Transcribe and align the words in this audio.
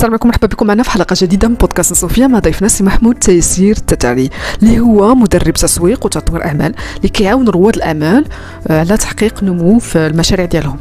السلام 0.00 0.12
عليكم 0.12 0.28
مرحبا 0.28 0.46
بكم 0.46 0.66
معنا 0.66 0.82
في 0.82 0.90
حلقة 0.90 1.16
جديدة 1.18 1.48
من 1.48 1.54
بودكاست 1.54 1.92
صوفيا 1.92 2.26
مع 2.26 2.38
ضيفنا 2.38 2.68
سي 2.68 2.84
محمود 2.84 3.14
تيسير 3.14 3.76
التتري 3.76 4.30
اللي 4.62 4.80
هو 4.80 5.14
مدرب 5.14 5.54
تسويق 5.54 6.06
وتطوير 6.06 6.44
أعمال 6.44 6.74
اللي 6.96 7.08
كيعاون 7.08 7.48
رواد 7.48 7.76
الأعمال 7.76 8.24
آه، 8.68 8.80
على 8.80 8.96
تحقيق 8.96 9.42
نمو 9.42 9.78
في 9.78 10.06
المشاريع 10.06 10.46
ديالهم. 10.46 10.76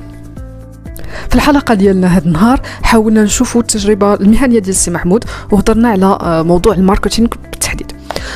في 1.29 1.35
الحلقة 1.35 1.73
ديالنا 1.73 2.07
هذا 2.07 2.25
النهار 2.25 2.61
حاولنا 2.83 3.23
نشوفوا 3.23 3.61
التجربة 3.61 4.13
المهنية 4.13 4.59
ديال 4.59 4.69
السي 4.69 4.91
محمود 4.91 5.23
وهضرنا 5.51 5.89
على 5.89 6.05
آه، 6.05 6.41
موضوع 6.41 6.73
ال 6.73 6.79
marketing 6.79 7.27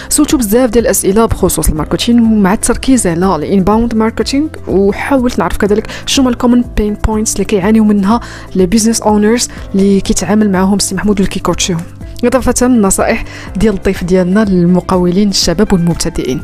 سولتو 0.09 0.37
بزاف 0.37 0.69
ديال 0.69 0.85
الأسئلة 0.85 1.25
بخصوص 1.25 1.69
ال 1.69 1.75
marketing 1.75 2.23
ومع 2.23 2.53
التركيز 2.53 3.07
على 3.07 3.35
ال 3.35 3.43
inbound 3.43 3.95
marketing 3.95 4.47
وحاولت 4.67 5.39
نعرف 5.39 5.57
كذلك 5.57 5.87
شنو 6.05 6.23
هما 6.23 6.31
ال 6.33 6.37
common 6.37 6.61
pain 6.61 6.93
points 6.93 7.33
اللي 7.33 7.45
كيعانيو 7.45 7.83
منها 7.83 8.19
لي 8.55 8.65
business 8.65 9.01
owners 9.01 9.49
اللي 9.75 10.01
كيتعامل 10.01 10.51
معاهم 10.51 10.77
السي 10.77 10.95
محمود 10.95 11.19
واللي 11.19 11.33
كيكوتشيهم. 11.33 11.81
إضافة 12.23 12.53
النصائح 12.61 13.25
ديال 13.55 13.73
الضيف 13.73 14.03
ديالنا 14.03 14.45
للمقاولين 14.45 15.29
الشباب 15.29 15.73
والمبتدئين. 15.73 16.41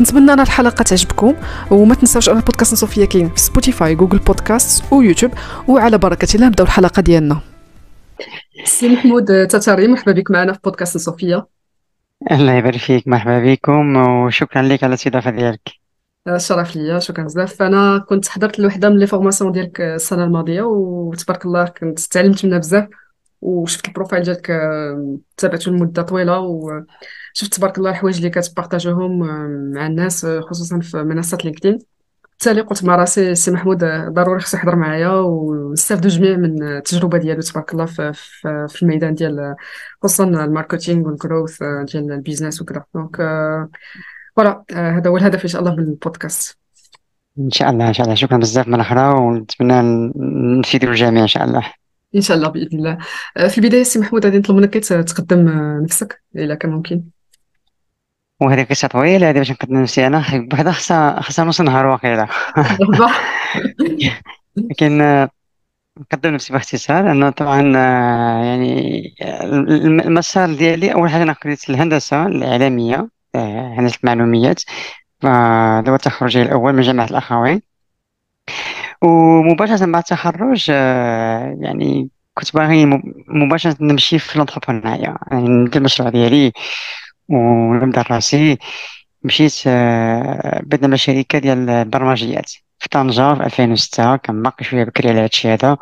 نتمنى 0.00 0.32
أن 0.32 0.40
الحلقة 0.40 0.82
تعجبكم 0.82 1.34
وما 1.70 1.94
تنساوش 1.94 2.28
أن 2.28 2.36
البودكاست 2.36 2.74
صوفيا 2.74 3.04
كاين 3.04 3.28
في 3.28 3.40
سبوتيفاي 3.40 3.94
جوجل 3.94 4.18
بودكاست 4.18 4.84
ويوتيوب 4.92 5.32
وعلى 5.68 5.98
بركة 5.98 6.34
الله 6.34 6.46
نبداو 6.46 6.66
الحلقة 6.66 7.02
ديالنا. 7.02 7.40
سي 8.64 8.88
محمود 8.88 9.46
تتاري 9.46 9.88
مرحبا 9.88 10.12
بك 10.12 10.30
معنا 10.30 10.52
في 10.52 10.58
بودكاست 10.64 10.98
صوفيا. 10.98 11.44
الله 12.32 12.52
يبارك 12.52 12.76
فيك 12.76 13.08
مرحبا 13.08 13.38
بكم 13.44 13.96
وشكرا 13.96 14.62
لك 14.62 14.84
على 14.84 14.90
الاستضافة 14.90 15.30
ديالك. 15.30 15.80
الشرف 16.28 16.76
ليا 16.76 16.98
شكرا 16.98 17.24
بزاف. 17.24 17.62
أنا 17.62 17.98
كنت 17.98 18.28
حضرت 18.28 18.58
لواحدة 18.58 18.88
من 18.88 18.98
les 18.98 19.06
formations 19.06 19.52
ديالك 19.52 19.80
السنة 19.80 20.24
الماضية 20.24 20.62
وتبارك 20.62 21.46
الله 21.46 21.64
كنت 21.64 22.00
تعلمت 22.00 22.44
منها 22.44 22.58
بزاف 22.58 22.88
وشفت 23.40 23.88
ال 23.88 23.92
profile 23.92 24.22
ديالك 24.22 24.50
آه، 24.50 25.18
تابعته 25.36 25.70
لمدة 25.70 26.02
طويلة 26.02 26.38
وشفت 26.40 27.54
تبارك 27.54 27.78
الله 27.78 27.90
الحوايج 27.90 28.16
اللي 28.16 28.30
كت 28.30 28.45
partager 28.45 29.07
هم 29.07 29.22
آه، 29.22 29.72
مع 29.74 29.86
الناس 29.86 30.24
آه، 30.24 30.40
خصوصا 30.40 30.80
في 30.80 30.96
منصة 30.96 31.38
لينكدين. 31.44 31.78
بالتالي 32.40 32.60
قلت 32.60 32.84
مع 32.84 32.96
راسي 32.96 33.34
سي 33.34 33.50
محمود 33.50 33.84
ضروري 34.08 34.40
خصو 34.40 34.56
يحضر 34.56 34.76
معايا 34.76 35.08
ونستافدوا 35.08 36.10
جميع 36.10 36.36
من 36.36 36.62
التجربة 36.62 37.18
ديالو 37.18 37.40
تبارك 37.40 37.72
الله 37.72 37.84
في, 37.84 38.12
في, 38.12 38.66
في 38.68 38.82
الميدان 38.82 39.14
ديال 39.14 39.54
خصوصا 40.02 40.24
ال 40.24 40.32
marketing 40.32 41.06
وال 41.06 41.20
growth 41.20 41.62
ديال 41.62 42.12
ال 42.12 42.18
business 42.18 42.62
وكذا. 42.62 42.84
donc 42.94 43.16
voilà 44.36 44.64
هذا 44.72 45.10
هو 45.10 45.16
الهدف 45.16 45.42
إن 45.42 45.48
شاء 45.48 45.60
الله 45.60 45.74
من 45.74 45.82
البودكاست. 45.82 46.58
إن 47.38 47.50
شاء 47.50 47.70
الله 47.70 47.88
إن 47.88 47.92
شاء 47.92 48.04
الله. 48.04 48.14
شكرا 48.14 48.36
بزاف 48.36 48.68
مرة 48.68 48.80
أخرى 48.80 49.20
ونتمنى 49.20 50.12
نفيدوا 50.58 50.90
الجميع 50.90 51.22
إن 51.22 51.28
شاء 51.28 51.44
الله. 51.44 51.72
إن 52.16 52.20
شاء 52.20 52.36
الله 52.36 52.48
بإذن 52.48 52.78
الله. 52.78 52.98
في 53.48 53.58
البداية 53.58 53.82
سي 53.82 53.98
محمود 53.98 54.24
غادي 54.24 54.38
نطلب 54.38 54.56
منك 54.56 54.74
تقدم 54.74 55.48
نفسك 55.82 56.22
إذا 56.36 56.54
كان 56.54 56.70
ممكن. 56.70 57.02
وهذه 58.40 58.62
قصة 58.62 58.88
طويلة 58.88 59.30
هذه 59.30 59.38
باش 59.38 59.50
نقدم 59.50 59.82
نفسي 59.82 60.06
أنا. 60.06 60.24
بحدا 60.50 60.72
خاصها 60.72 61.20
خاصها 61.20 61.44
نص 61.44 61.60
نهار 61.60 61.86
واقيلا. 61.86 62.26
لكن 64.56 65.00
آه، 65.00 65.30
نقدم 65.98 66.34
نفسي 66.34 66.52
باختصار 66.52 67.10
أنا 67.10 67.30
طبعا 67.30 67.72
آه، 67.76 68.44
يعني 68.44 69.02
المسار 70.06 70.54
ديالي 70.54 70.94
أول 70.94 71.10
حاجة 71.10 71.22
أنا 71.22 71.32
قريت 71.32 71.70
الهندسة 71.70 72.26
الإعلامية 72.26 73.08
آه، 73.34 73.74
هندسة 73.78 73.98
المعلوميات. 74.04 74.62
هذا 75.24 75.90
هو 75.90 75.94
التخرج 75.94 76.36
الأول 76.36 76.72
من 76.72 76.82
جامعة 76.82 77.04
الأخوين. 77.04 77.62
ومباشرة 79.02 79.86
بعد 79.86 80.02
التخرج 80.02 80.68
يعني 80.68 82.08
كنت 82.34 82.54
باغي 82.54 82.86
مباشرة 83.28 83.76
نمشي 83.80 84.18
في 84.18 84.38
لونتربرونيا 84.38 85.18
يعني 85.30 85.48
ندير 85.48 85.76
المشروع 85.76 86.10
ديالي. 86.10 86.52
ونبدأ 87.30 88.02
راسي 88.02 88.58
مشيت 89.22 89.54
آه، 89.66 90.60
بدنا 90.64 90.88
مع 90.88 90.96
شركة 90.96 91.38
ديال 91.38 91.70
البرمجيات 91.70 92.52
في 92.78 92.88
طنجة 92.88 93.34
في 93.34 93.44
2006 93.44 94.16
كان 94.16 94.42
باقي 94.42 94.64
شوية 94.64 94.84
بكري 94.84 95.08
على 95.10 95.20
هادشي 95.20 95.48
هذا. 95.48 95.76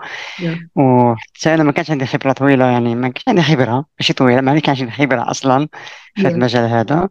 وحتى 0.76 1.54
أنا 1.54 1.62
ما 1.62 1.72
كانش 1.72 1.90
عندي 1.90 2.06
خبرة 2.06 2.32
طويلة 2.32 2.64
يعني 2.66 2.94
ما 2.94 3.08
كانش 3.08 3.24
عندي 3.28 3.42
خبرة 3.42 3.84
ماشي 4.00 4.12
طويلة 4.12 4.40
ما 4.40 4.58
كانش 4.60 4.80
عندي 4.80 4.92
خبرة 4.92 5.30
أصلا 5.30 5.68
في 6.14 6.28
هذا 6.28 6.34
المجال 6.34 6.64
هذا 6.70 7.08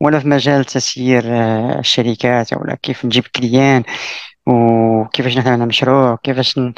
ولا 0.00 0.20
في 0.20 0.28
مجال 0.28 0.64
تسيير 0.64 1.22
آه، 1.26 1.78
الشركات 1.78 2.52
ولا 2.52 2.74
كيف 2.82 3.04
نجيب 3.04 3.24
كليان 3.36 3.82
وكيفاش 4.46 5.38
نخدم 5.38 5.52
على 5.52 5.66
مشروع 5.66 6.16
كيفاش 6.22 6.58
ن... 6.58 6.74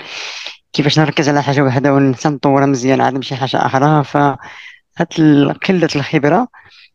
كيفاش 0.73 0.99
نركز 0.99 1.29
على 1.29 1.43
حاجة 1.43 1.63
واحدة 1.63 1.95
ونطورها 1.95 2.67
مزيان 2.67 3.01
عاد 3.01 3.15
نمشي 3.15 3.37
حاجة 3.37 3.67
أخرى. 3.67 4.05
ف 4.05 4.17
قلة 5.69 5.89
الخبرة 5.97 6.49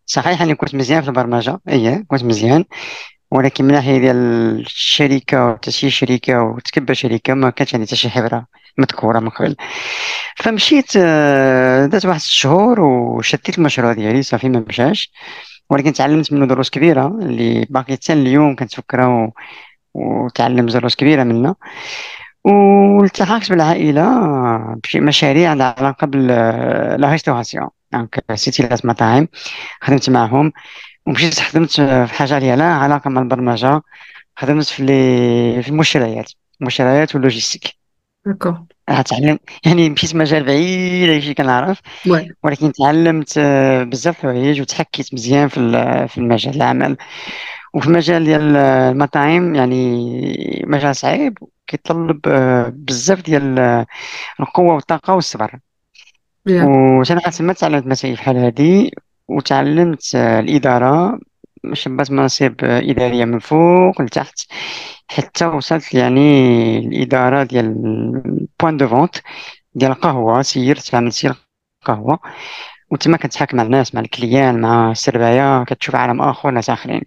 صحيح 0.07 0.41
أني 0.41 0.56
كنت 0.56 0.75
مزيان 0.75 1.01
في 1.01 1.07
البرمجة 1.09 1.59
اي 1.69 2.03
كنت 2.07 2.23
مزيان. 2.23 2.66
ولكن 3.31 3.66
من 3.66 3.73
ناحية 3.73 4.00
ديال 4.00 4.18
الشركة 4.62 5.47
وتسيير 5.47 5.91
شركه 5.91 6.44
وتكبر 6.44 6.94
شركه 6.94 7.34
ما 7.34 7.50
كانش 7.50 7.75
عندي 7.75 7.88
حتى 7.88 7.95
شي 7.95 8.09
خبره 8.09 8.47
مذكورة 8.78 9.19
من 9.19 9.29
قبل. 9.29 9.56
فمشيت 10.38 10.91
آه، 10.97 11.85
دات 11.85 12.06
واحد 12.06 12.19
الشهور 12.19 12.81
وشديت 12.81 13.57
المشروع 13.59 13.94
ديالي 13.94 14.23
صافي 14.23 14.50
ما 14.50 14.66
مشاش. 14.69 15.12
ولكن 15.69 15.94
تعلمت 15.94 16.34
منه 16.34 16.46
دروس 16.47 16.69
كبيرة 16.69 17.07
اللي 17.07 17.67
باقي 17.69 17.94
حتى 17.94 18.13
اليوم 18.13 18.56
كنتفكرها 18.56 19.07
و... 19.07 19.31
وتعلم 19.96 20.66
دروس 20.67 20.96
كبيرة 20.96 21.23
منه 21.23 21.56
والتحقت 22.46 23.50
بالعائلة 23.50 24.03
بشي 24.84 25.00
مشاريع 25.00 25.51
عندها 25.51 25.75
علاقة 25.79 26.07
ب 26.07 26.28
la 27.01 27.11
restauration 27.11 27.69
donc 27.94 28.23
سلسلة 28.33 28.79
مطاعم 28.83 29.27
خدمت 29.81 30.09
معهم 30.09 30.53
ومشيت 31.07 31.39
خدمت 31.39 31.71
في 31.81 32.13
حاجة 32.13 32.37
اللي 32.37 32.55
لها 32.55 32.73
علاقة 32.73 33.09
مع 33.09 33.21
البرمجة. 33.21 33.81
خدمت 34.35 34.65
في 34.65 34.85
في 35.61 35.69
المشتريات 35.69 36.31
المشتريات 36.61 37.15
واللوجيستيك 37.15 37.63
d'accord. 38.25 38.59
تعلم 39.05 39.39
يعني 39.65 39.89
مشيت 39.89 40.15
مجال 40.15 40.43
بعيد 40.43 41.09
هادشي 41.09 41.33
كنعرف. 41.33 41.81
ولكن 42.43 42.71
تعلمت 42.71 43.39
بزاف 43.91 44.15
الحوايج 44.17 44.61
وتحكيت 44.61 45.13
مزيان 45.13 45.47
في 45.47 46.07
في 46.07 46.17
المجال 46.17 46.55
العمل. 46.55 46.97
وفي 47.73 47.87
المجال 47.87 48.23
ديال 48.23 48.55
المطاعم 48.57 49.55
يعني 49.55 50.63
مجال 50.67 50.95
صعيب 50.95 51.37
كيتطلب 51.67 52.21
بزاف 52.85 53.21
ديال 53.21 53.59
القوة 54.39 54.73
والطاقة 54.75 55.13
والصبر. 55.15 55.59
وأنا 56.50 57.19
تما 57.19 57.53
تعلمت 57.53 57.88
مسائل 57.88 58.16
بحال 58.16 58.38
هادي 58.38 58.91
وتعلمت 59.28 60.16
الإدارة 60.16 61.19
شديت 61.73 62.11
مناصب 62.12 62.56
إدارية 62.63 63.25
من 63.25 63.40
فوق 63.40 64.02
لتحت 64.02 64.40
حتى 65.08 65.46
وصلت 65.46 65.94
يعني 65.94 66.78
الإدارة 66.80 67.44
ديال 67.44 67.74
point 68.59 68.78
de 68.78 68.88
vente 68.88 69.16
ديال 69.75 69.91
القهوة 69.91 70.41
سيرت 70.41 70.96
عملت 70.96 71.13
سير 71.13 71.34
القهوة. 71.81 72.19
وتما 72.91 73.18
كنتحاك 73.17 73.57
مع 73.58 73.64
الناس 73.64 73.96
مع 73.96 74.02
les 74.01 74.19
clients 74.19 74.61
مع 74.62 74.91
السرباية 74.91 75.64
كتشوف 75.64 75.96
عالم 75.96 76.22
آخر 76.22 76.52
ناس 76.52 76.69
آخرين. 76.69 77.02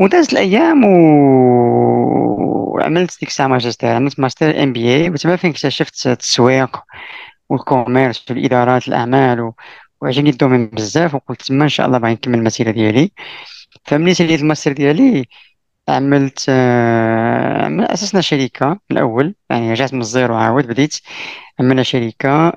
ودازت 0.00 0.32
الأيام 0.32 0.84
وعملت 2.74 3.20
ديك 3.20 3.28
الساعة 3.28 3.46
ماجستير 3.46 3.90
عملت 3.90 4.20
master 4.20 4.62
MBA 4.62 5.10
وتما 5.10 5.36
فين 5.36 5.50
اكتشفت 5.50 6.06
التسويق. 6.06 6.76
وال 7.50 7.66
commerce 7.66 8.30
والإدارات 8.30 8.88
الأعمال. 8.88 9.52
وعجبني 10.00 10.30
le 10.30 10.38
domaine 10.38 10.66
بزاف 10.66 11.14
وقلت 11.14 11.42
تما 11.42 11.64
إن 11.64 11.68
شاء 11.68 11.86
الله 11.86 11.98
باغي 11.98 12.12
نكمل 12.12 12.38
المسيرة 12.38 12.70
ديالي 12.70 13.12
فملي 13.84 14.14
ساليت 14.14 14.40
الماستر 14.40 14.72
ديالي 14.72 15.26
عملت 15.88 16.46
آه، 16.48 17.94
اسسنا 17.94 18.20
شركه 18.20 18.80
الأول 18.90 19.34
يعني 19.50 19.72
رجعت 19.72 19.94
من 19.94 20.00
zéro 20.00 20.34
عاود 20.36 20.66
بديت 20.66 20.96
عملنا 21.60 21.82
شركه 21.82 22.52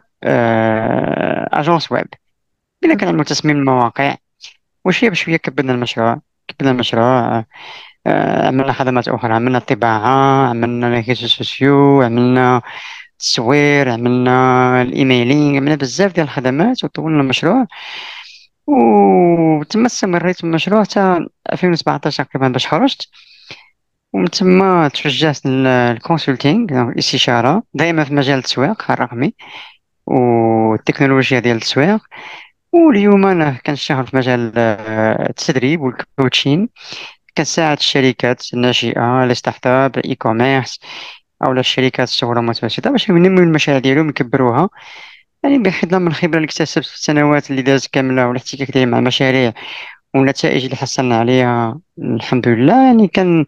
agence 1.53 1.91
web 1.91 2.95
كنعملو 2.95 3.23
تصميم 3.23 3.57
المواقع 3.57 4.15
وشوية 4.85 5.09
بشوية 5.09 5.37
كبرنا 5.37 5.73
المشروع 5.73 6.21
كبرنا 6.47 6.71
المشروع 6.71 7.45
آه، 8.07 8.47
عملنا 8.47 8.73
خدمات 8.73 9.07
أخرى 9.07 9.33
عملنا 9.33 9.57
الطباعه 9.57 10.49
عملنا 10.49 10.89
réseaux 10.89 11.27
sociaux 11.27 12.01
عملنا 12.01 12.61
التصوير 13.13 13.89
عملنا 13.89 14.81
ال 14.81 14.89
emailing 14.89 15.57
عملنا 15.57 15.75
بزاف 15.75 16.13
ديال 16.13 16.25
الخدمات 16.25 16.83
وطولنا 16.83 17.21
المشروع. 17.21 17.67
وتما 18.67 19.85
استمريت 19.85 20.43
المشروع 20.43 20.83
حتى 20.83 21.27
2017 21.53 22.23
تقريبا 22.23 22.47
باش 22.47 22.67
خرجت. 22.67 23.07
ومن 24.13 24.29
تما 24.29 24.87
توجهت 24.87 25.45
لل 25.45 25.69
consulting 25.69 26.89
الاستشارة 26.89 27.63
دائما 27.73 28.03
في 28.03 28.13
مجال 28.13 28.37
التسويق 28.39 28.91
الرقمي 28.91 29.33
والتكنولوجيا 30.05 31.39
ديال 31.39 31.55
التسويق. 31.55 32.01
واليوم 32.73 33.25
أنا 33.25 33.51
كنشتغل 33.65 34.07
في 34.07 34.17
مجال 34.17 34.51
آه، 34.57 35.29
التدريب 35.29 35.81
وال 35.81 35.99
coaching 35.99 36.69
كنساعد 37.37 37.77
الشركات 37.77 38.53
الناشئة 38.53 39.25
les 39.25 39.35
startups 39.35 39.97
ال 39.97 40.15
e-commerce 40.15 40.79
أو 41.45 41.51
الشركات 41.51 42.07
الصغرى 42.07 42.37
والمتوسطه 42.37 42.91
باش 42.91 43.09
ينميو 43.09 43.43
المشاريع 43.43 43.79
ديالهم 43.79 44.09
يكبروها 44.09 44.69
يعني 45.43 45.57
بخلاف 45.59 45.93
من 45.93 46.07
الخبرة 46.07 46.37
اللي 46.37 46.45
اكتسبت 46.45 46.85
في 46.85 46.93
السنوات 46.93 47.51
اللي 47.51 47.61
دازت 47.61 47.93
كاملة 47.93 48.27
والاحتكاك 48.27 48.71
ديالي 48.71 48.85
مع 48.91 48.99
المشاريع 48.99 49.53
والنتائج 50.15 50.63
اللي 50.63 50.75
حصلنا 50.75 51.17
عليها 51.19 51.79
الحمد 51.99 52.47
لله. 52.47 52.85
يعني 52.87 53.07
كان 53.07 53.45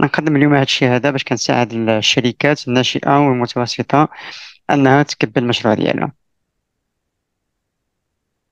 نقدم 0.00 0.36
اليوم 0.36 0.54
هذا 0.54 0.62
الشيء 0.62 0.88
هذا 0.88 1.10
باش 1.10 1.24
كنساعد 1.24 1.72
الشركات 1.72 2.68
الناشئة 2.68 3.18
والمتوسطة 3.18 4.08
أنها 4.70 5.02
تكبر 5.02 5.42
المشروع 5.42 5.74
ديالها. 5.74 6.12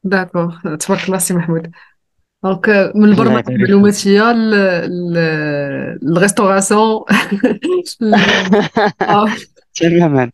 d'accord 0.05 0.77
تبارك 0.77 1.05
الله 1.07 1.19
سي 1.19 1.35
محمود. 1.35 1.73
donc 2.45 2.69
من 2.69 3.23
البرمجه 3.23 3.49
المعلوماتيه 3.49 4.33
ل 6.03 6.09
la 6.09 6.23
restauration 6.23 7.05
تماما 9.75 10.31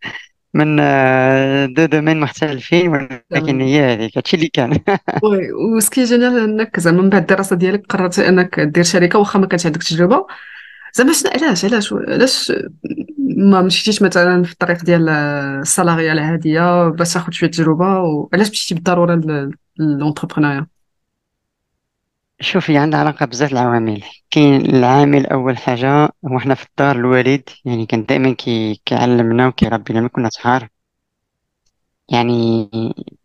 من 0.55 0.81
آه، 0.81 1.67
deux 1.67 1.85
domaines 1.85 2.21
مختلفين 2.21 2.89
ولكن 2.89 3.61
هي 3.61 3.93
هذيك 3.93 4.19
هادشي 4.19 4.37
اللي 4.37 4.49
كان. 4.49 4.71
oui 5.25 5.53
و 5.53 5.62
ce 5.62 5.79
qui 5.79 6.05
est 6.05 6.16
génial 6.16 6.39
أنك 6.39 6.81
زعما 6.81 7.03
من 7.03 7.11
بعد 7.11 7.21
الدراسة 7.21 7.57
ديالك 7.57 7.87
قررتي 7.87 8.29
أنك 8.29 8.61
دير 8.61 8.85
شركة 8.85 9.19
واخا 9.19 9.39
ما 9.39 9.47
كانش 9.47 9.67
عندك 9.67 9.83
تجربة. 9.83 10.27
زعما 10.95 11.13
شنو 11.13 11.31
علاش 11.31 11.65
علاش 11.65 11.93
علاش 11.93 12.53
ما 13.37 13.63
مشيتيش 13.63 14.03
مثلا 14.03 14.43
في 14.43 14.53
الطريق 14.53 14.85
ديال 14.85 15.09
ال 15.09 15.20
salariat 15.20 16.13
العاديه 16.13 16.89
باش 16.89 17.15
تاخذ 17.15 17.33
شوية 17.33 17.51
تجربة؟ 17.51 18.01
وعلاش 18.01 18.51
مشيتي 18.51 18.75
بالضرورة 18.75 19.21
ل 19.79 19.84
l'entrepreneuriat 19.84 20.67
شوفي 22.41 22.79
عندها 22.79 23.01
علاقة 23.01 23.27
بزاف 23.27 23.53
العوامل. 23.53 24.03
كاين 24.31 24.57
العامل 24.61 25.27
أول 25.27 25.59
حاجة 25.59 26.09
هو 26.27 26.39
حنا 26.39 26.55
في 26.55 26.67
الدار 26.67 26.97
الوالد 26.97 27.43
يعني 27.65 27.87
كان 27.87 28.05
دائما 28.05 28.33
كي 28.33 28.81
كيعلمنا 28.85 29.47
وكيربينا 29.49 30.01
ملي 30.01 30.09
كنا 30.09 30.29
صغار 30.31 30.69
يعني 32.09 32.71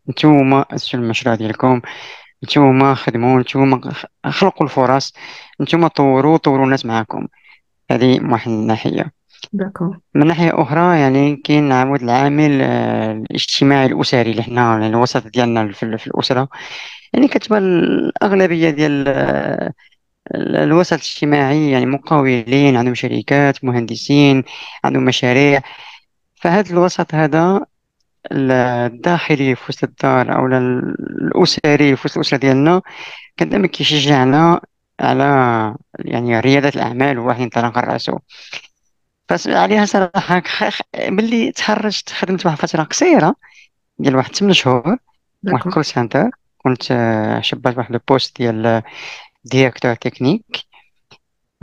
نتوما 0.10 0.66
أسسوا 0.72 1.00
المشروع 1.00 1.36
ديالكم؟ 1.36 1.82
نتوما 2.44 2.94
خدموا 2.96 3.40
نتوما 3.42 3.82
خلقوا 4.26 4.68
الفرص 4.68 5.14
نتوما 5.62 5.88
طوروا 5.88 6.38
طوروا 6.38 6.66
الناس 6.66 6.86
معاكم. 6.86 7.28
هذه 7.92 8.20
من 8.20 8.32
واحد 8.32 8.52
الناحية. 8.52 9.12
داكور. 9.54 10.00
من 10.16 10.28
ناحية 10.28 10.52
أخرى 10.62 11.00
يعني 11.00 11.36
كاين 11.36 11.72
عاود 11.72 12.02
العامل 12.04 12.62
آه، 12.62 13.12
الاجتماعي 13.12 13.86
الأسري 13.86 14.32
اللي 14.32 14.44
حنا 14.44 14.62
يعني 14.62 14.88
الوسط 14.88 15.28
ديالنا 15.28 15.72
في 15.72 15.98
في 15.98 16.08
الأسرة. 16.08 16.50
يعني 17.16 17.28
كتبان 17.28 17.64
الأغلبية 17.64 18.70
ديال 18.70 19.08
الوسط 20.36 20.94
الاجتماعي 20.94 21.72
يعني 21.72 21.86
مقاولين 21.86 22.76
عندهم 22.78 22.96
شركات 22.96 23.64
مهندسين 23.64 24.44
عندهم 24.84 25.06
مشاريع. 25.06 25.62
فهذا 26.36 26.74
الوسط 26.74 27.14
هذا 27.16 27.66
الداخلي 28.32 29.56
في 29.56 29.62
وسط 29.70 29.84
الدار 29.84 30.36
أو 30.36 30.46
الأسري 30.48 31.96
في 31.96 32.02
وسط 32.06 32.18
الأسرة 32.18 32.38
ديالنا 32.38 32.82
كان 33.38 33.50
دائما 33.50 33.68
كيشجعنا 33.68 34.62
على 35.00 35.76
يعني 36.00 36.40
ريادة 36.40 36.70
الأعمال 36.70 37.20
وواحد 37.20 37.42
ينطلق 37.42 37.78
راسو. 37.78 38.18
بس 39.30 39.48
عليها 39.48 39.86
خ- 40.46 40.82
ملي 41.10 41.52
تخرجت 41.52 42.10
خدمت 42.10 42.46
واحد 42.46 42.58
فترة 42.58 42.84
قصيرة 42.84 43.36
ديال 44.00 44.16
واحد 44.16 44.36
8 44.36 44.54
شهور 44.54 44.84
واحد 44.88 44.98
d'accord. 45.44 45.74
call 45.74 45.86
center 45.86 46.30
كنت 46.66 46.92
آه، 46.92 47.42
شديت 47.42 47.78
واحد 47.78 47.94
ال 47.94 48.01
poste 48.01 48.38
ديال 48.38 48.84
directeur 49.46 49.96
technique 49.96 50.46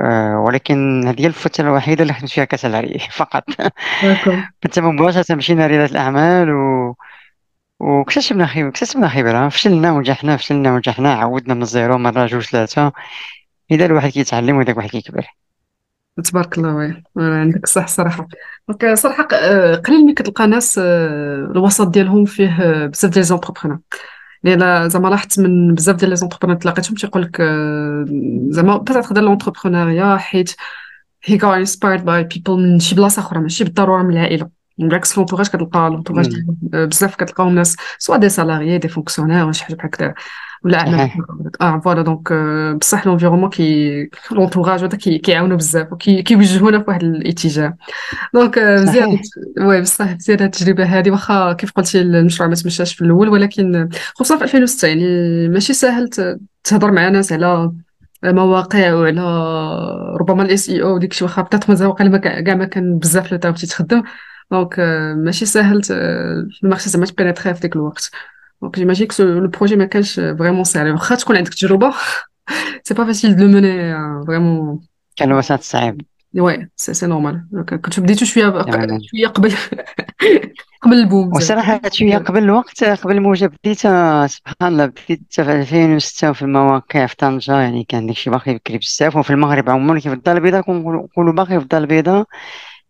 آه، 0.00 0.44
ولكن 0.46 1.08
هذه 1.08 1.20
هي 1.22 1.26
الفترة 1.26 1.64
الوحيدة 1.64 2.02
اللي 2.02 2.14
خدمت 2.14 2.30
فيها 2.30 2.44
ك 2.44 2.51
salarié 2.51 2.98
فقط. 3.20 3.44
كنت 4.62 4.78
مباشرة 4.78 5.34
مشينا 5.34 5.66
ريادة 5.66 5.84
الأعمال 5.92 6.50
و... 6.50 6.94
واكتسبنا 7.80 8.46
خبرة 8.46 8.68
اكتسبنا 8.68 9.08
خبرة. 9.08 9.48
فشلنا 9.48 9.92
ونجحنا 9.92 10.36
فشلنا 10.36 10.74
ونجحنا 10.74 11.14
عودنا 11.14 11.54
من 11.54 11.62
zéro 11.62 11.98
مرة 11.98 12.26
جوج 12.26 12.42
ثلاثة. 12.42 12.92
إذا 13.70 13.86
الواحد 13.86 14.10
كيتعلم 14.10 14.56
وإذا 14.56 14.72
الواحد 14.72 14.88
كيكبر. 14.90 15.26
تبارك 16.24 16.58
الله 16.58 16.74
oui. 16.74 17.02
آه، 17.18 17.40
عندك 17.40 17.66
صح 17.66 17.86
صراحة. 17.88 18.28
donc 18.68 18.94
صراحة 18.94 19.28
آه، 19.34 19.74
قليل 19.76 20.04
ملي 20.04 20.14
كتلقى 20.14 20.46
ناس 20.46 20.78
آه، 20.78 21.50
الوسط 21.54 21.88
ديالهم 21.88 22.24
فيه 22.24 22.62
آه، 22.62 22.86
بزاف 22.86 23.12
ديال 23.12 23.24
entrepreneurs 23.24 23.78
لأن 24.44 24.88
زعما 24.88 25.08
لاحظت 25.08 25.38
من 25.40 25.74
بزاف 25.74 25.96
ديال 25.96 26.10
les 26.10 26.16
entrepreneurs 26.16 26.60
تلاقيتهم 26.60 26.94
تيقول 26.94 27.22
لك 27.22 27.40
آه، 27.40 28.04
زعما 28.48 28.76
بدات 28.76 29.04
تقدر 29.04 29.20
l'entrepreneuriat 29.20 30.16
حيت 30.16 30.50
he 31.26 31.32
got 31.32 31.66
inspired 31.66 32.00
by 32.04 32.34
people 32.34 32.50
من 32.50 32.78
شي 32.80 32.94
بلاصة 32.94 33.20
أخرى 33.22 33.40
ماشي 33.40 33.64
بالضرورة 33.64 34.02
من 34.02 34.10
العائلة. 34.10 34.50
بالعكس 34.78 35.18
l'entourage 35.18 35.48
كتلقى 35.48 35.90
l'entourage 35.90 36.34
بزاف 36.72 37.16
كتلقاهم 37.16 37.54
ناس 37.54 37.76
soit 37.98 38.16
des 38.16 38.28
salariés 38.28 38.78
des 38.78 38.88
fonctionnaires 38.88 39.44
ولا 39.44 39.52
شي 39.52 39.64
حاجة 39.64 39.74
بحال 39.74 39.88
هكذا 39.88 40.14
ولا 40.64 40.78
صحيح 40.78 41.16
آه 41.60 41.80
voilà 41.80 42.02
donc 42.02 42.32
آه، 42.32 42.72
بصح 42.72 43.06
l'environnement 43.06 43.50
كي 43.50 44.10
l'entourage 44.32 44.84
هذا 44.84 44.96
كي 44.96 45.18
كيعاونوا 45.18 45.56
بزاف 45.56 45.92
وكيوجهونا 45.92 46.78
في 46.78 46.84
واحد 46.88 47.02
الاتجاه 47.02 47.76
donc 48.34 48.58
آه، 48.58 48.82
مزيان 48.82 49.18
oui 49.60 49.80
بصح 49.80 50.04
مزيان 50.14 50.38
هاد 50.40 50.54
التجربه 50.54 50.84
هذه 50.84 51.10
واخا 51.10 51.52
كيف 51.52 51.70
قلتي 51.72 52.00
المشروع 52.00 52.48
ما 52.48 52.54
تمشاش 52.54 52.94
في 52.94 53.02
الأول 53.04 53.28
ولكن 53.28 53.88
خصوصا 54.14 54.36
في 54.36 54.44
2006 54.44 54.88
يعني 54.88 55.48
ماشي 55.48 55.72
ساهل 55.74 56.08
تهضر 56.64 56.90
مع 56.92 57.08
ناس 57.08 57.32
على 57.32 57.72
مواقع 58.24 58.94
وعلى 58.94 59.20
ربما 60.20 60.42
ال 60.42 60.68
SEO 60.68 60.98
ديك 60.98 61.12
شي 61.12 61.24
واخا 61.24 61.48
مازال 61.68 61.88
واقيلا 61.88 62.10
ما 62.10 62.18
كان- 62.18 62.44
كاع 62.44 62.54
ما 62.54 62.64
كان 62.64 62.98
بزاف 62.98 63.32
لو 63.32 63.38
تعاود 63.38 63.56
تخدم 63.56 64.02
donc 64.50 64.78
آه، 64.78 65.14
ماشي 65.14 65.46
ساهل 65.46 65.80
ال 66.64 66.68
marché 66.68 66.90
زعما 66.90 67.06
ت 67.06 67.12
pénétrer 67.12 67.54
في 67.54 67.60
ديك 67.60 67.76
الوقت 67.76 68.10
donc 68.62 68.76
j'imagine 68.76 69.06
que 69.06 69.22
le 69.22 69.48
projet 69.48 69.76
ما 69.76 69.84
كانش 69.84 70.14
vraiment 70.20 70.64
ساهل 70.64 70.92
واخا 70.92 71.14
تكون 71.14 71.36
عندك 71.36 71.54
تجربة 71.54 71.94
c'est 72.84 72.94
pas 72.94 73.04
facile 73.04 73.36
de 73.36 73.46
mener 73.46 73.94
vraiment 74.26 74.80
كان 75.16 75.30
الوسط 75.30 75.60
صعيب 75.60 76.00
oui 76.34 76.68
c'est 76.76 76.94
c'est 76.94 77.06
normal 77.06 77.44
كنت 77.68 78.00
بديتو 78.00 78.24
شوية 78.24 78.62
تماما 78.62 79.00
شوية 79.02 79.26
قبل 79.26 79.52
قبل 80.82 80.94
البوم 80.94 81.24
زعما 81.24 81.36
وصراحة 81.36 81.80
شوية 81.92 82.18
قبل 82.18 82.42
الوقت 82.42 82.84
قبل 82.84 83.16
الموجة 83.16 83.46
بديت 83.46 83.86
آه، 83.86 84.26
سبحان 84.26 84.72
الله 84.72 84.86
بديت 84.86 85.20
في 85.30 85.42
2006 85.42 86.32
في 86.32 86.42
المواقع 86.42 87.06
في 87.06 87.16
طنجة 87.16 87.60
يعني 87.60 87.84
كان 87.84 88.06
داكشي 88.06 88.30
باقي 88.30 88.54
بكري 88.54 88.78
بزاف 88.78 89.16
وفي 89.16 89.30
المغرب 89.30 89.70
عموما 89.70 90.00
كيف 90.00 90.12
الدار 90.12 90.36
البيضاء 90.36 90.62
كنقولوا 90.62 91.02
نقولوا 91.02 91.32
باقي 91.32 91.58
في 91.58 91.62
الدار 91.62 91.80
البيضاء 91.80 92.26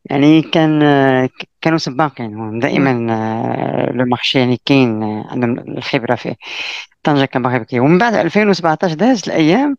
يعني 0.04 0.43
كان 0.43 0.82
آه، 0.82 1.28
كانوا 1.60 1.78
سباقين 1.78 2.34
هم 2.34 2.58
دائما 2.60 3.06
آه، 3.14 3.93
لو 3.93 4.04
مارشي 4.04 4.38
يعني 4.38 4.60
كاين 4.66 5.02
آه، 5.02 5.26
عندهم 5.31 5.58
الخبرة 5.58 6.14
فيه 6.14 6.37
طنجة 7.03 7.24
كان 7.24 7.43
باقي 7.43 7.58
بكري. 7.58 7.81
ومن 7.81 7.98
بعد 7.98 8.15
2017 8.15 8.94
دازت 8.94 9.29
الأيام 9.29 9.77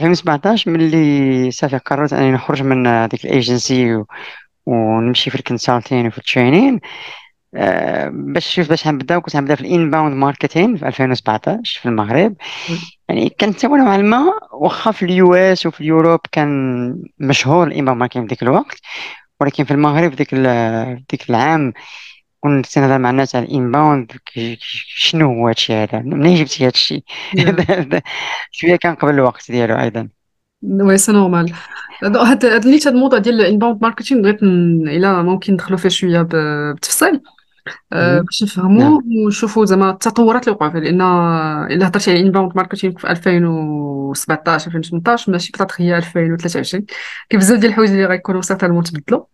2017 0.00 0.70
ملي 0.70 1.50
صافي 1.50 1.78
قررت 1.78 2.12
أني 2.12 2.32
نخرج 2.32 2.62
من 2.62 2.86
آه، 2.86 3.06
ديك 3.06 3.24
الأيجنسي 3.24 4.04
ونمشي 4.66 5.30
في 5.30 5.36
ال 5.36 5.42
consulting 5.42 6.06
وفي 6.06 6.18
ال 6.18 6.24
training. 6.24 6.80
آه، 7.54 8.08
باش 8.12 8.54
شوف 8.54 8.68
باش 8.68 8.88
نبداو 8.88 9.20
كنت 9.20 9.36
نبدأ 9.36 9.54
في 9.54 9.60
ال 9.60 9.67
inbound 9.67 10.14
marketing 10.16 10.76
في 10.76 10.88
2017 10.88 11.80
في 11.80 11.86
المغرب. 11.86 12.34
يعني 13.08 13.28
كانت 13.28 13.58
حتى 13.58 13.66
نوعا 13.68 13.96
ما 13.96 14.32
واخا 14.52 14.90
في 14.90 15.04
ال 15.04 15.34
US 15.34 15.66
وفي 15.66 15.80
ال 15.80 15.86
Europe 15.86 16.20
كان 16.32 16.50
مشهور 17.18 17.66
ال 17.66 17.70
inbound 17.70 18.00
marketing 18.00 18.22
في 18.22 18.28
ذاك 18.28 18.42
الوقت. 18.42 18.80
ولكن 19.40 19.64
في 19.64 19.70
المغرب 19.70 20.16
ديك 20.16 20.34
ديك 21.10 21.30
العام 21.30 21.72
كنت 22.40 22.78
نهضر 22.78 22.98
مع 22.98 23.10
الناس 23.10 23.36
على 23.36 23.44
ال 23.44 23.52
inbound 23.52 24.12
شنو 24.78 25.26
هو 25.26 25.48
هادشي 25.48 25.72
هذا؟ 25.72 25.98
منين 25.98 26.34
جبتي 26.34 26.66
هادشي؟ 26.66 27.04
شوية 28.50 28.76
كان 28.76 28.94
قبل 28.94 29.14
الوقت 29.14 29.50
ديالو 29.50 29.74
أيضا. 29.74 30.08
وي 30.62 30.98
سي 30.98 31.12
نورمال. 31.12 31.52
هاد 32.02 32.66
نيت 32.66 32.86
هاد 32.86 32.94
الموضوع 32.94 33.18
ديال 33.18 33.40
ال 33.40 33.45
inbound 33.45 33.82
marketing 33.82 34.22
بغيت 34.22 34.42
إلا 34.42 35.22
ممكن 35.22 35.52
ندخلوا 35.52 35.78
فيه 35.78 35.88
شوية 35.88 36.22
بالتفصيل. 36.22 37.20
باش 37.90 38.42
نفهموا 38.42 38.82
نعم. 38.82 39.00
ونشوفوا 39.24 39.64
زعما 39.64 39.90
التطورات 39.90 40.42
اللي 40.42 40.56
وقعوا 40.56 40.72
فيه 40.72 40.78
لأن 40.78 41.00
إلا 41.72 41.88
هضرتي 41.88 42.10
على 42.10 42.20
ال 42.20 42.24
inbound 42.24 42.52
marketing 42.56 42.98
في 42.98 43.10
2017 43.10 44.66
2018 44.70 45.32
ماشي 45.32 45.52
بطاط 45.52 45.72
هي 45.76 45.96
2023 45.96 46.86
كاين 47.30 47.40
بزاف 47.40 47.58
ديال 47.58 47.70
الحوايج 47.70 47.90
اللي 47.90 48.04
غيكونوا 48.06 48.42
certainement 48.42 48.82
تبدلوا 48.82 49.24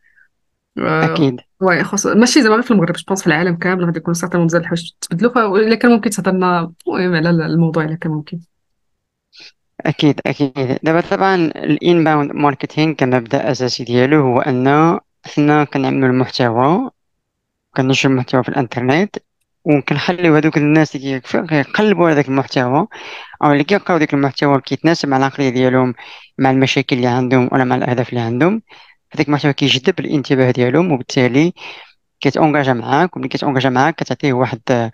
آه، 0.78 1.04
أكيد. 1.04 1.40
oui 1.60 1.84
خص 1.84 2.06
ماشي 2.06 2.42
زعما 2.42 2.54
غير 2.54 2.62
في 2.64 2.70
المغرب 2.70 2.94
جو 3.08 3.14
في 3.14 3.26
العالم 3.26 3.56
كامل 3.56 3.84
غادي 3.84 3.98
يكونوا 3.98 4.14
certainement 4.14 4.46
بزاف 4.46 4.60
الحوايج 4.62 4.90
تبدلوا 5.00 5.32
فإلا 5.32 5.74
كان 5.74 5.90
ممكن 5.90 6.10
تهضر 6.10 6.32
لنا 6.32 6.72
المهم 6.88 7.14
على 7.14 7.30
الموضوع 7.30 7.84
إلا 7.84 7.94
كان 7.94 8.12
ممكن. 8.12 8.40
أكيد 9.80 10.20
أكيد. 10.26 10.78
دابا 10.82 11.00
طبعا 11.00 11.34
ال 11.36 11.48
inbound 11.48 12.32
marketing 12.32 12.94
كمبدا 12.94 13.50
أساسي 13.50 13.84
ديالو 13.84 14.22
هو 14.22 14.40
ان 14.40 14.98
حنا 15.24 15.64
كنعملوا 15.64 16.08
المحتوى 16.08 16.90
كننشر 17.76 18.10
المحتوى 18.10 18.42
في 18.42 18.48
الانترنت 18.48 19.16
وكنخليو 19.64 20.36
هذوك 20.36 20.56
الناس 20.56 20.96
اللي 20.96 21.20
كيقلبوا 21.20 22.06
على 22.06 22.14
ذاك 22.14 22.28
المحتوى 22.28 22.86
أو 23.44 23.52
اللي 23.52 23.64
كيقراو 23.64 23.98
ذاك 23.98 24.14
المحتوى 24.14 24.60
كيتناسب 24.60 25.08
مع 25.08 25.16
العقلية 25.16 25.48
ديالهم 25.48 25.94
مع 26.38 26.50
المشاكل 26.50 26.96
اللي 26.96 27.06
عندهم 27.06 27.48
ولا 27.52 27.64
مع 27.64 27.76
الأهداف 27.76 28.08
اللي 28.08 28.20
عندهم. 28.20 28.62
هذاك 29.14 29.28
المحتوى 29.28 29.52
كيجذب 29.52 30.00
الانتباه 30.00 30.50
ديالهم 30.50 30.92
وبالتالي 30.92 31.52
كيتونجاجا 32.20 32.72
معاك 32.72 33.16
وملي 33.16 33.28
كيتونجاجا 33.28 33.70
معاك 33.70 33.94
كتعطيه 33.94 34.32
واحد 34.32 34.90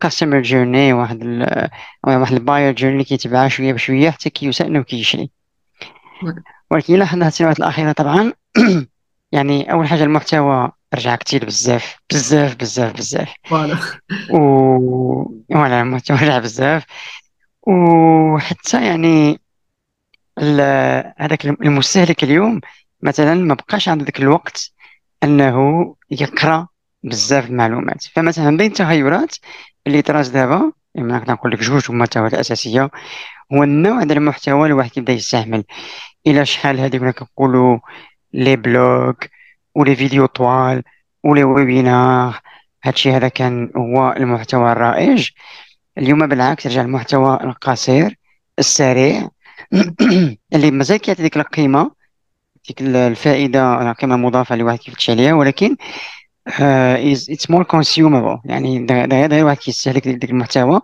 customer 0.00 0.42
journey 0.42 0.92
واحد 0.92 1.22
ال 1.22 1.68
واحد 2.06 2.32
ال 2.32 2.39
buyer 2.39 2.72
journey 2.74 3.04
كيتبعها 3.04 3.48
شوية 3.48 3.72
بشوية 3.72 4.10
حتى 4.10 4.30
كيوسع 4.30 4.80
وكيشري. 4.80 5.30
ولكن 6.70 6.94
إلا 6.94 7.04
حنا 7.04 7.28
السنوات 7.28 7.58
الأخيرة 7.58 7.92
طبعا 7.92 8.32
يعني 9.32 9.72
أول 9.72 9.86
حاجة 9.88 10.04
المحتوى 10.04 10.72
رجع 10.96 11.16
كثير 11.16 11.44
بزاف 11.44 11.96
بزاف 12.12 12.56
بزاف 12.56 12.92
بزاف. 12.92 13.34
voilà. 13.44 13.78
و 14.30 14.38
voilà 15.54 16.00
رجع 16.10 16.38
بزاف. 16.38 16.84
وحتى 17.66 18.86
يعني 18.86 19.40
هذاك 21.18 21.46
المستهلك 21.46 22.24
اليوم 22.24 22.60
مثلا 23.02 23.34
ما 23.34 23.54
بقاش 23.54 23.88
عنده 23.88 24.04
ذاك 24.04 24.20
الوقت 24.20 24.72
أنه 25.22 25.94
يقرأ 26.10 26.68
بزاف 27.02 27.46
المعلومات. 27.46 28.04
فمثلا 28.04 28.56
بين 28.56 28.66
التغيرات 28.66 29.36
اللي 29.86 30.02
طرات 30.02 30.28
دابا 30.28 30.72
يعني 30.94 31.08
نقدر 31.12 31.32
نقول 31.32 31.52
لك 31.52 31.58
جوج 31.60 31.90
هما 31.90 32.04
التغيرات 32.04 32.34
الأساسية 32.34 32.90
هو 33.52 33.62
النوع 33.62 34.02
ديال 34.02 34.18
المحتوى 34.18 34.54
اللي 34.54 34.66
الواحد 34.66 34.90
كيبدا 34.90 35.12
يستعمل. 35.12 35.64
إلى 36.26 36.46
شحال 36.46 36.80
هذه 36.80 36.96
كنا 36.98 37.10
كنقولوا 37.10 37.78
لي 38.32 38.56
بلوغ 38.56 39.12
ولي 39.76 39.96
فيديو 39.96 40.26
طوال 40.26 40.82
ولي 41.24 41.44
ويبينار. 41.44 42.40
هادشي 42.84 43.12
هذا 43.12 43.28
كان 43.28 43.70
هو 43.76 44.14
المحتوى 44.16 44.72
الرائج. 44.72 45.30
اليوم 45.98 46.26
بالعكس 46.26 46.66
رجع 46.66 46.82
المحتوى 46.82 47.38
القصير 47.44 48.18
السريع. 48.58 49.28
اللي 50.54 50.70
مازال 50.70 50.96
كيعطي 50.96 51.22
ديك 51.22 51.36
القيمة 51.36 51.90
ديك 52.68 52.82
الفائدة 52.82 53.90
القيمه 53.90 54.14
المضافه 54.14 54.52
اللي 54.52 54.64
واحد 54.64 54.78
كيفتش 54.78 55.10
عليها 55.10 55.34
ولكن 55.34 55.76
it's 56.48 57.50
more 57.50 57.62
consumable 57.62 58.38
يعني 58.44 58.86
دغيا 58.86 59.44
واحد 59.44 59.56
كيستهلك 59.56 60.08
ديك 60.08 60.30
المحتوى. 60.30 60.80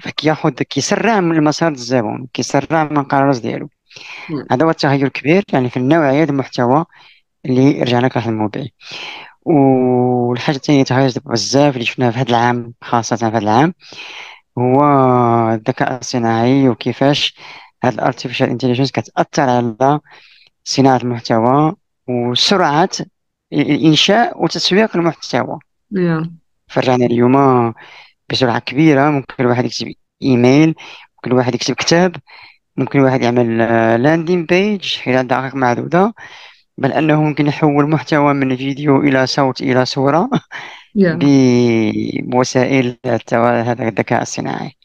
فكياخذ 0.00 0.50
كيسرع 0.50 1.20
من 1.20 1.36
المسار 1.36 1.72
الزبون 1.72 2.26
كيسرع 2.32 2.84
من 2.84 2.98
القرارات 2.98 3.40
ديالو. 3.40 3.68
هذا 4.50 4.64
هو 4.64 4.70
التغير 4.70 5.06
الكبير. 5.06 5.42
يعني 5.52 5.70
في 5.70 5.76
النوعية 5.76 6.12
ديال 6.12 6.30
المحتوى 6.30 6.84
اللي 7.46 7.82
رجعنا 7.82 8.08
كنخدموا 8.08 8.48
به 8.48 8.68
والحاجة 9.42 10.56
الثانية 10.56 10.84
تغيرت 10.84 11.28
بزاف 11.28 11.74
اللي 11.74 11.84
شفناها 11.84 12.10
في 12.10 12.18
هذا 12.18 12.28
العام 12.28 12.74
خاصة 12.82 13.16
في 13.16 13.24
هذا 13.24 13.38
العام 13.38 13.74
هو 14.58 14.80
الذكاء 15.54 15.98
الصناعي 15.98 16.68
وكيفاش 16.68 17.34
هاد 17.84 17.92
ال 17.92 17.97
artificial 17.97 18.50
intelligence 18.50 18.92
كتأثر 18.92 19.42
على 19.42 20.00
صناعة 20.64 20.96
المحتوى 20.96 21.74
وسرعة 22.08 22.90
الإنشاء 23.52 24.44
وتسويق 24.44 24.96
المحتوى. 24.96 25.58
Yeah. 25.94 26.28
فرجعنا 26.68 27.06
اليوم 27.06 27.74
بسرعة 28.30 28.58
كبيرة 28.58 29.10
ممكن 29.10 29.34
الواحد 29.40 29.64
يكتب 29.64 29.92
إيميل 30.22 30.74
ممكن 31.16 31.30
الواحد 31.30 31.54
يكتب 31.54 31.74
كتاب 31.74 32.16
ممكن 32.76 32.98
الواحد 32.98 33.22
يعمل 33.22 33.58
landing 34.02 34.46
page 34.46 34.96
خلال 35.04 35.26
دقائق 35.26 35.54
معدودة. 35.54 36.14
بل 36.78 36.92
أنه 36.92 37.22
ممكن 37.22 37.46
يحول 37.46 37.90
محتوى 37.90 38.34
من 38.34 38.56
فيديو 38.56 39.00
إلى 39.00 39.26
صوت 39.26 39.60
إلى 39.60 39.84
صورة 39.84 40.30
yeah. 40.98 41.18
بوسائل 42.30 42.96
هذا 43.32 43.88
الذكاء 43.88 44.22
الصناعي. 44.22 44.76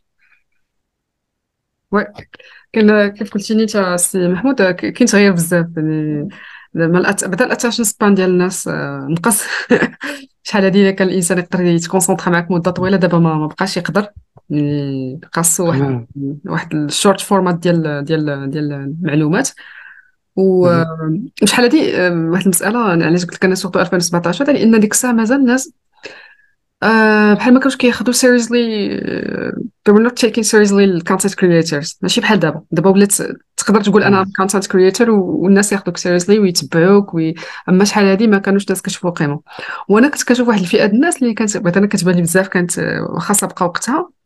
oui 1.91 2.05
كاين 2.73 3.07
كيف 3.07 3.33
قلتي 3.33 3.53
انت 3.53 3.95
سي 3.99 4.27
محمود 4.27 4.61
كاين 4.61 5.07
تغيير 5.07 5.31
بزاف 5.31 5.67
يعني 5.77 6.29
زعما 6.75 7.15
بدا 7.23 7.45
ال 7.45 7.49
attention 7.49 7.83
span 7.83 8.15
ديال 8.15 8.29
الناس 8.29 8.67
آه، 8.67 9.07
نقص. 9.09 9.43
شحال 10.43 10.63
هادي 10.63 10.91
كان 10.91 11.07
الإنسان 11.07 11.37
يقدر 11.37 11.61
يت 11.61 11.72
concentrer 11.72 12.29
معاك 12.29 12.51
مدة 12.51 12.71
طويلة 12.71 12.97
دابا 12.97 13.19
ما, 13.19 13.35
ما 13.35 13.47
بقاش 13.47 13.77
يقدر. 13.77 14.07
يعني 14.49 15.19
خاصو 15.33 15.67
واحد 15.67 16.05
واحد 16.45 16.75
ال 16.75 16.83
short 16.83 17.21
format 17.21 17.55
ديال 17.55 18.05
ديال 18.05 18.49
ديال 18.49 18.73
المعلومات. 18.73 19.49
وشحال 20.35 21.65
هادي؟ 21.65 21.97
آه، 21.97 22.29
واحد 22.29 22.43
المسألة 22.43 22.79
علاش 22.79 23.25
قلت 23.25 23.33
لك 23.33 23.45
أنا 23.45 23.55
surtout 23.55 23.79
2017 23.79 24.45
لأن 24.45 24.79
ديك 24.79 24.91
الساعة 24.91 25.11
مازال 25.11 25.37
الناس 25.39 25.73
آه، 26.83 27.33
بحال 27.33 27.53
ما 27.53 27.59
كانوش 27.59 27.75
كياخذوا 27.75 28.13
seriously 28.13 28.89
they 29.89 29.93
were 29.93 30.01
not 30.01 30.15
taking 30.15 30.43
seriously 30.43 30.73
ال 30.73 30.81
content 30.81 31.35
creators 31.35 31.99
ماشي 32.01 32.21
بحال 32.21 32.39
دابا. 32.39 32.61
دابا 32.71 32.89
ولات 32.89 33.13
تقدر 33.57 33.81
تقول 33.81 34.03
أنا 34.03 34.25
content 34.37 34.67
creator 34.67 35.11
والناس 35.11 35.71
ياخذوك 35.71 35.97
seriously 35.97 36.39
ويتبعوك 36.39 37.13
وي... 37.13 37.35
أما 37.69 37.85
شحال 37.85 38.05
هادي 38.05 38.27
ما 38.27 38.37
كانوش 38.37 38.63
الناس 38.63 38.81
كيشوفوا 38.81 39.09
قيمة. 39.09 39.41
وأنا 39.89 40.07
كنت 40.07 40.23
كنشوف 40.23 40.47
واحد 40.47 40.59
الفئة 40.59 40.85
الناس 40.85 41.21
اللي 41.21 41.33
كانت 41.33 41.57
مثلا 41.57 41.87
كتبان 41.87 42.15
لي 42.15 42.21
بزاف 42.21 42.47
كانت 42.47 42.79
واخا 43.09 43.33
سابقه 43.33 43.65
وقتها. 43.65 43.97
آه، 43.99 44.22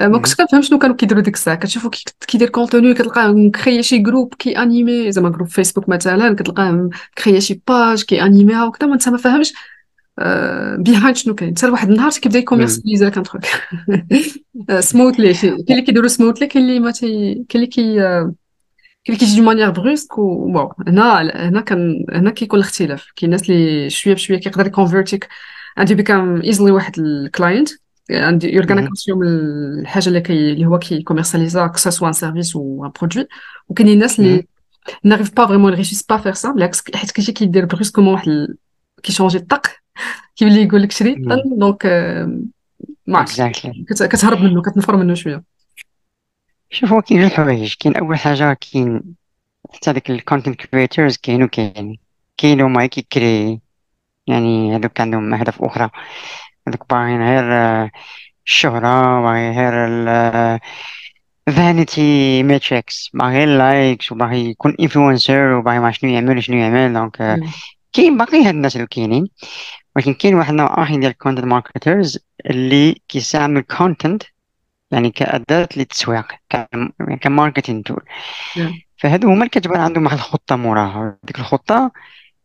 ما 0.00 0.18
كنتش 0.18 0.34
كنفهم 0.34 0.62
شنو 0.62 0.78
كانوا 0.78 0.96
كيديروا 0.96 1.22
ديك 1.22 1.34
الساعة 1.34 1.56
كتشوفوا 1.56 1.90
كيدير 2.26 2.48
contenu 2.48 2.94
كتلقاه 2.94 3.32
م 3.32 3.40
créer 3.40 3.82
شي 3.82 3.98
groupe 3.98 4.34
كي 4.34 4.58
animer 4.58 5.12
زعما 5.12 5.28
groupe 5.28 5.48
فيسبوك 5.48 5.88
مثلا 5.88 6.34
كتلقاه 6.34 6.90
créer 7.18 7.40
شي 7.40 7.62
page 7.68 8.02
كي 8.02 8.22
animer 8.22 8.58
ها 8.58 8.64
وكذا 8.66 8.88
ما 8.88 8.94
انت 8.94 9.08
ما 9.08 9.16
فاهمش 9.18 9.52
behind 10.78 11.16
شنو 11.16 11.34
كاين 11.34 11.54
حتى 11.56 11.68
واحد 11.70 11.90
النهار 11.90 12.10
كيبدا 12.10 12.38
ي 12.38 12.43
commercialiser 12.43 13.10
كان 13.10 13.22
تروك 13.22 13.42
smoothly 14.80 15.34
كاين 15.34 15.56
اللي 15.70 15.82
كيديروا 15.82 16.08
سموثلي 16.08 16.46
كاين 16.46 16.64
اللي 16.64 16.80
ما 16.80 16.90
تي 16.90 17.34
كاين 17.34 17.46
اللي 17.54 17.66
كي 17.66 17.96
كاين 19.04 19.18
كيجي 19.18 19.36
de 19.36 19.42
manière 19.42 19.70
brusque 19.70 20.18
و 20.18 20.52
bon 20.52 20.68
هنا 20.88 21.20
هنا 21.48 21.60
كان 21.60 22.06
هنا 22.12 22.30
كيكون 22.30 22.58
الاختلاف 22.60 23.12
كاين 23.16 23.32
الناس 23.32 23.50
اللي 23.50 23.90
شوية 23.90 24.14
بشويه 24.14 24.38
كيقدر 24.38 24.66
ي 24.66 24.72
convertir 24.72 25.22
ك 25.22 25.28
and 25.76 25.94
you 25.94 26.10
become 26.10 26.42
easily 26.42 26.70
واحد 26.70 26.98
ال 26.98 27.08
client 27.08 27.68
you're 28.10 28.66
gonna 28.66 28.86
consume 28.86 29.22
الحاجة 29.22 30.08
اللي 30.08 30.20
كي 30.20 30.52
اللي 30.52 30.66
هو 30.66 30.78
كي 30.78 31.02
commercialiser 31.02 31.66
que 31.66 31.76
ce 31.76 31.87
soit 31.87 32.08
un 32.08 32.12
service 32.12 32.56
ou 32.56 32.84
un 32.86 32.92
produit 33.00 33.26
وكاين 33.68 33.88
الناس 33.88 34.20
اللي 34.20 34.46
n'arrivent 35.04 35.34
pas 35.34 35.46
vraiment 35.46 35.74
réussissent 35.74 36.02
pas 36.02 36.16
à 36.16 36.19
faire 36.19 36.32
ça 36.32 36.52
بالعكس 36.52 36.82
حيت 36.94 37.10
كيجي 37.10 37.32
كيدير 37.32 37.64
brusquement 37.64 38.14
واحد 38.14 38.48
كي 39.02 39.10
changer 39.10 39.38
الطق 39.38 39.66
كيولي 40.36 40.62
يقول 40.62 40.82
لك 40.82 40.92
شريت 40.92 41.18
donc 41.56 41.86
ما 43.06 43.18
عرفتش. 43.18 43.66
كتهرب 43.88 44.40
منه 44.40 44.62
كتنفر 44.62 44.96
منه 44.96 45.14
شوية. 45.14 45.42
شوف 46.70 46.92
هو 46.92 47.02
كاين 47.02 47.20
جوج 47.20 47.30
الحوايج. 47.30 47.74
كاين 47.80 47.96
أول 47.96 48.18
حاجة 48.18 48.52
كاين 48.52 49.02
حتى 49.74 49.92
ديك 49.92 50.10
ال 50.10 50.17
content 50.17 50.66
creators 50.66 51.16
كاين 51.16 51.42
وكاين 51.42 51.98
كاين. 52.36 52.60
هما 52.60 52.86
كي 52.86 53.07
créer 53.07 53.60
يعني 54.26 54.76
هذوك 54.76 55.00
عندهم 55.00 55.34
أهداف 55.34 55.62
أخرى. 55.62 55.90
باغيين 56.90 57.22
غير 57.22 57.44
الشهرة 58.46 59.22
باغي 59.22 59.50
غير 59.50 59.74
vanity 61.56 62.42
metrics. 62.42 63.10
باغي 63.14 63.38
غير 63.38 63.48
likes 63.48 64.12
وباغي 64.12 64.50
يكون 64.50 64.76
influencer 64.80 65.52
وباغي 65.52 65.78
ما 65.78 65.90
شنو 65.90 66.10
يعمل 66.10 66.44
شنو 66.44 66.56
يعمل. 66.56 66.92
donc 66.92 67.40
كاين 67.92 68.16
باقي 68.16 68.44
هاد 68.44 68.54
الناس 68.54 68.76
اللي 68.76 68.86
كاينين. 68.86 69.28
ولكن 69.96 70.14
كاين 70.14 70.34
واحد 70.34 70.50
النوع 70.50 70.82
آخر 70.82 70.94
ديال 70.96 71.06
ال 71.06 71.11
content 71.11 71.44
marketers 71.44 72.18
اللي 72.50 73.02
كيستعمل 73.08 73.60
content 73.60 74.22
يعني 74.90 75.10
كأداة 75.10 75.68
للتسويق 75.76 76.26
ك 77.20 77.26
marketing 77.26 77.82
tool 77.82 78.04
فهادو 78.96 79.28
هما 79.28 79.38
اللي 79.38 79.48
كتبان 79.48 79.80
عندهم 79.80 80.04
واحد 80.04 80.16
الخطة 80.16 80.56
موراها. 80.56 81.18
ديك 81.24 81.38
الخطة 81.38 81.92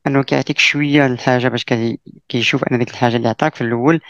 أنه 0.07 0.23
كيعطيك 0.23 0.59
شوية 0.59 1.05
الحاجة 1.05 1.47
باش 1.47 1.65
كيشوف 2.29 2.63
أن 2.63 2.79
ديك 2.79 2.89
الحاجة 2.89 3.15
اللي 3.17 3.29
عطاك 3.29 3.55
في 3.55 3.61
الأول 3.61 4.01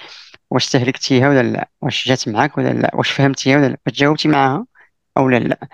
واش 0.50 0.66
استهلكتيها 0.66 1.30
ولا 1.30 1.44
لا؟ 1.44 1.70
واش 1.82 2.08
جات 2.08 2.28
معاك 2.30 2.58
ولا 2.58 2.70
لا؟ 2.70 2.92
واش 2.96 3.12
فهمتيها 3.12 3.58
ولا 3.58 3.68
لا؟ 3.68 3.78
واش 3.88 3.96
جاوبتي 3.96 4.28
معاها 4.28 4.66
أو 5.18 5.30
لا 5.30 5.38
لا؟ 5.40 5.68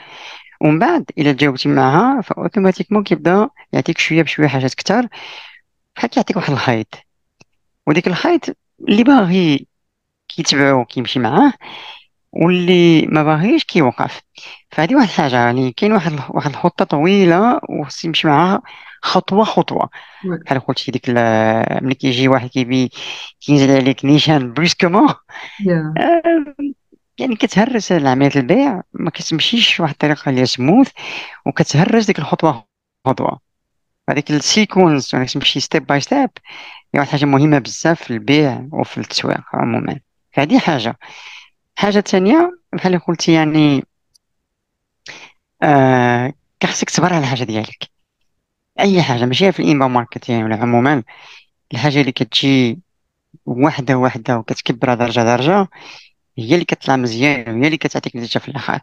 ومن 0.62 0.80
بعد 0.80 1.06
إلا 1.18 1.34
جاوبتي 1.34 1.70
معاها 1.70 2.22
فأوتوماتيكمون 2.22 3.04
كيبدا 3.04 3.50
يعطيك 3.74 3.98
شوية 3.98 4.22
بشوية 4.24 4.48
حاجات 4.48 4.74
كتار 4.74 5.08
بحال 5.96 6.10
كيعطيك 6.10 6.36
واحد 6.38 6.52
الخيط. 6.54 6.96
وديك 7.88 8.08
الخيط 8.08 8.58
اللي 8.90 9.04
باغي 9.04 9.68
كيتبعو 10.28 10.86
كيمشي 10.86 11.20
معاه 11.20 11.54
واللي 12.34 13.02
ما 13.08 13.24
باغيش 13.24 13.64
كيوقف 13.64 14.22
فهذه 14.72 14.96
واحد 14.96 15.08
الحاجة 15.08 15.36
يعني 15.36 15.72
كاين 15.72 15.94
واحد 15.94 16.12
واحد 16.30 16.50
الخطة 16.50 16.86
طويلة 16.86 17.60
وخص 17.70 18.06
يمشي 18.06 18.28
معاها 18.28 18.62
خطوة 19.02 19.44
خطوة. 19.44 19.90
بحال 20.46 20.60
قلتي 20.60 20.92
ديك 20.92 21.10
ملي 21.84 21.96
كيجي 21.96 22.28
واحد 22.28 22.50
كي 22.50 22.92
كينزل 23.42 23.72
عليك 23.72 24.06
نيشان 24.06 24.54
brusquement 24.54 25.08
آه، 25.98 26.56
يعني 27.18 27.36
كتهرس 27.36 27.92
عملية 27.92 28.32
البيع 28.36 28.82
ما 28.94 29.10
كتمشيش 29.10 29.80
واحد 29.80 29.92
الطريقة 29.94 30.30
اللي 30.30 30.46
سموث 30.46 30.92
وكتهرس 31.46 32.06
ديك 32.06 32.20
الخطوة 32.20 32.66
خطوة. 33.06 33.40
هذيك 34.10 34.32
ال 34.32 34.41
sequence 34.41 35.14
يعني 35.14 35.26
تمشي 35.26 35.60
step 35.60 35.86
by 35.86 36.00
step 36.02 36.30
هي 36.96 37.00
واحد 37.00 37.08
الحاجة 37.08 37.26
مهمة 37.26 37.60
بزاف 37.60 38.04
في 38.04 38.12
البيع 38.12 38.68
وفي 38.72 38.98
التسويق 38.98 39.42
عموما. 39.54 40.00
فهذه 40.32 40.60
حاجة. 40.60 40.98
حاجة 41.76 42.00
ثانية 42.00 42.60
بحال 42.74 43.00
قلتي 43.00 43.34
يعني 43.34 43.84
آه 45.64 46.34
كخصك 46.60 46.90
تصبر 46.90 47.14
على 47.14 47.20
الحاجة 47.24 47.44
ديالك. 47.44 47.90
أي 48.80 49.04
حاجة 49.04 49.26
ماشي 49.26 49.52
في 49.52 49.60
ال 49.64 49.67
inbound 49.67 49.88
marketing 49.88 50.44
ولا 50.44 50.56
عموما 50.56 51.04
الحاجة 51.74 52.02
اللي 52.02 52.12
كتجي 52.12 52.80
واحدة 53.46 53.96
واحدة 53.98 54.38
وكتكبرها 54.40 54.96
درجة 54.96 55.22
درجة 55.24 55.68
هي 56.38 56.54
اللي 56.54 56.66
كتطلع 56.66 56.96
مزيان 56.96 57.58
وهي 57.60 57.68
اللي 57.68 57.78
كتعطيك 57.78 58.16
نتيجة 58.16 58.40
في 58.40 58.50
الآخر. 58.50 58.80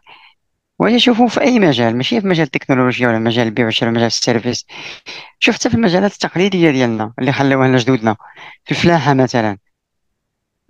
وهي 0.79 0.99
شوفوا 0.99 1.27
في 1.27 1.41
أي 1.41 1.59
مجال 1.59 1.97
ماشي 1.97 2.21
في 2.21 2.27
مجال 2.27 2.45
التكنولوجيا 2.45 3.07
ولا 3.09 3.19
مجال 3.19 3.47
البيع 3.47 3.69
ولا 3.81 3.91
مجال 3.91 4.05
ال 4.07 4.14
service 4.14 4.65
شوف 5.39 5.55
حتى 5.55 5.69
في 5.69 5.75
المجالات 5.75 6.13
التقليدية 6.13 6.71
ديالنا 6.71 7.13
اللي 7.19 7.31
خلاوها 7.33 7.67
لنا 7.67 7.77
جدودنا. 7.77 8.15
في 8.65 8.71
الفلاحة 8.71 9.13
مثلا. 9.13 9.57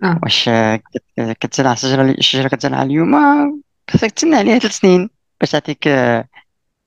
آه. 0.02 0.20
واش 0.22 0.48
كت- 0.48 1.36
كتزرع 1.40 1.74
شجرة 1.74 2.02
الشجرة 2.02 2.48
كتزرعها 2.48 2.82
اليوم 2.82 3.14
آه، 3.14 3.58
خصك 3.90 4.10
تسنى 4.10 4.36
عليها 4.36 4.58
ثلاث 4.58 4.72
سنين 4.78 5.10
باش 5.40 5.50
تعطيك 5.50 5.88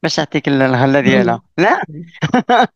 باش 0.03 0.15
تعطيك 0.15 0.47
الغلة 0.47 0.81
والله. 0.81 0.99
ديالها. 1.01 1.41
لا. 1.57 1.81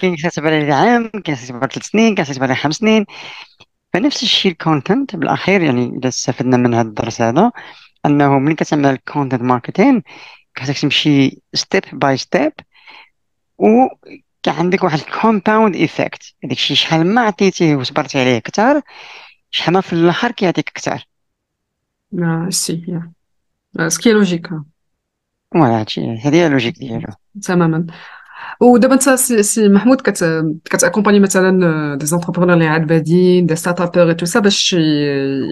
كاين 0.00 0.16
كتعتبر 0.16 0.46
عليه 0.54 0.74
عام 0.74 1.08
كاين 1.08 1.36
كتعتبر 1.36 1.66
ثلاث 1.66 1.86
سنين 1.86 2.14
كاين 2.14 2.26
كتعتبر 2.26 2.54
خمس 2.54 2.74
سنين. 2.76 3.04
فنفس 3.92 4.22
الشيء 4.22 4.52
ال 4.52 4.60
content 4.60 5.16
بالأخير 5.16 5.62
يعني 5.62 5.92
إذا 5.98 6.08
استفدنا 6.08 6.56
من 6.56 6.74
هذا 6.74 6.88
الدرس 6.88 7.20
هذا 7.20 7.52
أنه 8.06 8.38
ملي 8.38 8.54
كتعمل 8.54 8.86
ال 8.86 8.93
content 8.93 9.42
marketing 9.42 10.02
خاصك 10.58 10.78
تمشي 10.78 11.40
step 11.54 11.82
by 11.92 12.16
step 12.16 12.52
و 13.58 13.66
عندك 14.46 14.84
واحد 14.84 14.98
ال 14.98 15.07
compound 15.07 15.76
effect 15.76 16.22
هذاك 16.44 16.56
الشيء 16.56 16.76
شحال 16.76 17.14
ما 17.14 17.20
عطيتيه 17.20 17.76
وصبرتي 17.76 18.20
عليه 18.20 18.36
أكثر 18.36 18.82
شحال 19.54 19.82
في 19.82 19.92
الآخر 19.92 20.30
كيعطيك 20.30 20.68
أكثر. 20.68 21.06
آه، 22.18 22.46
c'est. 22.50 23.00
آه، 23.78 23.88
ce 23.88 23.98
qui 23.98 24.12
est 24.12 24.23
logique. 24.23 24.52
آه. 24.52 24.64
ف 25.54 25.58
voilà 25.58 25.80
هادشي 25.80 26.00
هذه 26.00 26.34
هي 26.34 26.46
la 26.46 26.53
logique 26.53 26.78
ديالو. 26.78 27.12
تماما. 27.42 27.86
ودابا 28.60 28.94
انت 28.94 29.02
سي, 29.40 29.68
محمود 29.68 30.00
كت 30.00 30.44
كت 30.64 30.73
accompagner 30.73 31.20
مثلا 31.20 31.96
des 31.96 32.06
entrepreneurs 32.06 32.54
اللي 32.54 32.66
عاد 32.66 32.86
بادين 32.86 33.46
des 33.46 33.56
start-uppeurs 33.56 34.14
et 34.14 34.18
tout 34.18 34.26
ça 34.26 34.40
باش 34.40 34.76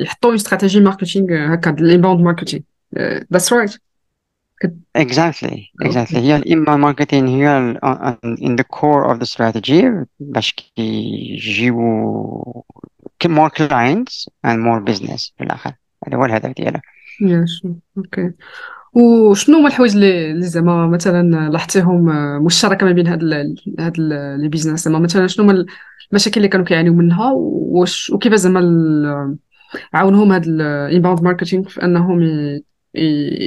يحطوا 0.02 0.30
une 0.30 0.34
stratégie 0.34 0.80
marketing 0.80 1.54
هكا 1.54 1.70
ال 1.70 1.77
inbound 1.77 2.20
marketing 2.20 2.62
that's 3.32 3.52
right 3.52 3.74
exactly 4.98 5.58
exactly. 5.84 6.16
هي 6.16 6.36
ال 6.36 6.42
email 6.42 6.70
marketing 6.70 7.26
هي 7.26 7.74
in 8.24 8.56
the 8.56 8.64
core 8.76 9.10
of 9.10 9.18
the 9.18 9.26
strategy 9.34 9.84
باش 10.20 10.52
كيجيو 10.52 11.76
more 13.28 13.50
clients 13.50 14.28
and 14.46 14.58
more 14.58 14.92
business 14.92 15.32
في 15.38 15.44
الآخر. 15.44 15.72
هذا 16.06 16.16
هو 16.16 16.24
الهدف 16.24 16.52
ديالها. 16.56 16.82
Okay 17.96 18.32
وشنو 18.92 19.58
هما 19.58 19.68
الحوايج 19.68 19.96
اللي 19.96 20.42
زعما 20.42 20.86
مثلا 20.86 21.50
لاحظتيهم 21.50 22.10
آه، 22.10 22.38
مشتركة 22.38 22.86
ما 22.86 22.92
بين 22.92 23.06
هاد 23.06 23.20
هاد 23.80 23.98
les 24.38 24.48
business؟ 24.48 24.84
زعما 24.84 24.98
مثلا 24.98 25.26
شنو 25.26 25.44
هما 25.44 25.66
المشاكل 26.10 26.36
اللي 26.36 26.48
كانوا 26.48 26.66
كيعانيو 26.66 26.94
منها؟ 26.94 27.32
وش 27.34 28.10
وكيف 28.10 28.34
زعما 28.34 29.36
عاونهم 29.94 30.32
هاد 30.32 30.46
ال 30.46 30.56
inbound 30.56 31.22
marketing 31.22 31.68
في 31.68 31.82
أنهم 31.84 32.20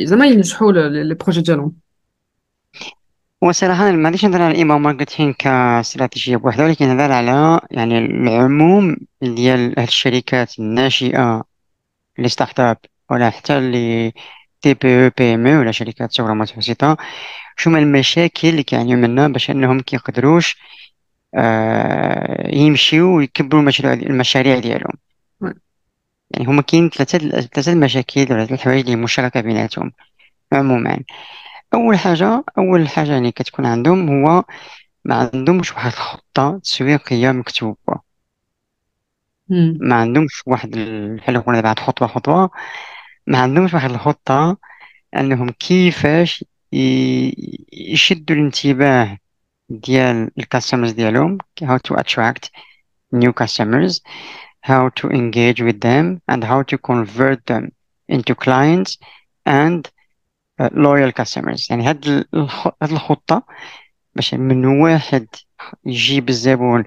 زعما 0.03 0.25
ينجحوا 0.25 0.71
les 0.71 1.15
projets 1.15 1.41
ديالهم. 1.41 1.82
وصراحة 3.43 3.89
أنا 3.89 3.97
ما 3.97 4.05
غاديش 4.05 4.25
نهضر 4.25 4.41
على 4.41 4.51
ال 4.51 4.55
email 4.55 4.75
marketing 4.77 5.33
كاستراتيجية 5.33 6.37
بوحدها 6.37 6.65
ولكن 6.65 6.87
نهضر 6.87 7.11
على 7.11 7.59
يعني 7.71 7.97
العموم 7.97 8.97
ديال 9.21 9.79
هاد 9.79 9.87
الشركات 9.87 10.59
الناشئة 10.59 11.43
اللي 12.17 12.29
start-up 12.29 12.77
ولا 13.11 13.29
حتى 13.29 13.57
اللي 13.57 14.13
TPE 14.61 15.05
ou 15.05 15.11
PME 15.17 15.45
ولا 15.45 15.71
شركات 15.71 16.11
صغرى 16.11 16.35
متوسطة 16.35 16.97
شو 17.57 17.69
هما 17.69 17.79
المشاكل 17.79 18.47
اللي 18.47 18.63
كيعانيو 18.63 18.97
منها 18.97 19.27
باش 19.27 19.49
أنهم 19.49 19.79
كيقدروش 19.79 20.57
آه 21.35 22.55
يمشيو 22.55 23.17
ويكبروا 23.17 23.61
المشروع 23.61 23.93
المشاريع 23.93 24.59
ديالهم. 24.59 24.93
يعني 26.31 26.45
هما 26.47 26.61
كاين 26.61 26.89
ثلاثة 26.89 27.17
ثلاثة 27.41 27.71
المشاكل 27.71 28.21
ولا 28.21 28.45
ثلاث 28.45 28.51
الحوايج 28.51 28.85
اللي 28.85 28.95
مشتركة 28.95 29.41
بيناتهم 29.41 29.91
عموما 30.53 30.99
أول 31.73 31.97
حاجة 31.99 32.43
أول 32.57 32.87
حاجة 32.89 33.11
يعني 33.11 33.31
كتكون 33.31 33.65
عندهم 33.65 34.09
هو 34.25 34.43
ما 35.05 35.15
عندهمش 35.33 35.71
واحد 35.73 35.91
الخطة 35.91 36.59
تسويقية 36.63 37.31
مكتوبة 37.31 38.01
مم. 39.49 39.77
ما 39.81 39.95
عندهمش 39.95 40.43
واحد 40.47 40.77
ال- 40.77 41.15
بحال 41.17 41.43
قلنا 41.45 41.61
بعد 41.61 41.79
خطوة 41.79 42.07
خطوة 42.07 42.49
ما 43.27 43.37
عندهمش 43.37 43.73
واحد 43.73 43.89
الخطة 43.91 44.57
أنهم 45.15 45.49
كيفاش 45.49 46.45
ي- 46.73 47.65
يشدوا 47.73 48.35
الانتباه 48.35 49.17
ديال 49.69 50.31
الكاستمرز 50.37 50.91
ديالهم 50.91 51.37
how 51.63 51.77
to 51.89 51.95
attract 51.99 52.49
new 53.15 53.31
customers 53.43 54.01
how 54.65 54.89
to 55.01 55.07
engage 55.09 55.61
with 55.61 55.79
them 55.81 56.21
and 56.31 56.43
how 56.43 56.61
to 56.71 56.77
convert 56.77 57.39
them 57.51 57.63
into 58.11 58.35
clients 58.35 58.97
and 59.47 59.87
loyal 60.61 61.11
customers. 61.21 61.67
يعني 61.69 61.83
هاد 61.89 62.25
هاد 62.81 62.91
الخطة 62.91 63.43
باش 64.15 64.33
من 64.33 64.65
واحد 64.65 65.27
يجيب 65.85 66.29
الزبون 66.29 66.83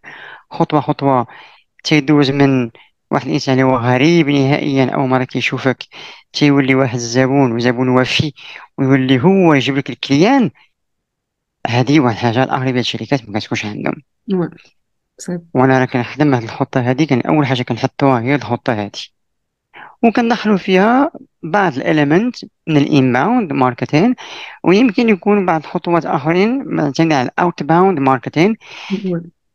خطوة 0.50 0.80
خطوة 0.80 1.26
تيدوز 1.84 2.30
من 2.30 2.70
واحد 3.10 3.26
الإنسان 3.26 3.54
اللي 3.54 3.64
هو 3.72 3.76
غريب 3.76 4.28
نهائيا 4.28 4.90
أول 4.94 5.08
مرة 5.08 5.24
كيشوفك 5.24 5.84
تيولي 6.32 6.74
واحد 6.74 6.94
الزبون 6.94 7.52
وزبون 7.52 7.88
وفي 7.88 8.32
ويولي 8.78 9.22
هو 9.22 9.54
يجيب 9.54 9.76
لك 9.76 9.90
ال 9.90 9.99
client 9.99 10.50
هذه 11.66 12.00
واحد 12.00 12.14
الحاجة 12.16 12.44
الأغلبية 12.44 12.80
الشركات 12.80 13.28
ما 13.28 13.38
كتكونش 13.38 13.66
عندهم. 13.66 14.02
وأنا 15.54 15.78
راه 15.78 15.84
كنخدم 15.84 16.34
هاد 16.34 16.42
الخطة 16.42 16.80
هذه 16.80 17.04
كان 17.06 17.20
أول 17.20 17.46
حاجة 17.46 17.62
كنحطوها 17.62 18.20
هي 18.20 18.34
الخطة 18.34 18.72
هذه 18.72 18.90
وكندخلوا 20.02 20.56
فيها 20.56 21.10
بعض 21.42 21.76
ال 21.76 21.83
éléments 21.83 22.36
من 22.66 22.76
ال 22.76 22.86
inbound 22.86 23.52
marketing 23.52 24.14
ويمكن 24.64 25.08
يكون 25.08 25.46
بعض 25.46 25.60
الخطوات 25.60 26.06
آخرين 26.06 26.64
مثلا 26.74 27.16
على 27.16 27.28
ال 27.28 27.62
outbound 27.62 27.98
marketing. 27.98 28.56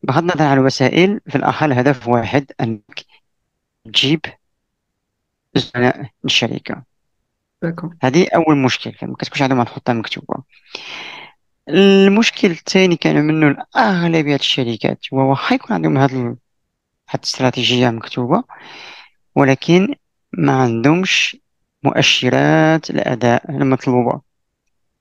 بغض 0.04 0.18
النظر 0.18 0.44
عن 0.46 0.58
الوسائل 0.58 1.20
في 1.30 1.36
الآخر 1.36 1.66
الهدف 1.66 2.08
واحد 2.08 2.52
أنك 2.62 3.06
تجيب 3.86 4.20
زبناء 5.56 6.10
الشركة 6.26 6.84
D'accord. 7.66 7.90
هذه 8.04 8.28
أول 8.36 8.58
مشكل 8.58 9.08
ما 9.08 9.16
كتكونش 9.16 9.42
عندهم 9.42 9.62
الخطة 9.62 9.94
مكتوبة 9.94 10.44
المشكل 11.70 12.52
الثاني 12.52 12.96
كان 12.96 13.24
منه 13.28 13.58
اغلبية 13.78 14.36
الشركات 14.36 15.00
هو 15.14 15.30
واخا 15.30 15.56
يكون 15.56 15.74
عندهم 15.76 15.98
ال- 15.98 16.12
هاد 17.10 17.20
الاستراتيجية 17.20 17.90
مكتوبة 17.90 18.44
ولكن 19.36 19.96
ما 20.38 20.52
عندهمش 20.62 21.38
مؤشرات 21.84 22.89
الأداء 22.89 23.52
المطلوبة 23.52 24.22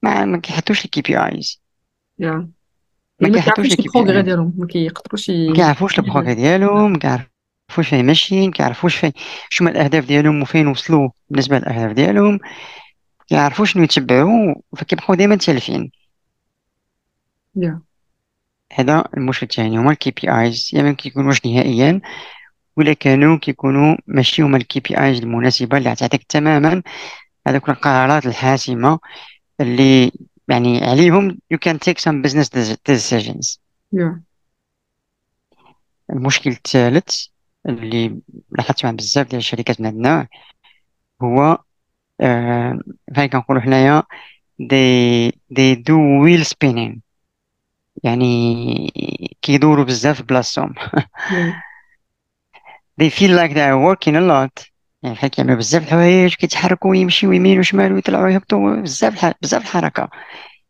ما 0.02 0.24
ما 0.24 0.38
كيحطوش 0.38 0.84
ال 0.84 1.02
KPIs 1.02 1.60
Yeah. 2.22 2.24
ما 3.20 3.28
يعني 3.28 3.34
كيحطوش 3.34 3.66
كيعرفوش 3.66 3.72
ال 3.72 4.04
KPI 4.04 4.22
ديالهم 4.22 4.54
ما 4.58 4.66
كيقدروش 4.66 5.30
ما. 5.30 5.54
كيعرفوش 5.54 5.98
ال 5.98 6.03
progrès 6.03 6.34
ديالهم 6.34 6.92
ما 6.92 6.98
كيعرفوش 6.98 7.88
فين 7.88 8.06
ماشيين 8.06 8.46
ما 8.46 8.52
كيعرفوش 8.52 8.96
فين 8.96 9.12
شنو 9.48 9.68
هما 9.68 9.78
الأهداف 9.78 10.04
ديالهم 10.06 10.42
وفين 10.42 10.66
وصلوا 10.66 11.08
بالنسبة 11.30 11.58
للأهداف 11.58 11.92
ديالهم 11.92 12.32
ما 12.32 12.38
كيعرفوش 13.28 13.72
شنو 13.72 13.82
يتبعوا 13.82 14.54
فكيبقاو 14.76 15.14
دائما 15.14 15.36
تالفين 15.36 15.90
Yeah. 17.58 17.78
هذا 18.72 19.04
المشكل 19.16 19.46
الثاني 19.46 19.78
هما 19.78 19.90
ال 19.90 20.10
KPIs 20.10 20.70
يا 20.72 20.82
ما 20.82 20.92
كيكونوش 20.92 21.46
نهائيا 21.46 22.00
ولا 22.76 22.92
كانوا 22.92 23.38
كيكونوا 23.38 23.96
ماشي 24.06 24.42
هما 24.42 24.56
ال 24.56 24.80
KPIs 24.80 25.18
المناسبة 25.18 25.78
اللي 25.78 25.94
تعطيك 25.94 26.22
تماما 26.22 26.83
هذوك 27.46 27.68
القرارات 27.68 28.26
الحاسمة 28.26 28.98
اللي 29.61 30.12
يعني 30.48 30.85
عليهم 30.85 31.38
you 31.54 31.56
can 31.68 31.74
take 31.88 31.98
some 31.98 32.22
business 32.26 32.48
decisions 32.90 33.59
Yeah. 33.96 34.20
المشكل 36.11 36.50
الثالث 36.50 37.26
اللي 37.68 38.20
لاحظت 38.50 38.85
مع 38.85 38.90
بزاف 38.90 39.26
ديال 39.28 39.38
الشركات 39.38 39.80
من 39.80 39.87
النوع 39.87 40.26
هو 41.22 41.59
آه 42.20 42.80
فين 43.14 43.26
كنقولوا 43.26 43.62
حنايا 43.62 44.02
they 44.62 45.30
they 45.54 45.76
do 45.76 45.94
wheel 46.24 46.44
spinning 46.44 46.98
يعني 48.04 49.33
كيدوروا 49.42 49.85
بزاف 49.85 50.16
في 50.16 50.22
بلاصتهم 50.22 50.74
Yeah. 50.74 51.52
they 53.00 53.10
feel 53.10 53.32
like 53.40 53.52
they 53.54 53.66
are 53.70 53.78
working 53.88 54.14
a 54.16 54.20
lot. 54.20 54.70
يعني 55.02 55.14
بحال 55.14 55.30
كيعملوا 55.30 55.56
بزاف 55.56 55.82
الحوايج 55.82 56.34
كيتحركوا 56.34 56.90
ويمشيوا 56.90 57.34
يمين 57.34 57.58
وشمال 57.58 57.92
ويطلعوا 57.92 58.24
ويهبطوا. 58.24 58.76
بزاف 58.76 59.12
الح... 59.12 59.32
بزاف 59.42 59.62
الحركة. 59.62 60.08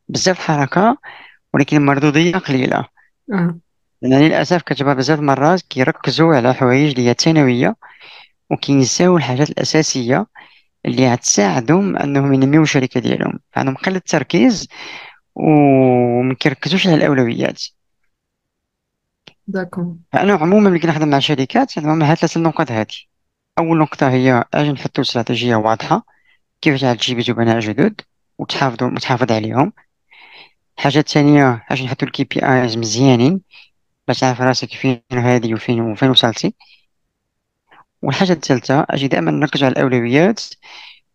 بزاف 0.09 0.39
الحركة 0.39 0.99
ولكن 1.55 1.77
المردودية 1.77 2.33
قليلة. 2.37 2.85
آه. 3.33 3.59
لأن 4.03 4.21
للأسف 4.23 4.63
كتبقى 4.63 4.95
بزاف 4.97 5.19
المرات 5.19 5.63
كيركزوا 5.63 6.37
على 6.37 6.55
حوايج 6.55 6.91
اللي 6.99 7.09
هي 7.11 7.15
ثانوية 7.15 7.77
وكينساو 8.51 9.17
الحاجات 9.17 9.51
الأساسية 9.51 10.27
اللي 10.87 11.13
غتساعدهم 11.13 11.97
أنهم 11.97 12.35
ينميو 12.35 12.63
الشركة 12.63 13.01
ديالهم. 13.01 13.39
عندهم 13.57 13.75
قلة 13.75 13.99
تركيز 14.07 14.69
وما 15.35 16.35
كيركزوش 16.35 16.87
على 16.87 16.97
الأولويات. 16.97 17.63
D'accord 19.51 19.97
فأنا 20.13 20.33
عموما 20.33 20.71
ملي 20.71 20.79
كنخدم 20.79 21.09
مع 21.09 21.19
شركات 21.19 21.79
عندهم 21.79 22.03
هاد 22.03 22.17
ثلاث 22.17 22.37
النقط 22.37 22.71
هادي. 22.71 23.09
أول 23.59 23.79
نقطة 23.79 24.11
هي 24.11 24.45
أجي 24.55 24.73
نحطو 24.73 25.03
استراتيجية 25.03 25.57
واضحة 25.57 26.07
كيفاش 26.61 26.81
تجيبي 26.81 27.23
زبناء 27.23 27.61
جدد 27.61 28.01
وتحافظوا 28.39 28.91
وتحافظ 28.91 29.33
عليهم. 29.33 29.73
الحاجة 30.79 30.99
الثانية 30.99 31.67
أجي 31.71 31.85
نحطو 31.85 32.07
ال 32.07 32.25
KPIs 32.25 32.77
مزيانين 32.77 33.41
باش 34.09 34.21
تعرف 34.21 34.41
راسك 34.41 34.69
فين 34.69 35.03
هادي 35.13 35.55
وفين 35.55 35.81
وفين 35.81 36.11
وصلتي. 36.11 36.55
والحاجة 38.03 38.33
الثالثة 38.33 38.87
أجي 38.91 39.09
دائما 39.09 39.31
نركز 39.31 39.65
على 39.65 39.73
الأولويات 39.73 40.41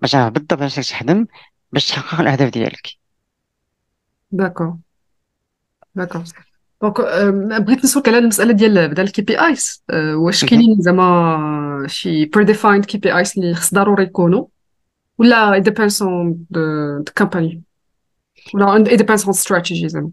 باش 0.02 0.12
تعرف 0.12 0.34
بالضبط 0.34 0.62
اش 0.62 0.90
تخدم 0.90 1.26
باش 1.72 1.88
تحقق 1.88 2.20
الأهداف 2.20 2.50
ديالك. 2.50 2.88
d'accord 4.32 4.78
d'accord 5.96 6.24
donc 6.82 7.02
بغيت 7.62 7.84
نسولك 7.84 8.08
على 8.08 8.18
المسألة 8.18 8.54
ديال 8.54 8.88
بدل 8.88 9.04
ال 9.04 9.22
KPIs 9.22 9.84
واش. 10.16 10.46
كاينين 10.46 10.82
زعما 10.82 11.86
شي 11.88 12.26
predefined 12.26 12.86
KPIs 12.86 13.34
اللي 13.38 13.56
خص 13.56 13.74
ضروري 13.74 14.04
يكونوا 14.04 14.46
ولا 15.18 15.64
on 15.64 16.34
the, 16.54 17.04
the 17.10 17.24
company 17.24 17.58
ولا 18.54 18.84
depends 18.84 19.22
on 19.22 19.34
strategy 19.34 19.86
زعما 19.86 20.12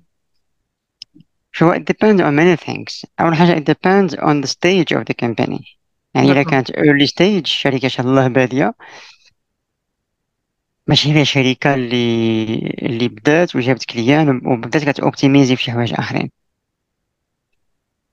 شو 1.52 1.74
it 1.74 1.78
depends 1.78 2.20
on 2.20 2.34
many 2.34 2.56
things. 2.56 3.04
أول 3.20 3.34
حاجة 3.34 3.60
it 3.60 3.64
depends 3.64 4.14
on 4.14 4.46
the 4.46 4.48
stage 4.48 4.96
of 4.96 5.04
the 5.04 5.26
company. 5.26 5.76
يعني 6.14 6.32
إذا 6.32 6.42
كانت 6.42 6.70
early 6.70 7.06
stage 7.06 7.46
شركة 7.46 7.88
شاء 7.88 8.06
الله 8.06 8.28
بادية 8.28 8.74
ماشي 10.86 11.12
هي 11.12 11.24
شركة 11.24 11.74
اللي 11.74 12.56
اللي 12.82 13.08
بدات 13.08 13.56
وجابت 13.56 13.84
كليان 13.84 14.40
وبدات 14.44 14.84
كتوبتيميزي 14.84 15.56
في 15.56 15.62
شي 15.62 15.72
حوايج 15.72 15.94
آخرين 15.94 16.30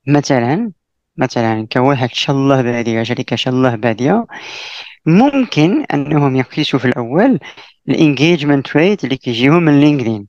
مثلا 0.10 0.72
مثلا 1.18 1.68
كواحد 1.72 2.10
شاء 2.14 2.36
الله 2.36 2.62
بادية 2.62 3.04
شركة 3.04 3.36
شاء 3.36 3.54
الله 3.54 3.76
بادية. 3.76 4.26
ممكن 5.06 5.84
أنهم 5.94 6.36
يقيسوا 6.36 6.80
في 6.80 6.86
الأول 6.86 7.40
ال 7.90 7.98
engagement 7.98 8.78
rate 8.78 9.04
اللي 9.04 9.18
كيجيهم 9.18 9.64
من 9.64 9.80
LinkedIn. 9.82 10.28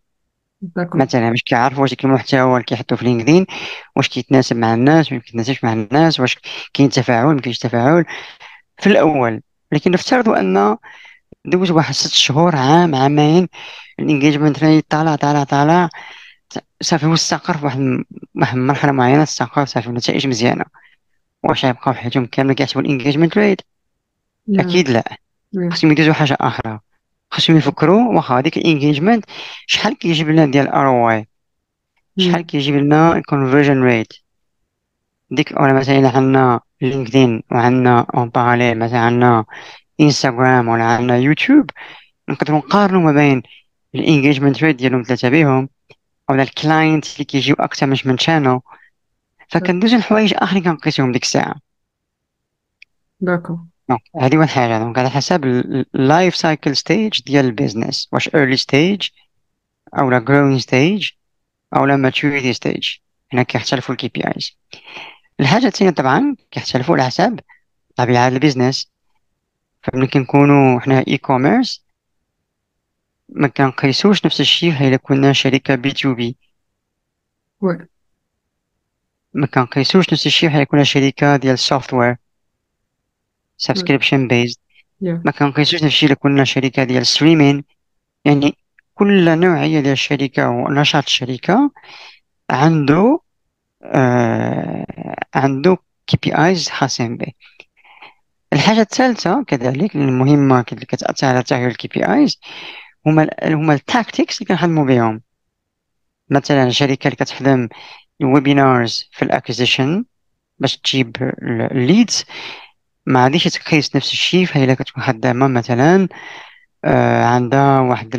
مثلا 0.95 1.31
باش 1.31 1.43
كيعرفوا 1.43 1.83
واش 1.83 1.95
المحتوى 2.05 2.53
اللي 2.53 2.65
كيحطوا 2.65 2.97
في 2.97 3.05
LinkedIn 3.05 3.47
واش 3.97 4.09
كيتناسب 4.09 4.57
مع 4.57 4.75
الناس 4.75 5.13
واش 5.13 5.23
كيتناسبش 5.23 5.65
مع 5.65 5.73
الناس 5.73 6.21
واش 6.21 6.39
كاين 6.75 6.89
تفاعل 6.91 7.35
ما 7.35 7.41
كاينش 7.41 7.59
تفاعل. 7.59 8.05
في 8.79 8.87
الأول 8.89 9.43
لكن 9.73 9.91
نفترضوا 9.91 10.41
أن 10.41 10.77
دوز 11.45 11.71
واحد 11.71 11.95
ست 11.95 12.13
شهور 12.13 12.57
عام 12.57 12.95
عامين 12.95 13.49
ال 14.01 14.07
engagement 14.07 14.65
rate 14.65 14.87
طالع 14.91 15.17
طالع 15.17 15.45
طالع. 15.45 15.89
صافي 16.83 17.07
هو 17.07 17.15
استقر 17.15 17.59
في 17.59 17.65
واحد 17.65 18.05
واحد 18.35 18.57
المرحلة 18.57 18.93
معينة 18.93 19.23
استقر 19.23 19.65
صافي 19.65 19.87
النتائج 19.87 20.27
مزيانة. 20.27 20.65
واش 21.43 21.65
غيبقاو 21.65 21.95
في 21.95 22.01
حياتهم 22.01 22.27
كاملة 22.27 22.55
كيحسبوا 22.55 22.83
ال 22.83 22.88
engagement 22.88 23.39
rate 23.39 23.61
أكيد 24.51 24.91
لا. 24.91 25.17
خصهم 25.71 25.93
يديروا 25.93 26.15
حاجة 26.15 26.37
أخرى. 26.41 26.81
خصهم 27.31 27.57
يفكروا 27.57 28.15
واخا 28.15 28.39
هذيك 28.39 28.57
ال 28.57 28.63
engagement 28.63 29.25
شحال 29.67 29.99
كيجيب 29.99 30.29
لنا 30.29 30.47
ديال 30.47 30.69
ROI 30.69 31.29
شحال. 32.19 32.47
كيجيب 32.47 32.75
لنا 32.75 33.17
ال 33.17 33.23
conversion 33.23 33.83
rate 33.83 34.13
ديك 35.31 35.53
ولا 35.61 35.73
مثلا 35.73 36.09
عندنا 36.09 36.61
LinkedIn 36.81 37.43
وعندنا 37.53 38.07
en 38.15 38.29
parallèle 38.29 38.79
مثلا 38.79 38.99
عندنا 38.99 39.45
انستغرام 40.01 40.69
ولا 40.69 40.85
عندنا 40.85 41.17
يوتيوب 41.17 41.71
نقدروا 42.29 42.59
نقارنوا 42.59 43.01
ما 43.01 43.13
بين 43.13 43.43
ال 43.95 44.01
engagement 44.01 44.65
rate 44.65 44.77
ديالهم 44.77 45.03
ثلاثة 45.03 45.29
بهم 45.29 45.69
أو 46.31 46.35
ال 46.35 46.46
client 46.46 47.13
اللي 47.15 47.25
كيجيو 47.25 47.55
أكثر 47.59 47.87
مش 47.87 48.07
من 48.07 48.19
شانو 48.19 48.63
فكندوزو 49.49 49.97
الحوايج 49.97 50.35
آخرين 50.37 50.63
كنقيسوهم 50.63 51.13
ديك 51.13 51.23
الساعة. 51.23 51.55
d'accord 53.21 53.59
donc 53.89 54.03
هذه 54.21 54.37
واحد 54.37 54.49
حاجة 54.49 54.79
donc 54.79 54.99
على 54.99 55.11
حسب 55.11 55.45
ال 55.45 55.63
life 55.63 56.37
cycle 56.37 56.77
stage 56.77 57.23
ديال 57.23 57.45
ال 57.45 57.52
business 57.52 58.09
واش 58.13 58.29
early 58.29 58.59
stage 58.61 59.11
أو 59.99 60.11
لا 60.11 60.21
growing 60.21 60.63
stage 60.63 61.13
أو 61.77 61.87
لا 61.87 62.11
maturity 62.11 62.57
stage. 62.57 63.01
هنا 63.33 63.43
كيختلفوا 63.43 63.95
ال 63.95 64.09
KPIs 64.09 64.59
الحاجة 65.41 65.67
الثانية 65.67 65.93
طبعا 65.93 66.37
كيختلفوا 66.51 66.95
على 66.95 67.05
حسب 67.05 67.41
طبيعة 67.97 68.29
ال 68.29 68.36
business 68.36 68.91
فملي 69.83 70.07
كنكونوا 70.07 70.81
حنا 70.81 71.05
e-commerce 71.09 71.85
ما 73.33 73.49
كنقيسوش 73.49 74.27
نفس 74.27 74.41
الشيء 74.41 74.89
إلا 74.89 74.97
كنا 74.97 75.33
شركة 75.33 75.75
B2B 75.75 76.37
وي 77.61 77.79
ما 79.35 79.47
كنقيسوش 79.47 80.13
نفس 80.13 80.27
الشيء 80.27 80.51
إلا 80.51 80.65
كنا 80.65 80.85
شركة 80.85 81.37
ديال 81.37 81.55
ال 81.55 81.62
software 81.62 82.17
subscription 83.57 84.29
based 84.29 84.57
yeah. 85.05 85.21
ما 85.25 85.31
كنقيسوش 85.31 85.75
نفس 85.75 85.85
الشيء 85.85 86.09
إلا 86.09 86.17
كنا 86.17 86.45
شركة 86.45 86.85
ديال 86.85 87.07
streaming 87.07 87.65
يعني 88.25 88.57
كل 88.95 89.39
نوعية 89.39 89.81
ديال 89.81 89.93
الشركة 89.93 90.49
ونشاط 90.49 91.05
الشركة 91.05 91.71
عنده 92.51 93.21
آه 93.83 95.17
عنده 95.35 95.77
KPIs 96.07 96.69
خاصين 96.69 97.17
به. 97.17 97.33
الحاجة 98.53 98.81
الثالثة 98.81 99.45
كذلك 99.45 99.97
المهمة 99.97 100.65
اللي 100.73 100.87
كتأثر 100.87 101.27
على 101.27 101.43
تغيير 101.43 101.69
ال 101.69 101.89
KPIs 101.89 102.41
هما 103.07 103.29
هما 103.45 103.75
ال 103.75 103.83
tactics 103.83 104.43
اللي 104.43 104.49
كنخدمو 104.49 104.85
بهم 104.85 105.23
مثلا 106.31 106.65
الشركة 106.67 107.09
اللي 107.09 107.17
كتخدم 107.17 107.69
ال 108.21 108.31
webinars 108.31 109.11
في 109.13 109.23
ال 109.23 109.30
acquisition 109.30 110.05
باش 110.59 110.77
تجيب 110.79 111.17
ال 111.73 111.81
leads 111.81 112.25
ما 113.07 113.25
غاديش 113.25 113.45
تقيس 113.45 113.97
نفس 113.97 114.13
الشيء 114.13 114.47
فهي 114.47 114.65
إلا 114.65 114.75
كتكون 114.75 115.03
خدامة 115.03 115.49
مثلا 115.49 116.09
آه 116.85 117.25
عندها 117.25 117.81
واحد 117.81 118.15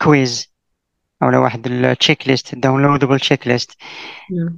ال 0.00 0.10
quiz 0.10 0.52
أو 1.22 1.42
واحد 1.42 1.66
ال 1.66 2.28
checklist 2.28 2.54
downloadable 2.54 3.20
checklist 3.20 3.76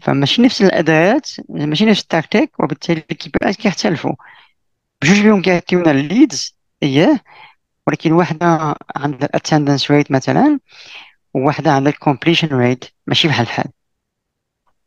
فماشي 0.03 0.43
نفس 0.43 0.63
الادوات 0.63 1.31
ماشي 1.49 1.85
نفس 1.85 2.03
التكتيك 2.03 2.61
وبالتالي 2.61 3.05
ايز 3.47 3.57
كيختلفوا. 3.57 4.15
بجوج 5.03 5.21
بهم 5.21 5.43
كيعطيونا 5.43 5.91
ال 5.91 6.02
leads 6.02 6.57
إياه. 6.83 7.21
ولكن 7.89 8.13
واحدة 8.13 8.75
عندها 8.97 9.29
ال 9.29 9.35
attendance 9.35 9.91
rate 9.91 10.11
مثلا 10.13 10.61
وواحدة 11.35 11.73
عندها 11.73 11.93
ال 11.93 11.98
completion 11.98 12.49
rate 12.49 12.85
ماشي 13.07 13.29
بحال 13.29 13.47
بحال 13.47 13.65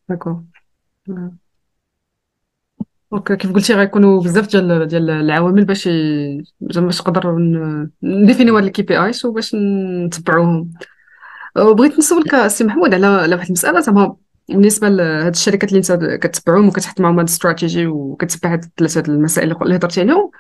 d'accord 0.10 0.44
donc 3.12 3.34
كيف 3.34 3.52
قلتي 3.52 3.74
غيكونوا 3.74 4.22
بزاف 4.22 4.48
ديال 4.48 4.88
ديال 4.88 5.10
العوامل 5.10 5.66
باش 5.66 5.90
زعما 6.62 6.86
باش 6.86 7.02
نقدر 7.02 7.38
ن 8.04 8.09
définir 8.09 8.47
يو 8.47 8.58
هاد 8.58 8.64
ال 8.64 8.82
KPIs 8.82 9.26
وباش 9.26 9.56
نتبعوهم 10.06 10.74
وبغيت 11.58 11.98
نسولك 12.00 12.48
سي 12.48 12.64
محمود 12.64 12.94
على 12.94 13.08
على 13.08 13.36
واحد 13.36 13.48
المسألة 13.48 13.80
زعما 13.80 14.16
بالنسبة 14.50 14.90
لهاد 14.90 15.34
الشركات 15.34 15.70
اللي 15.70 15.78
انت 15.80 15.92
كتبعهم 16.26 16.68
وكتحط 16.68 17.02
معاهم 17.02 17.20
هاد 17.20 17.28
الاستراتيجي 17.28 17.88
وكتبع 17.88 18.54
هاد 18.54 18.64
الثلاثة 18.64 19.14
المسائل 19.14 19.52
اللي 19.62 19.76
هضرتي 19.76 20.02
عليهم. 20.02 20.32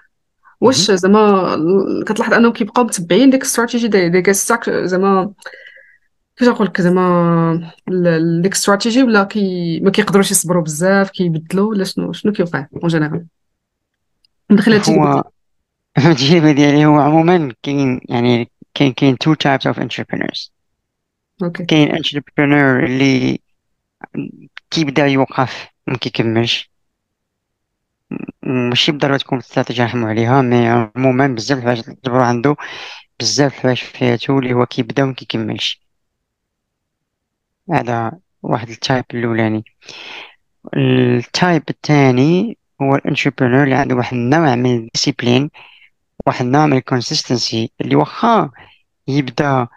واش 0.61 0.91
زعما 0.91 2.03
كتلاحظ 2.07 2.33
انهم 2.33 2.53
كيبقاو 2.53 2.85
متبعين 2.85 3.29
ديك 3.29 3.41
الاستراتيجي 3.41 3.87
دي 3.87 4.09
ديك 4.09 4.31
ستاك 4.31 4.69
زعما 4.69 5.33
كيفاش 6.35 6.53
نقول 6.53 6.67
لك 6.67 6.81
زعما 6.81 7.71
ال- 7.89 8.41
ديك 8.41 8.51
الاستراتيجي 8.51 9.03
ولا 9.03 9.23
كي 9.23 9.79
ما 9.79 9.91
كيقدروش 9.91 10.31
يصبروا 10.31 10.63
بزاف 10.63 11.09
كيبدلوا 11.11 11.69
ولا 11.69 11.83
شنو 11.83 12.11
شنو 12.11 12.31
كيوقع 12.31 12.67
اون 12.73 12.87
جينيرال 12.87 13.25
من 14.49 14.59
خلال 14.59 14.81
هو 14.89 15.23
التجربة. 15.97 16.51
ديالي 16.51 16.85
هو 16.85 16.99
عموما 16.99 17.53
كاين 17.63 18.01
يعني 18.09 18.51
كاين 18.73 18.93
كاين 18.93 19.15
types 19.15 19.71
of 19.71 19.77
entrepreneurs. 19.77 20.49
أوكي 21.43 21.65
كاين 21.65 21.89
entrepreneur 21.95 22.83
اللي 22.83 23.39
كيبدا 24.69 25.05
يوقف 25.05 25.67
ما 25.87 25.97
كيكملش. 25.97 26.70
ماشي 28.43 28.91
بالضرورة 28.91 29.17
تكون 29.17 29.37
استراتيجية 29.37 29.83
نحمو 29.83 30.07
عليها 30.07 30.41
mais 30.41 30.67
عموما 30.67 31.27
بزاف 31.27 31.57
الحوايج 31.57 31.81
تجبرو 31.81 32.21
عنده 32.21 32.55
بزاف 33.19 33.53
الحوايج 33.55 33.77
في 33.77 33.97
حياتو 33.97 34.39
اللي 34.39 34.53
هو 34.53 34.65
كيبدا 34.65 35.03
وما 35.03 35.13
كيكملش. 35.13 35.81
هذا 37.71 38.11
واحد 38.43 38.69
ال 38.69 38.77
type 38.77 39.05
الأولاني. 39.13 39.63
ال 40.77 40.95
type 40.95 41.63
الثاني 41.69 42.57
هو 42.81 42.95
ال 42.95 43.01
entrepreneur 43.01 43.63
اللي 43.63 43.75
عنده 43.75 43.95
واحد 43.95 44.13
النوع 44.13 44.55
من 44.55 44.77
ال 44.77 44.84
discipline 44.84 45.49
واحد 46.27 46.45
النوع 46.45 46.65
من 46.67 46.77
ال 46.77 46.85
consistency 46.85 47.71
اللي 47.81 47.95
واخا 47.95 48.51
يبدا 49.07 49.67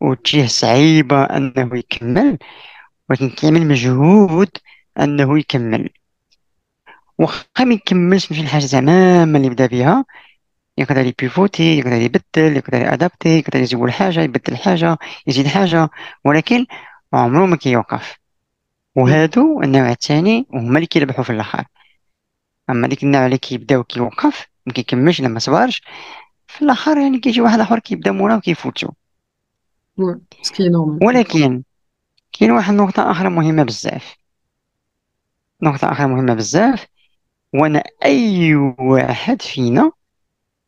وتجيه 0.00 0.46
صعيبة 0.46 1.24
أنه 1.24 1.78
يكمل 1.78 2.38
ولكن 3.10 3.30
كيعمل 3.30 3.66
مجهود 3.68 4.50
أنه 5.00 5.38
يكمل. 5.38 5.90
واخا 7.18 7.64
ما 7.64 7.74
يكملش 7.74 8.30
ماشي 8.30 8.42
الحاجة 8.42 8.66
تماما 8.66 9.38
اللي 9.38 9.50
بدا 9.50 9.66
بها 9.66 10.04
يقدر 10.78 11.06
يبيفوتي 11.06 11.78
يقدر 11.78 11.92
يبدل 11.92 12.56
يقدر 12.56 12.78
يأدابتي 12.78 13.38
يقدر 13.38 13.60
يزول 13.60 13.92
حاجة 13.92 14.20
يبدل 14.20 14.56
حاجة 14.56 14.98
يزيد 15.26 15.46
حاجة. 15.46 15.88
ولكن 16.24 16.66
عمره 17.12 17.46
ما 17.46 17.56
كيوقف. 17.56 18.16
وهادو 18.96 19.62
النوع 19.62 19.90
الثاني 19.90 20.46
هما 20.52 20.76
اللي 20.76 20.86
كيربحوا 20.86 21.24
في 21.24 21.30
الآخر. 21.30 21.64
أما 22.70 22.88
ديك 22.88 23.02
النوع 23.04 23.26
اللي 23.26 23.38
كيبدأ 23.38 23.76
وكيوقف 23.76 24.46
ما 24.66 24.72
كيكملش 24.72 25.20
لما 25.20 25.38
صبرش 25.38 25.82
في 26.46 26.62
الآخر 26.62 26.98
يعني 26.98 27.18
كيجي 27.18 27.40
واحد 27.40 27.60
آخر 27.60 27.78
كيبدأ 27.78 28.12
موراه 28.12 28.36
وكيفوتو. 28.36 28.88
ولكن 31.02 31.62
كاين 32.32 32.50
واحد 32.50 32.70
النقطة 32.72 33.10
أخرى 33.10 33.28
مهمة 33.30 33.62
بزاف. 33.62 34.16
نقطة 35.62 35.92
أخرى 35.92 36.06
مهمة 36.06 36.34
بزاف. 36.34 36.86
وأنا 37.54 37.82
أي 38.04 38.54
واحد 38.78 39.42
فينا 39.42 39.92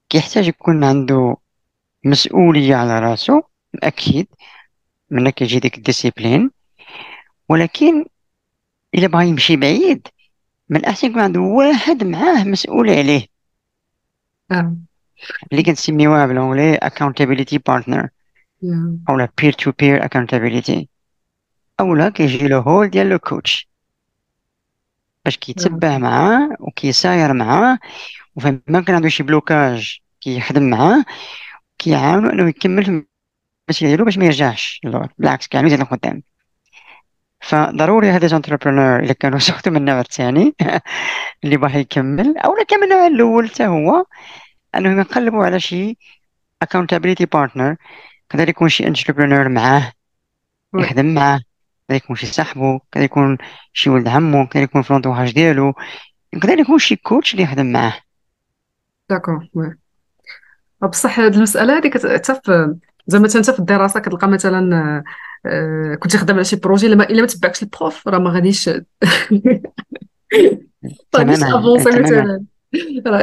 كيحتاج 0.08 0.46
يكون 0.48 0.84
عنده 0.84 1.36
مسؤولية 2.04 2.76
على 2.76 2.98
راسو 2.98 3.40
أكيد 3.74 4.26
من 5.10 5.30
كيجي 5.30 5.58
ديك 5.58 5.78
الديسيبلين. 5.78 6.50
ولكن 7.48 8.04
إلا 8.94 9.06
بغا 9.06 9.22
يمشي 9.22 9.56
بعيد 9.56 10.08
من 10.68 10.76
الأحسن 10.76 11.10
يكون 11.10 11.22
عنده 11.22 11.40
واحد 11.40 12.04
معاه 12.04 12.44
مسؤول 12.44 12.90
عليه. 12.90 13.26
آه. 14.50 14.76
اللي 15.52 15.62
كنسميوها 15.62 16.26
بالانجلي 16.26 16.78
accountability 16.78 17.58
partner. 17.70 18.08
yeah. 18.62 19.10
أو 19.10 19.26
peer 19.26 19.52
to 19.52 19.72
peer 19.72 20.02
accountability. 20.02 20.86
أولا 21.80 22.08
كيجي 22.08 22.48
له 22.48 22.58
هول 22.58 22.90
ديال 22.90 23.08
le 23.08 23.18
coach 23.18 23.67
باش 25.28 25.38
كيتبع 25.38 25.98
معاه 25.98 26.56
وكيساير 26.60 27.32
معاه 27.32 27.78
وفما 28.36 28.80
كان 28.86 28.96
عنده 28.96 29.08
شي 29.08 29.22
blocage 29.22 29.98
كيخدم 30.20 30.70
معاه 30.70 31.04
كيعاونو 31.78 32.30
إنه 32.30 32.48
يكمل 32.48 32.84
في 32.84 33.06
المسيرة 33.70 33.88
ديالو 33.88 34.04
باش 34.04 34.18
ما 34.18 34.24
يرجعش 34.26 34.80
بالعكس 35.18 35.46
كيعاونو 35.48 35.68
يزيد 35.68 35.80
لقدام 35.80 36.22
فضروري 37.40 38.10
هذا 38.10 38.26
ال 38.26 38.32
entrepreneur 38.32 39.00
الا 39.00 39.12
كانوا 39.12 39.38
surtout 39.48 39.70
من 39.70 39.76
النوع 39.76 40.00
الثاني 40.00 40.54
اللي 41.44 41.56
باغي 41.56 41.80
يكمل 41.80 42.38
أو 42.38 42.54
كان 42.68 42.80
من 42.80 42.84
النوع 42.92 43.06
الأول 43.06 43.50
حتى 43.50 43.66
هو 43.66 44.04
أنهم 44.74 45.00
يقلبوا 45.00 45.44
على 45.44 45.60
شي 45.60 45.98
accountability 46.64 47.26
partner 47.36 47.76
يقدر 48.30 48.48
يكون 48.48 48.68
شي 48.68 48.86
entrepreneur 48.86 49.48
معاه 49.48 49.92
يخدم 50.78 51.14
معاه. 51.14 51.40
يقدر 51.90 52.04
يكون 52.04 52.16
شي 52.16 52.26
صاحبو 52.26 52.74
يقدر 52.74 53.04
يكون 53.04 53.38
شي 53.72 53.90
ولد 53.90 54.08
عمو 54.08 54.42
يقدر 54.42 54.62
يكون 54.62 54.82
في 54.82 54.92
l'entourage 54.92 55.34
ديالو. 55.34 55.72
يقدر 56.32 56.58
يكون 56.58 56.78
شي 56.78 56.96
coach 56.96 57.32
اللي 57.32 57.42
يخدم 57.44 57.72
معاه. 57.72 57.94
d'accord 59.10 59.48
بصح 60.82 61.20
هاد 61.20 61.34
المسألة 61.34 61.78
هذيك 61.78 61.94
حتى 61.94 62.40
في 62.44 62.74
زعما 63.06 63.28
انت 63.36 63.50
في 63.50 63.58
الدراسة 63.58 64.00
كتلقى 64.00 64.28
مثلا 64.28 65.02
آه، 65.46 65.94
كنت 65.94 66.16
خدام 66.16 66.36
على 66.36 66.44
شي 66.44 66.56
projet 66.56 66.88
لما 66.88 67.04
إلا 67.04 67.20
ما 67.20 67.26
تبعكش 67.26 67.62
ال 67.62 67.71
prof 67.71 68.08
راه 68.08 68.18
ما 68.18 68.30
غاديش. 68.30 68.70
تماما 71.12 71.36
تماما. 71.36 72.40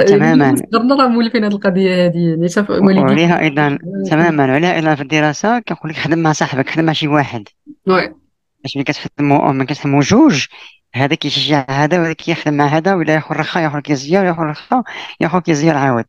تماما. 0.05 0.55
صغرنا 0.71 0.95
راه 0.95 1.07
مولفين 1.07 1.43
هاد 1.43 1.53
القضية 1.53 2.05
هادي 2.05 2.29
يعني 2.29 2.49
شاف 2.49 2.69
وليها 2.69 3.39
أيضا 3.39 3.77
تماما. 4.09 4.53
وليها 4.55 4.75
أيضا 4.75 4.95
في 4.95 5.01
الدراسة 5.01 5.59
كنقول 5.59 5.91
لك 5.91 5.97
خدم 5.97 6.19
مع 6.19 6.31
صاحبك 6.31 6.69
خدم 6.69 6.85
مع 6.85 6.93
شي 6.93 7.07
واحد. 7.07 7.43
oui 7.87 8.24
باش 8.65 8.75
ملي 8.77 8.83
كتخدموا 8.83 9.51
ملي 9.51 9.65
كتخدموا 9.65 10.01
جوج 10.01 10.45
هذا 10.95 11.15
كيشجع 11.15 11.65
هذا 11.69 11.99
وهذا 11.99 12.13
كيخدم 12.13 12.53
مع 12.53 12.67
هذا 12.67 12.95
ولا 12.95 13.13
ياخذ 13.13 13.35
رخا 13.35 13.59
ياخذ 13.59 13.79
كيزيار 13.79 14.25
ياخذ 14.25 14.41
رخا 14.41 14.83
ياخذ 15.21 15.39
كيزيار 15.39 15.77
عاود. 15.77 16.05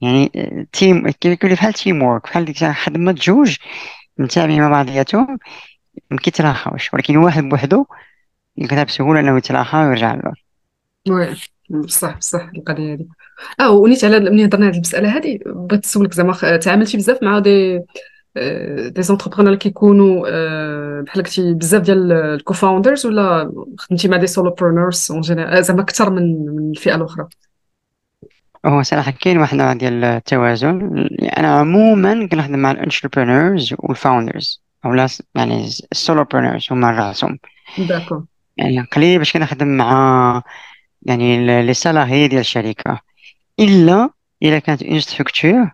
يعني 0.00 0.30
team 0.72 1.10
كيكون 1.10 1.50
بحال 1.50 1.72
teamwork 1.72 2.22
بحال 2.22 2.44
ديك 2.44 2.64
خدمة 2.64 3.12
جوج 3.12 3.56
متابعين 4.18 4.60
مع 4.62 4.68
بعضياتهم 4.68 5.38
ما 6.10 6.18
كيتلاخاوش 6.18 6.94
ولكن 6.94 7.16
واحد 7.16 7.44
بوحدو 7.44 7.86
يقدر 8.56 8.84
بسهولة 8.84 9.20
إنه 9.20 9.36
يتلاخى 9.36 9.78
ويرجع 9.78 10.14
للور 10.14 10.44
oui 11.08 11.36
بصح 11.70 12.16
بصح 12.16 12.50
القضية 12.56 12.94
هذه. 12.94 13.06
آه 13.60 13.70
ونيت 13.70 14.04
على 14.04 14.20
ملي 14.20 14.44
هضرنا 14.44 14.66
على 14.66 14.74
المسألة 14.74 15.16
هذه؟ 15.16 15.38
بغيت 15.46 15.84
نسولك 15.84 16.14
زعما 16.14 16.56
تعاملتي 16.56 16.96
بزاف 16.96 17.22
مع 17.22 17.38
des 17.38 17.80
des 18.88 19.02
entrepreneurs 19.02 19.54
كيكونوا 19.54 20.26
آه، 20.28 21.00
بحال 21.00 21.22
قلتي 21.22 21.54
بزاف 21.54 21.82
ديال 21.82 22.12
ال 22.12 22.20
cofounders 22.20 23.06
ولا 23.06 23.52
خدمتي 23.78 24.08
مع 24.08 24.16
des 24.16 24.26
solopreneurs 24.26 25.08
en 25.10 25.20
général 25.20 25.64
زعما 25.64 25.80
أكثر 25.80 26.10
من 26.10 26.46
من 26.56 26.70
الفئة 26.70 26.94
الأخرى. 26.94 27.26
هو 28.66 28.82
صراحة 28.82 29.10
كاين 29.10 29.38
واحد 29.38 29.52
النوع 29.52 29.72
ديال 29.72 30.04
التوازن. 30.04 31.06
أنا 31.38 31.58
عموما 31.58 32.26
كنخدم 32.26 32.58
مع 32.58 32.70
ال 32.70 32.77
entrepreneurs 32.77 33.74
وال 33.78 33.95
founders 33.95 34.62
أو 34.84 34.94
لا 34.94 35.06
يعني 35.34 35.64
ال 35.92 35.98
solopreneurs 35.98 36.66
هما 36.70 36.90
راسهم. 36.90 37.38
d'accord 37.78 38.24
يعني 38.56 38.80
قليل 38.80 39.18
باش 39.18 39.32
كنخدم 39.32 39.66
مع 39.66 40.42
يعني 41.02 41.62
les 41.62 41.74
salariés 41.74 42.28
ديال 42.28 42.40
الشركة. 42.40 43.00
إلا 43.60 44.10
إلا 44.42 44.58
كانت 44.58 44.82
une 44.82 45.00
structure 45.00 45.70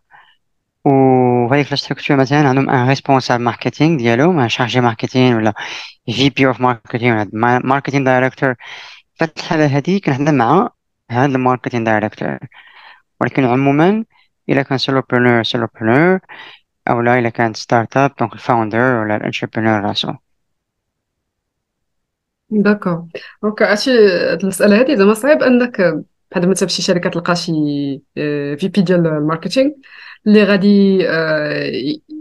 وهذيك 0.84 1.70
la 1.70 1.76
structure 1.76 2.16
مثلا 2.16 2.48
عندهم 2.48 2.70
un 2.70 2.88
responsable 2.88 3.44
marketing 3.44 3.98
ديالهم 3.98 4.38
un 4.38 4.48
chargé 4.48 4.80
marketing 4.80 5.36
ولا 5.36 5.52
VP 6.06 6.30
of 6.30 6.60
marketing 6.60 7.26
marketing 7.64 8.04
director 8.04 8.54
في 9.14 9.24
الحالة 9.24 9.66
هذه 9.66 10.00
كنخدم 10.04 10.34
مع 10.34 10.70
هذا 11.10 11.26
ال 11.26 11.32
marketing 11.32 11.84
director 11.84 12.38
ولكن 13.20 13.44
عموما 13.44 14.04
إذا 14.48 14.62
كان 14.62 14.78
solopreneur 14.78 15.42
solopreneur 15.42 16.20
أو 16.90 17.00
لا 17.00 17.18
إذا 17.18 17.28
كان 17.28 17.54
startup 17.54 17.96
donc 17.96 18.12
ال 18.20 18.32
founder 18.32 18.78
ولا 18.78 19.16
ال 19.16 19.21
entrepreneur 19.21 19.80
راسو 19.80 20.12
d'accord 22.50 23.06
donc 23.42 23.62
عرفتي 23.62 23.90
هاد 24.08 24.42
المسألة 24.42 24.80
هادي 24.80 24.96
زعما 24.96 25.14
صعيب 25.14 25.42
أنك 25.42 26.04
بحال 26.30 26.48
مثلا 26.48 26.68
في 26.68 26.74
شي 26.74 26.82
شركة 26.82 27.10
تلقى 27.10 27.36
شي 27.36 27.52
VP 28.58 28.82
ديال 28.82 29.06
ال 29.06 29.13
marketing 29.13 29.70
اللي 30.26 30.44
غادي 30.44 31.08
آه، 31.08 31.72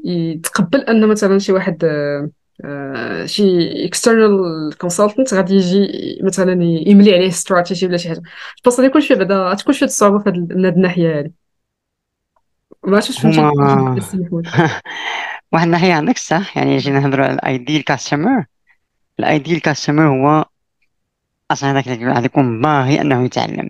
يتقبل 0.05 0.81
أن 0.81 1.07
مثلا 1.07 1.39
شي 1.39 1.51
واحد 1.51 1.83
آه، 1.83 2.29
آه، 2.65 3.25
شي 3.25 3.85
external 3.85 4.77
consultant 4.77 5.33
غادي 5.33 5.55
يجي 5.55 5.87
مثلا 6.23 6.63
يملي 6.63 7.13
عليه 7.15 7.27
استراتيجي 7.27 7.87
ولا 7.87 7.97
شي 7.97 8.09
حاجة. 8.09 8.21
بس 8.65 8.79
غادي 8.79 9.01
شوية 9.01 9.17
بعدا 9.17 9.53
تكون 9.53 9.73
شوية 9.73 9.89
الصعوبه 9.89 10.19
في 10.19 10.29
هاد 10.29 10.51
الناحية 10.51 11.17
هادي. 11.17 11.33
ما 12.83 12.95
عرفتش 12.95 13.19
فهمتي 13.19 13.41
واحد 15.51 15.65
الناحية 15.65 15.93
عندك 15.93 16.17
صح؟ 16.17 16.57
يعني 16.57 16.77
جينا 16.77 16.99
نهضروا 16.99 17.25
على 17.25 17.33
الايديال 17.33 17.83
كاستمر 17.83 18.45
الايديال 19.19 19.61
كاستمر 19.61 20.07
هو 20.07 20.45
أصلا 21.51 21.71
هذاك 21.71 21.87
اللي 21.87 22.13
غادي 22.13 22.25
يكون 22.25 22.61
باغي 22.61 23.01
أنه 23.01 23.25
يتعلم. 23.25 23.69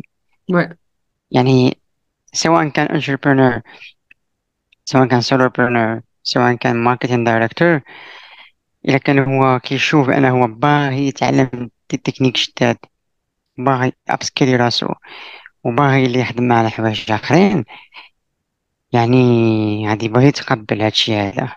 يعني 1.31 1.77
سواء 2.33 2.69
كان 2.69 3.01
entrepreneur 3.01 3.61
سواء 4.85 5.07
كان 5.07 5.21
solopreneur 5.21 6.01
سواء 6.23 6.55
كان 6.55 6.95
marketing 6.95 7.25
director. 7.27 7.81
إذا 8.89 8.97
كان 8.97 9.19
هو 9.19 9.59
كيشوف 9.59 10.09
أنه 10.09 10.29
هو 10.29 10.47
باغي 10.47 11.07
يتعلم 11.07 11.69
التكنيك 11.93 12.37
جداد 12.37 12.77
باغي 13.57 13.93
upskilli 14.09 14.55
راسو 14.55 14.87
وباغي 15.63 16.05
اللي 16.05 16.19
يخدم 16.19 16.47
مع 16.47 16.69
حوايج 16.69 17.11
آخرين. 17.11 17.65
يعني 18.91 19.89
غادي 19.89 20.07
باغي 20.07 20.27
يتقبل 20.27 20.81
هادشي 20.81 21.15
هذا. 21.15 21.55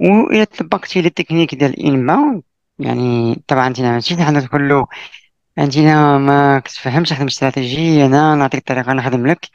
وإلا 0.00 0.44
طبقتي 0.44 1.02
للتكنيك 1.02 1.54
ديال 1.54 1.70
ال 1.80 1.88
inbound 1.88 2.42
يعني 2.78 3.42
طبعا 3.48 3.66
انت 3.66 3.80
ماشي 3.80 4.24
حنا 4.24 4.40
تقول 4.40 4.68
له 4.68 4.86
انت 5.58 5.78
ما 5.78 6.58
كتفهمش 6.58 7.08
تخدم 7.08 7.26
استراتيجية 7.26 8.06
أنا 8.06 8.34
نعطيك 8.34 8.60
الطريقة 8.60 8.92
نخدم 8.92 9.26
لك. 9.26 9.48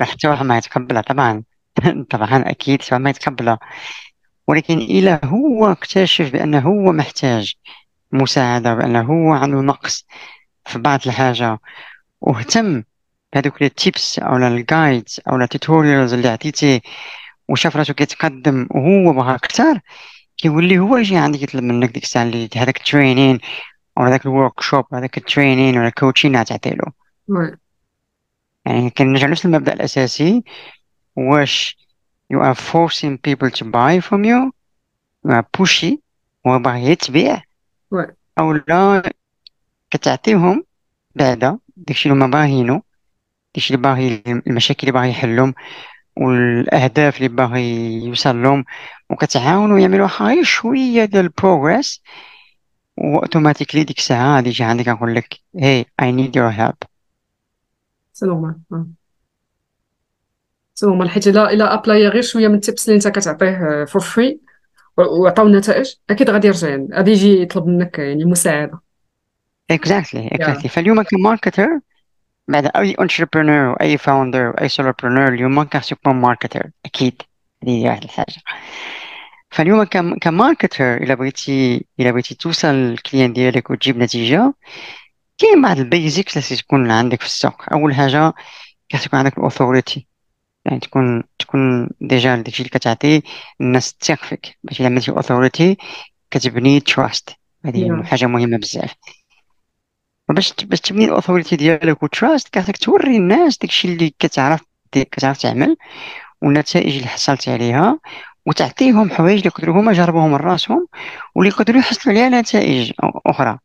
واحد 0.00 0.46
ما 0.46 0.58
يتقبلها 0.58 1.02
طبعا 1.02 1.42
طبعا 2.10 2.50
أكيد 2.50 2.82
ما 2.92 3.10
يتقبلها 3.10 3.58
ولكن 4.48 4.78
إلى 4.78 5.20
هو 5.24 5.72
اكتشف 5.72 6.32
بأنه 6.32 6.58
هو 6.60 6.92
محتاج 6.92 7.54
مساعدة 8.12 8.74
بأنه 8.74 9.00
هو 9.02 9.32
عنده 9.32 9.60
نقص 9.60 10.06
في 10.66 10.78
بعض 10.78 11.00
الحاجة 11.06 11.58
واهتم 12.20 12.84
بهذوك 13.32 13.62
ال 13.62 13.73
tips 13.73 14.18
أو 14.18 14.36
ال 14.36 14.48
guides 14.48 15.20
أو 15.28 15.36
ال 15.36 15.44
tutorials 15.44 16.14
اللي 16.14 16.28
عطيتيه 16.28 16.80
وشاف 17.48 17.76
راسو 17.76 17.94
كيتقدم 17.94 18.68
وهو 18.70 19.12
بغى 19.12 19.34
أكثر 19.34 19.80
كيولي 20.36 20.78
هو 20.78 20.96
يجي 20.96 21.16
عندك 21.16 21.42
يطلب 21.42 21.62
منك 21.64 21.90
ديك 21.90 22.02
الساعة 22.02 22.22
اللي 22.22 22.48
هذاك 22.56 22.76
ال 22.76 22.83
training 22.83 23.38
أو 23.98 24.02
هذاك 24.04 24.26
ال 24.26 24.60
workshop 24.60 24.84
هذاك 24.94 25.18
ال 25.18 25.25
training 25.25 25.78
ولا 25.78 25.88
ال 25.88 25.94
coaching 25.94 26.44
تعطيلو 26.44 26.84
يعني 28.68 28.90
كنرجع 28.90 29.26
نفس 29.26 29.46
المبدأ 29.46 29.72
الأساسي. 29.72 30.44
واش 31.16 31.78
you 32.32 32.36
are 32.36 32.54
forcing 32.54 33.18
people 33.18 33.50
to 33.50 33.64
buy 33.64 34.00
from 34.00 34.24
you. 34.24 34.52
You 35.26 35.32
are 35.32 35.46
pushy. 35.58 35.96
هو 36.46 36.58
باغي 36.58 36.90
يتبيع. 36.90 37.42
أو 38.38 38.52
لا 38.52 39.12
كتعطيهم 39.90 40.64
بعدا. 41.14 41.58
داكشي 41.76 42.08
اللي 42.08 42.24
هما 42.24 42.30
باغينو 42.30 42.82
داكشي 43.54 43.74
اللي 43.74 43.82
باغي 43.82 44.22
المشاكل 44.46 44.80
اللي 44.80 44.92
باغي 44.92 45.10
يحلهم. 45.10 45.54
والأهداف 46.16 47.16
اللي 47.16 47.28
باغي 47.28 47.92
يوصل 48.04 48.42
لهم 48.42 48.64
وكتعاونوا 49.10 49.78
يعملوا 49.78 50.06
غير 50.06 50.44
شوية 50.44 51.04
ديال 51.04 51.24
ال 51.24 51.33
progress 51.33 52.02
و 52.96 53.02
automatically 53.02 53.84
ديك 53.84 53.98
الساعة 53.98 54.36
غادي 54.36 54.48
يجي 54.48 54.64
عندك 54.64 54.86
يقول 54.86 55.14
لك 55.14 55.40
hey 55.56 55.84
I 56.02 56.12
need 56.12 56.36
your 56.36 56.48
help 56.48 56.74
c'est 58.18 58.26
normal 58.26 58.54
c'est 60.74 60.86
normal 60.86 61.10
حيت 61.10 61.26
الا 61.28 61.52
الا 61.52 61.74
apply 61.74 62.08
غير 62.08 62.22
شوية 62.22 62.48
من 62.48 62.54
ال 62.54 62.61
tips 62.61 62.88
اللي 62.88 62.96
انت 62.96 63.08
كتعطيه 63.08 63.84
for 63.84 64.02
free 64.02 64.40
وعطاو 64.96 65.46
النتائج 65.46 65.94
أكيد 66.10 66.30
غادي 66.30 66.46
يرجع 66.46 66.68
يعني 66.68 66.88
غادي 66.92 67.10
يجي 67.10 67.42
يطلب 67.42 67.66
منك 67.66 67.98
يعني 67.98 68.24
مساعده 68.24 68.80
exactly. 69.70 70.28
exactly 70.28 70.68
فاليوم 70.68 71.02
ك 71.02 71.09
marketer 71.09 71.68
بعد 72.48 72.70
اي 72.76 72.96
entrepreneur 73.00 73.68
واي 73.68 73.98
founder 73.98 74.48
واي 74.48 74.68
solopreneur 74.68 75.28
اليوم 75.28 75.68
يكون 75.92 76.14
marketer 76.14 76.70
أكيد 76.84 77.22
هذه 77.64 77.84
واحد 77.84 78.02
الحاجة 78.04 78.42
فاليوم 79.50 79.84
ك 80.20 80.28
marketer 80.28 80.96
الا 80.96 81.14
بغيتي 81.14 81.86
الا 82.00 82.10
بغيتي 82.10 82.34
توصل 82.34 82.68
لل 82.68 82.84
client 82.84 83.32
ديالك 83.32 83.70
وتجيب 83.70 83.98
نتيجه 83.98 84.54
كاين 85.38 85.62
بعض 85.62 85.78
ال 85.78 85.86
basics 85.86 86.36
اللي 86.36 86.62
تكون 86.62 86.90
عندك 86.90 87.20
في 87.20 87.26
السوق. 87.26 87.72
أول 87.72 87.94
حاجة 87.94 88.34
يكون 88.94 89.18
عندك 89.18 89.38
ال 89.38 89.45
authority 89.45 90.06
يعني 90.64 90.80
تكون 90.80 91.24
تكون 91.38 91.90
déjà 92.00 92.36
داكشي 92.36 92.62
اللي 92.62 92.70
كتعطي 92.70 93.22
الناس 93.60 93.94
تثق 93.94 94.24
فيك. 94.24 94.58
باش 94.64 94.80
إلا 94.80 94.88
عملتي 94.88 95.10
authority 95.10 95.76
كتبني 96.30 96.80
trust 96.80 97.30
هذه 97.64 97.88
yeah. 97.88 98.06
حاجة 98.06 98.26
مهمة 98.26 98.56
بزاف. 98.58 98.94
باش 100.28 100.54
باش 100.64 100.80
تبني 100.80 101.04
ال 101.04 101.09
authority 101.09 101.56
ديالك 101.56 102.02
و 102.02 102.10
trust 102.10 102.48
كاتك 102.48 102.76
توري 102.76 103.16
الناس 103.16 103.58
داكشي 103.58 103.88
اللي 103.88 104.10
كتعرف 104.18 104.60
كتعرف 104.92 105.38
تعمل 105.38 105.76
والنتائج 106.42 106.96
اللي 106.96 107.08
حصلت 107.08 107.48
عليها 107.48 107.98
وتعطيهم 108.46 109.10
حوايج 109.10 109.36
اللي 109.36 109.46
يقدروا 109.46 109.80
هما 109.80 109.92
جربوهم 109.92 110.30
من 110.30 110.36
راسهم 110.36 110.86
واللي 111.34 111.50
يقدروا 111.50 111.78
يحصلوا 111.80 112.16
عليها 112.16 112.40
نتائج 112.40 112.92
أخرى. 113.26 113.58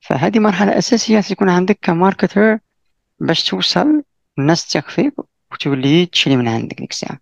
فهذه 0.00 0.38
مرحلة 0.38 0.78
أساسية 0.78 1.20
تكون 1.20 1.48
عندك 1.48 1.78
ك 1.82 1.90
marketer 1.90 2.58
باش 3.18 3.44
توصل 3.44 4.02
الناس 4.38 4.68
تثق 4.68 4.88
فيك 4.88 5.14
وتولي 5.52 6.06
تشري 6.06 6.36
من 6.36 6.48
عندك 6.48 6.78
ديك 6.78 6.90
الساعة. 6.90 7.18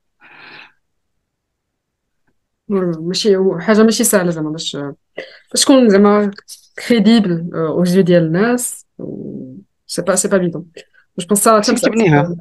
ماشي 2.68 3.36
حاجة 3.60 3.82
ماشي 3.82 4.04
سهلة 4.04 4.30
زعما 4.30 4.50
باش 4.50 4.76
باش 5.52 5.64
تكون 5.64 5.88
زعما 5.88 6.30
crédible 6.88 7.50
أو 7.54 7.84
aux 7.84 7.91
yeux 7.91 8.00
ديال 8.00 8.22
الناس 8.22 8.86
c'est 9.86 10.02
pas 10.02 10.14
c'est 10.14 10.28
pas 10.28 10.36
évident 10.36 10.66
je 11.18 11.26
pense 11.26 11.44
ça 11.44 11.60
تبنيها 11.60 12.36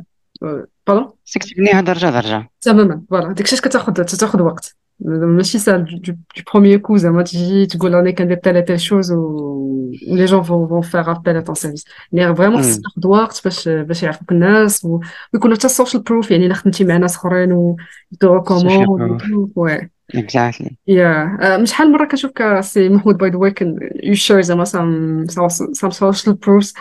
pardon 0.87 1.11
خصك 1.25 1.43
تبنيها 1.43 1.81
درجة 1.81 2.09
درجة. 2.09 2.49
تماما. 2.61 3.03
فوالا 3.09 3.33
داكشي 3.33 3.55
كتاخد 3.55 3.93
تاخد 3.93 4.41
وقت. 4.41 4.75
ماشي 4.99 5.59
سهل 5.59 6.01
دو 6.01 6.13
بروميير 6.53 6.79
كو 6.79 6.97
زعما 6.97 7.23
تجي 7.23 7.65
تقول 7.65 7.93
راني 7.93 8.11
كندير 8.11 8.37
تال 8.37 8.65
تال 8.65 8.79
شوز 8.79 9.11
و 9.11 9.91
لي 10.07 10.25
جون 10.25 10.43
فون 10.43 10.67
فون 10.67 10.81
فيغ 10.81 11.11
ابل 11.11 11.37
ا 11.37 11.41
طون 11.41 11.55
سيرفيس 11.55 11.85
يعني 12.11 12.35
فريمون 12.35 12.57
خصك 12.61 12.81
تاخد 12.83 13.05
وقت 13.05 13.41
باش 13.43 13.69
باش 13.69 14.03
يعرفوك 14.03 14.31
الناس 14.31 14.85
ويكون 14.85 15.55
حتى 15.55 15.65
السوشيال 15.65 16.03
بروف 16.03 16.31
يعني 16.31 16.45
الا 16.45 16.53
خدمتي 16.53 16.83
مع 16.83 16.97
ناس 16.97 17.15
اخرين 17.15 17.51
و 17.51 17.77
تو 18.19 18.33
ريكوموند 18.33 19.21
وي 19.55 19.89
اكزاكتلي 20.15 20.77
يا 20.87 21.57
مش 21.57 21.69
شحال 21.69 21.91
مره 21.91 22.05
كنشوف 22.07 22.31
سي 22.61 22.89
محمود 22.89 23.17
باي 23.17 23.29
ذا 23.29 23.37
واي 23.37 23.51
كان 23.51 23.79
يو 24.03 24.13
شير 24.13 24.41
زعما 24.41 24.63
سام 24.65 25.25
سام 25.73 25.89
سوشيال 25.91 26.35
بروفز 26.35 26.73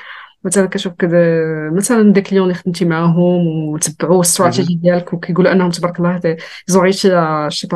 مثلا 0.47 0.67
كنشوف 0.67 0.93
كذا 0.93 1.19
مثلا 1.71 2.13
دي 2.13 2.21
كليون 2.21 2.45
اللي 2.45 2.55
خدمتي 2.55 2.85
معاهم 2.85 3.47
وتبعوا 3.47 4.17
الاستراتيجي 4.17 4.75
ديالك 4.75 5.13
وكيقولوا 5.13 5.53
أنهم 5.53 5.71
تبارك 5.71 5.99
الله 5.99 6.37
يزون 6.69 6.83
ريتشي 6.83 7.09
شي 7.51 7.69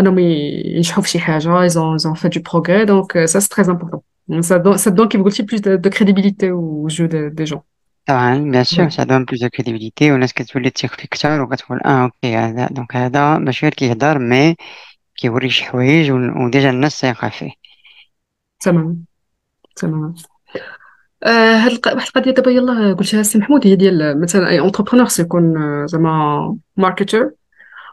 أنهم 0.00 0.18
ينجحوا 0.18 1.02
في 1.02 1.08
شي 1.08 1.18
حاجة 1.18 1.64
يزون 1.64 1.94
يزون 1.94 2.14
في 2.14 2.28
دو 2.28 2.40
بروغري 2.40 2.84
دونك 2.84 3.24
سا 3.24 3.40
سي 3.40 3.48
تري 3.48 3.64
امبورطون 3.64 4.00
ça 4.42 4.90
donne 4.90 5.08
كيف 5.08 5.22
قلتي 5.22 5.42
بلوس 5.42 5.60
دو 5.60 5.90
كريديبيليتي 5.90 6.52
و 6.52 6.88
جو 6.88 7.06
دي 7.06 7.44
جون 7.44 7.60
طبعا 8.06 8.38
بيان 8.38 8.64
سور 8.64 8.88
سا 8.88 9.02
دون 9.04 9.24
بلوس 9.24 9.40
دو 9.42 9.48
كريديبيليتي 9.48 10.12
والناس 10.12 10.32
كتولي 10.32 10.70
تثق 10.70 11.00
فيك 11.00 11.04
أكثر 11.04 11.40
وكتقول 11.42 11.80
آه 11.84 12.02
أوكي 12.04 12.36
هذا 12.36 12.68
دونك 12.70 12.96
هذا 12.96 13.38
ماشي 13.38 13.66
غير 13.66 13.74
كيهضر 13.74 14.18
مي 14.18 14.56
كيوري 15.16 15.50
شي 15.50 15.64
حوايج 15.64 16.10
وديجا 16.10 16.70
الناس 16.70 17.00
ثايقه 17.00 17.28
فيه 17.28 17.50
تمام 18.60 19.04
تمام 19.76 20.14
هاد 21.24 21.78
واحد 21.86 22.06
القضية 22.16 22.30
دابا 22.30 22.50
يلاه 22.50 22.92
قلتها 22.92 23.20
السي 23.20 23.38
محمود 23.38 23.66
هي 23.66 23.76
ديال 23.76 24.20
مثلا 24.20 24.48
أي 24.48 24.60
entrepreneur 24.60 25.08
سيكون 25.08 25.54
زعما 25.86 26.56
marketer 26.76 27.30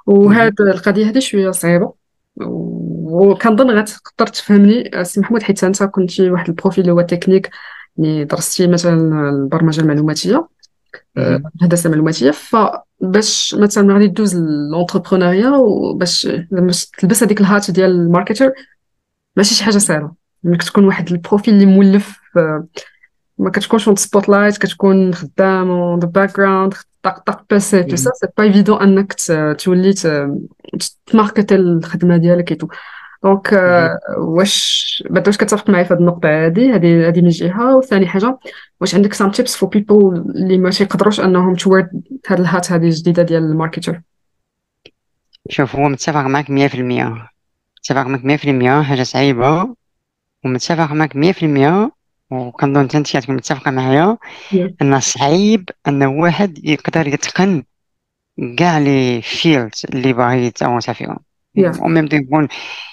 وهاد 0.05 0.61
القضية 0.61 1.07
هادي 1.07 1.21
شوية 1.21 1.51
صعيبة. 1.51 1.93
وكنظن 3.09 3.69
غتقدر 3.69 4.27
تفهمني 4.27 5.01
السي 5.01 5.19
محمود 5.19 5.43
حيت 5.43 5.63
أنت 5.63 5.83
كنتي 5.83 6.29
واحد 6.29 6.47
ال 6.47 6.52
profil 6.52 6.81
اللي 6.81 6.93
هو 6.93 7.01
تكنيك 7.01 7.49
يعني 7.97 8.25
درستي 8.25 8.67
مثلا 8.67 9.29
البرمجة 9.29 9.81
المعلوماتية 9.81 10.47
الهندسة 11.17 11.87
المعلوماتية. 11.87 12.31
فباش 12.31 13.55
مثلا 13.59 13.93
غادي 13.93 14.07
دوز 14.07 14.35
ل 14.71 14.76
l'entrepreneuriat 14.76 15.49
وباش 15.49 16.27
تلبس 16.97 17.23
هذيك 17.23 17.41
ال 17.41 17.49
hat 17.49 17.71
ديال 17.71 17.91
ال 17.91 17.98
marketer 17.98 18.51
ماشي 19.37 19.55
شي 19.55 19.63
حاجة 19.63 19.77
صعيبة. 19.77 20.11
إنك 20.45 20.63
تكون 20.63 20.85
واحد 20.85 21.11
ال 21.11 21.17
profil 21.17 21.53
اللي 21.53 21.65
مولف 21.65 22.19
ما 23.37 23.49
كتكونش 23.49 23.87
on 23.87 23.95
spotlight 23.95 24.57
كتكون 24.57 25.13
خدام 25.13 25.69
on 25.69 25.99
the 25.99 26.07
background 26.07 26.73
طق 27.03 27.19
طق 27.19 27.45
PC 27.49 27.83
tout 27.83 27.95
ça 27.95 28.11
c'est 28.13 28.27
pas 28.37 28.43
évident 28.43 28.81
انك 28.81 29.13
تولي 29.59 29.93
t 31.05 31.11
marketer 31.11 31.55
الخدمه 31.55 32.17
ديالك 32.17 32.51
et 32.51 32.67
tout 33.23 33.36
donc 33.36 33.49
واش 34.17 35.03
بعدا 35.09 35.27
واش 35.27 35.37
كتفق 35.37 35.69
معايا 35.69 35.83
في 35.83 35.93
هذه 35.93 35.99
النقطه 35.99 36.45
هذه 36.45 36.75
هذه 36.75 37.07
هذه 37.07 37.21
من 37.21 37.29
جهه 37.29 37.77
وثاني 37.77 38.07
حاجة 38.07 38.37
واش 38.81 38.95
عندك 38.95 39.13
some 39.13 39.31
tips 39.31 39.55
for 39.55 39.69
people 39.69 40.23
اللي 40.35 40.57
ما 40.57 40.69
تيقدروش 40.69 41.19
انهم 41.19 41.55
toward 41.55 41.89
هاد 42.27 42.39
ال 42.39 42.47
hat 42.47 42.71
هذه 42.71 42.85
الجديده 42.85 43.23
ديال 43.23 43.43
ال 43.43 43.50
marketer 43.50 44.01
شوف 45.49 45.75
هو 45.75 45.89
متفق 45.89 46.21
معك 46.21 46.45
100% 46.45 46.51
متفق 46.51 48.07
معك 48.07 48.39
100% 48.81 48.85
حاجة 48.85 49.03
صعيبه 49.03 49.75
ومتفق 50.45 50.91
معك 50.91 51.13
100% 51.13 51.96
وكنظن 52.31 52.79
انت 52.95 53.17
تكون 53.17 53.35
متفقة 53.35 53.71
معايا 53.71 54.17
إن 54.81 54.99
صعيب 54.99 55.69
إن 55.87 56.03
واحد 56.03 56.65
يقدر 56.65 57.07
يتقن 57.07 57.63
كاع 58.57 58.77
لي 58.77 59.21
fields 59.21 59.85
اللي 59.93 60.13
باغي 60.13 60.45
يتاونسا 60.45 60.93
فيهم. 60.93 61.17
و 61.81 61.87
même 61.87 62.09
يكون 62.13 62.47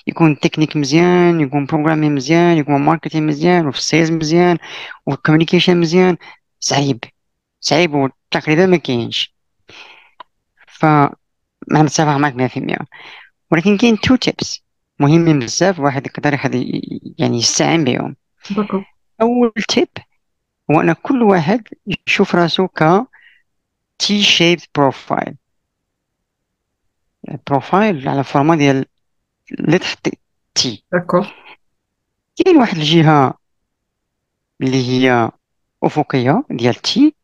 يكون 0.06 0.40
تكنيك 0.40 0.76
مزيان 0.76 1.40
يكون 1.40 1.66
programmer 1.66 2.10
مزيان 2.10 2.56
يكون 2.56 2.80
marketing 2.80 3.26
مزيان 3.26 3.66
وفي 3.66 3.78
ال 3.78 3.84
sales 3.84 4.10
مزيان 4.10 4.58
وال 5.06 5.16
communication 5.16 5.76
مزيان 5.80 6.16
صعيب. 6.60 7.04
صعيب 7.60 7.94
وتقريبا 7.94 8.66
ما 8.66 8.76
كاينش. 8.76 9.34
ف 10.68 10.84
ما 11.68 11.82
متفق 11.82 12.16
معك 12.16 12.34
100% 12.34 12.76
ولكن 13.50 13.76
كاين 13.76 14.00
two 14.00 14.16
tips 14.16 14.64
مهمين 15.00 15.38
بزاف 15.38 15.80
واحد 15.80 16.06
يقدر 16.06 16.38
يعني 17.18 17.38
يستعين 17.38 17.84
بهم. 17.84 18.16
أول 19.20 19.52
tip 19.68 19.88
هو 20.70 20.80
ان 20.80 20.92
كل 20.92 21.22
واحد 21.22 21.62
يشوف 22.06 22.34
راسو 22.34 22.68
ك 22.68 23.06
T-shape 23.98 24.58
profile 24.74 25.34
profile 27.46 28.08
على 28.08 28.24
forme 28.24 28.56
ديال 28.56 28.86
تحت 29.80 30.08
T 30.54 30.84
d'accord. 30.92 31.34
كاين 32.36 32.56
واحد 32.56 32.76
الجهة 32.76 33.34
اللي 34.60 34.88
هي 34.88 35.30
أفقية 35.82 36.44
ديال 36.50 36.74
T 36.74 37.14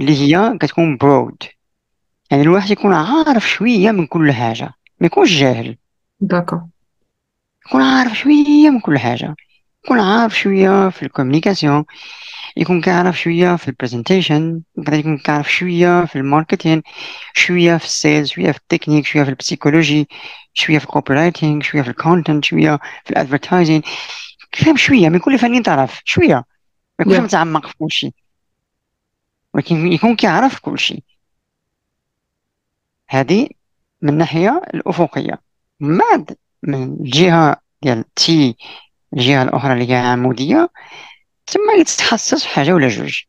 اللي 0.00 0.12
هي 0.16 0.58
كتكون 0.58 0.96
broad 0.96 1.42
يعني 2.30 2.42
الواحد 2.42 2.70
يكون 2.70 2.94
عارف 2.94 3.48
شوية 3.48 3.90
من 3.90 4.06
كل 4.06 4.32
حاجة 4.32 4.74
ما 5.00 5.06
يكونش 5.06 5.30
جاهل. 5.40 5.76
d'accord. 6.20 6.62
يكون 7.66 7.82
عارف 7.82 8.18
شوية 8.18 8.70
من 8.70 8.80
كل 8.80 8.98
حاجة. 8.98 9.34
يكون 9.84 10.00
عارف 10.00 10.38
شوية 10.38 10.88
في 10.90 11.02
ال 11.02 11.08
communication 11.08 11.84
يكون 12.56 12.80
كيعرف 12.80 13.20
شوية 13.20 13.56
في 13.56 13.68
ال 13.68 13.75
presentation 13.75 14.62
يكون 14.78 15.18
كيعرف 15.18 15.52
شوية 15.52 16.04
في 16.04 16.16
ال 16.16 16.23
marketing 16.23 16.82
شوية 17.34 17.76
في 17.76 17.84
ال 17.84 17.91
sales 17.91 18.28
شوية 18.28 18.52
في 18.52 18.58
التكنيك 18.58 19.06
شوية 19.06 19.22
في 19.24 19.30
ال 19.30 19.37
psychologie 19.37 20.08
شوية 20.54 20.78
في 20.78 20.84
ال 20.84 21.00
copy 21.00 21.62
شوية 21.62 21.82
في 21.82 21.88
ال 21.88 21.95
content 21.95 22.44
شوية 22.44 22.78
في 23.04 23.10
ال 23.10 23.16
advertising 23.16 23.82
فهم 24.52 24.76
شوية 24.76 25.08
من 25.08 25.18
كل 25.18 25.38
فنين 25.38 25.62
تعرف 25.62 26.00
شوية 26.04 26.34
ما 26.34 26.44
يكونش 27.00 27.18
متعمق 27.18 27.66
في 27.66 27.74
كل 27.78 27.90
شيء 27.90 28.12
ولكن 29.54 29.92
يكون 29.92 30.16
كيعرف 30.16 30.58
كل 30.58 30.78
شيء 30.78 31.02
هذه 33.08 33.48
من 34.02 34.08
الناحية 34.08 34.62
الأفقية. 34.74 35.40
من 35.80 35.98
بعد 35.98 36.36
من 36.62 36.82
الجهة 36.82 37.56
ديال 37.82 38.14
T 38.14 38.56
الجهة 39.12 39.42
الأخرى 39.42 39.72
اللي 39.72 39.90
هي 39.90 39.96
عمودية 39.96 40.70
تما 41.46 41.72
يتخصص 41.72 42.42
في 42.44 42.48
حاجة 42.48 42.72
ولا 42.72 42.88
جوج. 42.88 43.22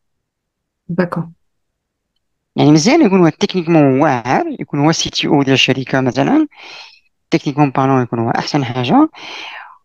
d'accord 0.88 1.22
يعني 2.56 2.70
مزيان 2.70 3.06
يكون 3.06 3.20
هو 3.20 3.28
تكنيكمون 3.28 4.00
واعر 4.00 4.44
يكون 4.60 4.80
هو 4.80 4.92
سي 4.92 5.10
تي 5.10 5.26
أو 5.26 5.42
ديال 5.42 5.54
الشركة 5.54 6.00
مثلا 6.00 6.46
تكنيكمون 7.30 7.70
بارون 7.70 8.02
يكون 8.02 8.18
هو 8.18 8.30
أحسن 8.30 8.64
حاجة. 8.64 9.08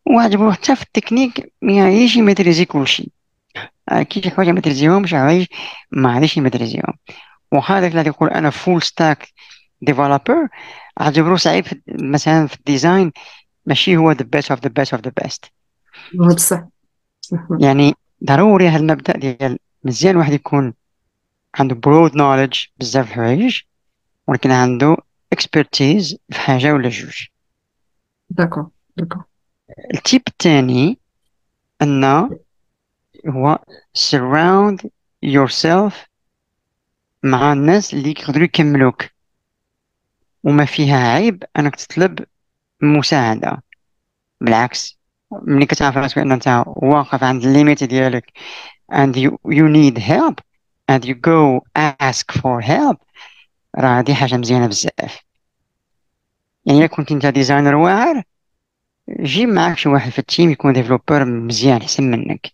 وعجبو 0.05 0.51
حتى 0.51 0.75
في 0.75 0.83
التكنيك 0.83 1.53
ما 1.61 1.73
يعيش 1.73 2.15
يماتريزي 2.15 2.65
كلشي 2.65 3.11
آه، 3.91 4.03
كي 4.03 4.21
شي 4.21 4.31
حوايج 4.31 4.49
ماتريزيهمش 4.49 5.13
عايش 5.13 5.47
ما 5.91 6.11
عادش 6.11 6.37
يماتريزيهم 6.37 6.93
وهذاك 7.51 7.91
اللي 7.91 8.07
يقول 8.07 8.29
أنا 8.29 8.49
فول 8.49 8.81
ستاك 8.81 9.27
ديفلوبر 9.81 10.47
عجبرو 10.97 11.37
صعيب 11.37 11.65
مثلا 11.87 12.47
في 12.47 12.55
الديزاين 12.55 13.11
ماشي 13.65 13.97
هو 13.97 14.13
the 14.13 14.25
best 14.35 14.55
of 14.55 14.59
the 14.59 14.69
best 14.69 14.97
of 14.97 15.01
the 15.01 15.11
best. 15.23 15.49
بصح 16.13 16.63
يعني 17.59 17.93
ضروري 18.23 18.67
هذا 18.67 18.79
المبدأ 18.79 19.17
ديال 19.17 19.59
مزيان 19.83 20.17
واحد 20.17 20.33
يكون 20.33 20.73
عنده 21.55 21.75
broad 21.75 22.11
knowledge 22.11 22.67
بزاف 22.79 23.07
الحوايج 23.07 23.61
ولكن 24.27 24.51
عنده 24.51 24.97
expertise 25.35 26.15
في 26.29 26.39
حاجة 26.39 26.73
ولا 26.73 26.89
جوج؟ 26.89 27.27
داكور 28.29 28.69
داكور 28.97 29.23
التيب 29.93 30.21
الثاني 30.27 30.99
أن 31.81 32.03
هو 33.29 33.59
surround 33.97 34.87
yourself 35.25 35.93
مع 37.23 37.53
الناس 37.53 37.93
اللي 37.93 38.09
يقدروا 38.09 38.43
يكملوك 38.43 39.05
وما 40.43 40.65
فيها 40.65 40.97
عيب 40.97 41.43
أنك 41.59 41.75
تطلب 41.75 42.19
مساعدة. 42.81 43.63
بالعكس. 44.41 44.99
ملي 45.31 45.65
كتعرف 45.65 45.97
راسك 45.97 46.17
أن 46.17 46.31
أنت 46.31 46.63
واقف 46.67 47.23
عند 47.23 47.43
ال 47.43 47.49
limite 47.49 47.83
ديالك 47.83 48.31
and 48.91 49.15
you, 49.15 49.31
you 49.49 49.67
need 49.67 49.97
help 49.97 50.41
and 50.91 51.05
you 51.05 51.15
go 51.15 51.61
ask 51.75 52.31
for 52.31 52.61
help 52.61 52.97
راه 53.77 53.97
هادي 53.99 54.15
حاجة 54.15 54.37
مزيانة 54.37 54.67
بزاف. 54.67 55.19
يعني 56.65 56.79
إلا 56.79 56.87
كنت 56.87 57.11
أنت 57.11 57.25
designer 57.25 57.75
واعر 57.75 58.23
جيب 59.21 59.49
معاك 59.49 59.77
شي 59.77 59.89
واحد 59.89 60.11
في 60.11 60.19
ال 60.19 60.26
team 60.26 60.51
يكون 60.51 60.73
developer 60.73 61.25
مزيان 61.25 61.81
احسن 61.81 62.11
منك. 62.11 62.51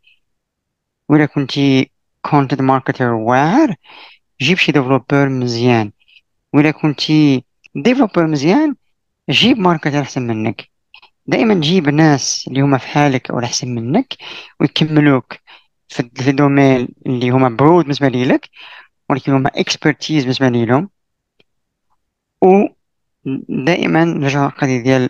ولا 1.10 1.26
كنتي 1.26 1.92
content 2.22 2.62
marketer 2.62 3.10
واعر 3.10 3.76
جيب 4.42 4.58
شي 4.58 4.72
developer 4.72 5.30
مزيان. 5.30 5.92
ولا 6.54 6.72
كنتي 6.72 7.46
developer 7.76 8.28
مزيان 8.28 8.76
جيب 9.30 9.58
marketer 9.60 10.02
أحسن 10.02 10.28
منك. 10.28 10.71
دائما 11.26 11.54
جيب 11.54 11.90
ناس 11.90 12.46
اللي 12.48 12.62
هما 12.62 12.78
في 12.78 12.88
حالك 12.88 13.32
أو 13.32 13.40
احسن 13.40 13.76
منك 13.76 14.14
ويكملوك 14.60 15.34
في 15.90 16.30
ال 16.30 16.37
domaine 16.37 16.88
اللي 17.06 17.30
هما 17.30 17.50
broad 17.50 17.84
بالنسبة 17.84 18.08
لك 18.10 18.50
ولكن 19.10 19.34
هما 19.34 19.50
expertise 19.56 20.24
بالنسبة 20.24 20.50
لهم. 20.50 20.90
ودائما 22.42 24.04
نرجع 24.06 24.46
القضية 24.46 24.78
ديال 24.84 25.10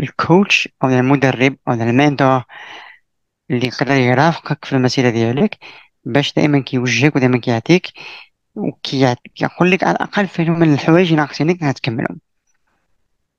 ال 0.00 0.11
coach 0.11 0.68
أو 0.84 0.88
المدرب 0.88 1.56
أو 1.68 1.72
ال 1.72 1.82
mentor 1.82 2.44
اللي 3.50 3.66
يقدر 3.66 3.92
يرافقك 3.94 4.64
في 4.64 4.72
المسيرة 4.72 5.10
ديالك 5.10 5.58
باش 6.04 6.32
دائما 6.34 6.60
كيوجهك 6.60 7.16
ودائما 7.16 7.38
كيعطيك 7.38 7.86
وكيقول 8.54 9.70
لك 9.70 9.84
على 9.84 9.96
الأقل 9.96 10.28
فهم 10.28 10.58
من 10.60 10.72
الحوايج 10.74 11.14
ناقصينك 11.14 11.62
غتكملهم 11.62 12.20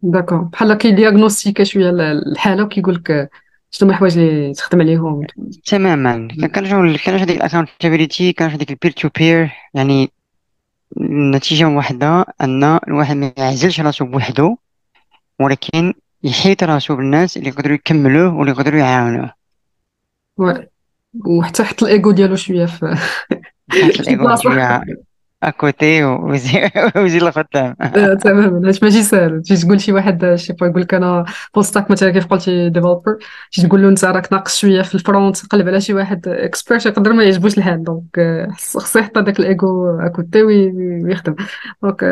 d'accord 0.01 0.37
بحال 0.37 0.73
كي 0.73 0.85
diagnostiquer 0.85 1.63
شوية 1.63 1.89
الحاله 1.89 2.63
وكيقول 2.63 2.95
لك 2.95 3.29
شنو 3.71 3.87
هما 3.87 3.93
الحوايج 3.93 4.17
اللي 4.17 4.53
تخدم 4.53 4.81
عليهم 4.81 5.27
تماما 5.65 6.27
كنرجعو 6.27 6.97
كنرجعو 7.05 7.25
ديك 7.25 7.37
ال 7.37 7.44
accountability 7.44 8.33
كنرجعو 8.33 8.57
ديك 8.57 8.69
ال 8.71 8.75
peer 8.75 8.91
to 8.91 9.09
peer 9.17 9.51
يعني 9.73 10.11
النتيجة 10.97 11.67
واحدة 11.67 12.25
أن 12.41 12.63
الواحد 12.63 13.15
ما 13.15 13.33
يعزلش 13.37 13.81
راسو 13.81 14.05
بوحدو 14.05 14.55
ولكن 15.39 15.93
يحيط 16.23 16.63
راسو 16.63 16.95
بالناس 16.95 17.37
اللي 17.37 17.49
يقدروا 17.49 17.75
يكملوه 17.75 18.35
واللي 18.35 18.51
يقدروا 18.51 18.79
يعاونوه 18.79 19.33
وحتى 21.25 21.63
حط 21.63 21.83
الايجو 21.83 22.11
ديالو 22.11 22.35
شوية 22.35 22.65
في 22.65 22.95
حط 23.69 23.99
الايجو 23.99 24.35
شوية 24.35 24.83
à 25.43 25.55
côté 25.55 26.03
وزيد 26.03 27.23
الخدام 27.23 27.75
آه، 27.81 28.13
تماما 28.13 28.69
هاش 28.69 28.83
ماشي 28.83 29.03
ساهل 29.03 29.41
تجي 29.41 29.65
تقول 29.65 29.81
شي 29.81 29.91
واحد 29.91 30.35
شي 30.35 30.53
با 30.53 30.67
يقول 30.67 30.81
لك 30.81 30.93
أنا 30.93 31.25
full 31.55 31.71
stack 31.71 31.91
مثلا 31.91 32.11
كيف 32.11 32.25
قلتي 32.27 32.69
developer 32.69 33.17
تجي 33.51 33.67
تقول 33.67 33.81
له 33.81 33.89
أنت 33.89 34.05
راك 34.05 34.33
ناقص 34.33 34.57
شوية 34.57 34.81
في 34.81 34.95
ال 34.95 35.04
front 35.04 35.45
قلب 35.45 35.67
على 35.67 35.81
شي 35.81 35.93
واحد 35.93 36.27
expert 36.27 36.85
يقدر 36.85 37.13
ما 37.13 37.23
يعجبوش 37.23 37.57
الحال 37.57 37.83
donc 37.83 38.19
آه، 38.19 38.47
خصو 38.75 38.99
يحط 38.99 39.17
هذاك 39.17 39.39
ال 39.39 39.99
ego 39.99 40.16
à 40.16 40.21
côté 40.21 40.43
ويخدم. 40.43 41.35
donc 41.83 42.03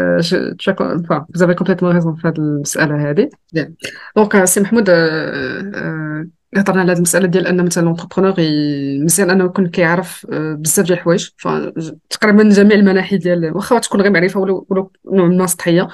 avez 1.38 1.55
complètement 1.55 1.93
raison 1.93 2.21
في 2.21 2.28
هذه 2.28 2.38
المسألة 2.38 3.09
هذه. 3.09 3.30
donc 4.16 4.45
سي 4.45 4.61
محمود 4.61 4.89
آه، 4.89 6.28
هضرنا 6.56 6.82
على 6.82 6.91
هذه 6.91 6.98
المسألة 6.98 7.28
ديال 7.28 7.48
أن 7.48 7.66
مثلا 7.66 7.84
l'entrepreneur 7.84 8.36
مزيان 9.04 9.30
أنه 9.30 9.45
يكون 9.45 9.68
كيعرف 9.68 10.28
آه، 10.32 10.54
بزاف 10.54 10.86
ديال 10.86 10.98
الحوايج. 10.98 11.30
تقريبا 12.10 12.43
جميع 12.50 12.76
المناحي 12.76 13.18
ديال 13.18 13.56
واخا 13.56 13.80
تكون 13.80 14.02
غير 14.02 14.12
معرفه 14.12 14.39
ولا 14.39 14.88
نوع 15.12 15.28
من 15.28 15.48
سطحيه 15.48 15.88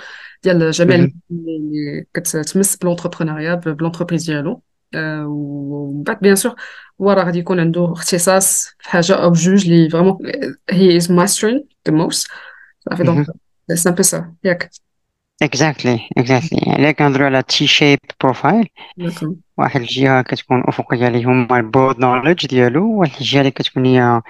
ديال 0.44 0.72
جميع 0.72 0.96
اللي 0.96 2.06
كتمس 2.14 2.76
ب 2.76 2.80
l'entrepreneuriat 2.80 3.56
ب 3.56 3.61
l'entreprise 3.61 4.26
ديالو. 4.26 4.62
آه، 4.96 5.26
ومن 5.28 6.04
بعد 6.04 6.20
bien 6.20 6.36
sûr 6.36 6.56
هو 7.02 7.12
راه 7.12 7.24
غادي 7.24 7.40
يكون 7.40 7.60
عنده 7.60 7.92
اختصاص 7.92 8.68
في 8.80 8.90
حاجة 8.90 9.14
أو 9.14 9.32
جوج 9.32 9.70
اللي 9.70 9.90
vraiment 9.90 10.18
هي 10.70 10.98
is 10.98 11.12
mastering 11.12 11.66
the 11.88 11.94
most 11.94 12.28
صافي 12.90 13.04
donc 13.04 13.28
c'est 13.74 13.90
un 13.90 13.96
peu 13.96 14.04
ça 14.04 14.34
ياك. 14.44 14.70
exactly 15.42 16.00
exactly 16.18 16.60
يعني 16.68 16.94
كنهضروا 16.94 17.26
على 17.26 17.44
T-shape 17.44 18.00
profile 18.22 18.68
واحد 19.58 19.82
الجهة 19.82 20.22
كتكون 20.22 20.64
أفقية 20.68 21.08
اللي 21.08 21.24
هما 21.24 21.58
ال 21.58 21.65
broad 21.65 22.00
knowledge 22.00 22.46
ديالو 22.48 23.00
واحد 23.00 23.12
الجهة 23.22 23.40
اللي 23.40 23.52
كتكون 23.52 23.86
هي 23.86 24.22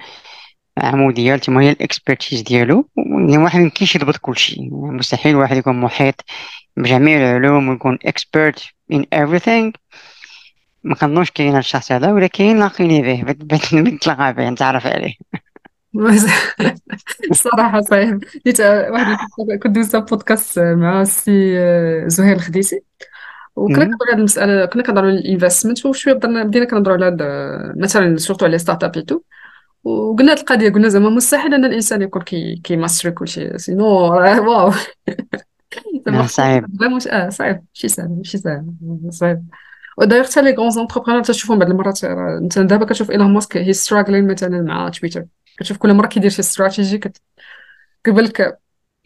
عموديه 0.78 1.36
تما 1.36 1.62
هي 1.62 1.70
ال 1.70 1.77
expertise 1.77 2.42
ديالو. 2.42 2.88
يعني 2.96 3.38
واحد 3.38 3.60
ميمكنش 3.60 3.96
يضبط 3.96 4.16
كلشي 4.16 4.56
يعني 4.56 4.70
مستحيل 4.72 5.36
واحد 5.36 5.56
يكون 5.56 5.80
محيط 5.80 6.24
بجميع 6.76 7.18
العلوم 7.18 7.68
ويكون 7.68 7.98
expert 8.06 8.60
in 8.92 9.02
everything. 9.14 9.72
ما 10.84 10.94
كنظنش 10.94 11.30
كاين 11.30 11.48
هاد 11.48 11.56
الشخص 11.56 11.92
هذا 11.92 12.12
ولكن 12.12 12.58
لاقيني 12.58 13.02
به. 13.02 13.32
بتلقى 13.32 14.32
به 14.36 14.50
نتعرف 14.50 14.86
عليه. 14.86 15.14
الصراحة 17.30 17.80
صحيح. 17.80 18.10
واحد 18.90 19.16
كنت 19.62 19.74
دوزت 19.74 19.96
بودكاست 19.96 20.58
مع 20.58 21.02
السي 21.02 21.54
زهير 22.08 22.36
الخديسي. 22.36 22.80
وكنا 23.56 23.84
كنهضروا 23.84 24.08
على 24.12 24.18
المسألة 24.18 24.66
كنا 24.66 24.82
كنهضروا 24.82 25.08
على 25.10 25.18
ال 25.18 25.24
investment 25.24 25.86
وشوية 25.86 26.14
بدنا 26.14 26.44
بدينا 26.44 26.64
كنهضروا 26.64 26.96
على 26.96 27.16
مثلا 27.76 28.16
surtout 28.16 28.44
على 28.46 28.58
startup 28.58 28.84
et 28.84 28.96
tout 28.96 29.20
وقلنا 29.84 30.32
هاد 30.32 30.38
القضية 30.38 30.70
قلنا 30.70 30.88
زعما 30.88 31.10
مستحيل 31.10 31.54
أن 31.54 31.64
الإنسان 31.64 32.02
يكون 32.02 32.22
كي 32.22 32.56
كيماستري 32.64 33.12
كلشي 33.12 33.58
sinon 33.58 33.86
waouh. 33.86 34.72
صعيب. 36.26 36.64
آه 37.10 37.28
صعيب. 37.28 37.56
ماشي 37.74 37.88
سهل 37.88 38.08
ماشي 38.10 38.38
سهل 38.38 38.64
صعيب. 39.10 39.44
ودايوغ 39.98 40.26
حتى 40.26 40.42
les 40.42 40.54
grands 40.54 40.70
entrepreneurs 40.70 41.22
تشوفهم 41.22 41.58
بعض 41.58 41.70
المرات 41.70 42.00
مثلا 42.44 42.66
دابا 42.66 42.84
كتشوف 42.86 43.10
ايلون 43.10 43.32
ماسك 43.34 43.56
هي 43.56 43.72
struggling 43.72 44.26
مثلا 44.26 44.62
مع 44.62 44.88
تويتر 44.88 45.24
كتشوف 45.58 45.76
كل 45.76 45.94
مرة 45.94 46.06
كيدير 46.06 46.30
شي 46.30 46.40
استراتيجي 46.40 46.98
كتقبل 46.98 48.32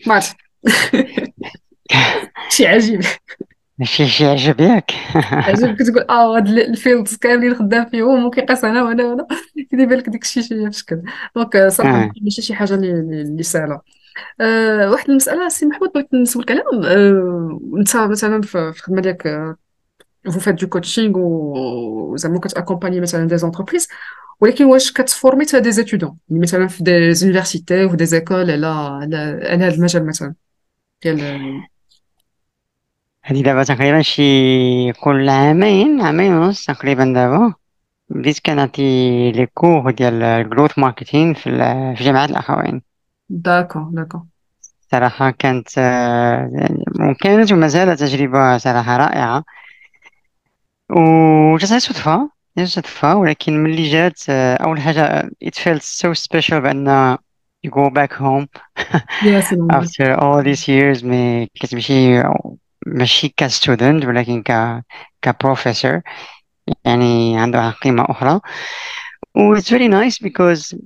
ما 0.06 0.14
عرفت. 0.14 0.36
شي 2.50 2.66
عجيب. 2.66 3.00
ماشي 3.78 4.06
شي 4.08 4.24
عجب 4.26 4.60
ياك 4.60 4.90
عجب 5.46 5.74
كتقول 5.76 6.02
آه 6.10 6.36
هاد 6.36 6.48
ال 6.48 6.58
fields 6.58 7.16
كاملين 7.16 7.54
خدام 7.54 7.86
فيهم 7.90 8.24
وكيقيس 8.26 8.64
هنا 8.64 8.82
وهنا 8.82 9.04
وهنا 9.04 9.26
كيبان 9.70 9.98
لك 9.98 10.08
ديك 10.08 10.22
الشيء 10.22 10.42
شي 10.42 10.66
بشكل 10.68 11.02
donc 11.36 11.56
صراحة 11.68 11.98
آه. 12.04 12.12
ماشي 12.22 12.42
شي 12.42 12.54
حاجة 12.54 12.74
اللي 12.74 13.42
سهلة. 13.42 13.80
أه 14.40 14.90
واحد 14.90 15.10
المسألة 15.10 15.48
سي 15.48 15.66
محمود 15.66 15.92
بغيت 15.94 16.14
نسولك 16.14 16.50
عليها 16.50 16.64
أه 16.84 17.60
أنت 17.78 17.96
مثلا 17.96 18.42
في 18.42 18.58
الخدمة 18.58 19.00
ديالك 19.02 19.56
vous 20.28 20.40
faites 20.40 20.56
du 20.56 20.66
coaching 20.68 21.12
وزعما 21.16 22.40
كت 22.40 22.50
accompagner 22.50 23.00
مثلا 23.00 23.28
des 23.28 23.38
entreprises 23.38 23.88
ولكن 24.40 24.64
واش 24.64 24.92
كت 24.92 25.06
former 25.06 25.46
حتى 25.46 25.60
des 25.60 25.72
étudiants 25.72 26.18
يعني 26.30 26.42
مثلا 26.42 26.66
في 26.68 26.84
des 26.84 27.14
universités 27.14 27.84
وفي 27.84 27.96
des 27.96 28.06
écoles 28.06 28.50
على 28.50 28.66
على 28.66 29.16
هذا 29.64 29.74
المجال 29.74 30.06
مثلا. 30.06 30.34
ديال 31.02 31.20
هذه 33.28 33.42
دابا 33.42 33.64
تقريبا 33.64 34.02
شي 34.02 34.92
كل 34.92 35.28
عامين 35.28 36.00
عامين 36.00 36.32
ونص 36.32 36.64
تقريبا 36.66 37.04
دابا 37.04 37.54
بديت 38.10 38.38
كنعطي 38.38 38.82
les 39.32 39.46
cours 39.46 39.90
ديال 39.90 40.22
ال 40.22 40.30
growth 40.30 40.78
marketing 40.78 41.34
في 41.34 41.50
في 41.96 42.04
جامعة 42.04 42.24
الأخوين 42.24 42.82
d'accord 43.28 43.90
d'accord 43.92 44.18
صراحة 44.90 45.30
كانت 45.30 45.68
وكانت 47.00 47.52
وما 47.52 47.68
زالت 47.68 48.00
تجربة 48.00 48.58
صراحة 48.58 48.96
رائعة 48.96 49.44
وجات 50.90 51.68
صدفة 51.68 52.30
صدفة 52.64 53.16
ولكن 53.16 53.62
ملي 53.62 53.90
جات 53.90 54.20
أول 54.30 54.80
حاجة 54.80 55.30
it 55.44 55.54
felt 55.54 55.82
so 55.82 56.14
special 56.14 56.54
بأن 56.54 57.18
you 57.66 57.70
go 57.70 57.90
back 57.90 58.12
home. 58.12 58.48
After 59.70 60.14
all 60.14 60.42
these 60.42 60.68
years 60.68 61.04
mais 61.04 61.46
كتمشي 61.54 62.22
ماشي 62.94 63.34
ك 63.36 63.45
student 63.45 64.04
ولكن 64.04 64.42
ك 64.42 64.82
كبروفيسور 65.22 66.00
يعني 66.84 67.40
عندها 67.40 67.70
قيمة 67.70 68.06
أخرى. 68.08 68.40
و 69.34 69.56
it's 69.56 69.68
very 69.68 69.88
nice 69.88 70.28
because 70.28 70.76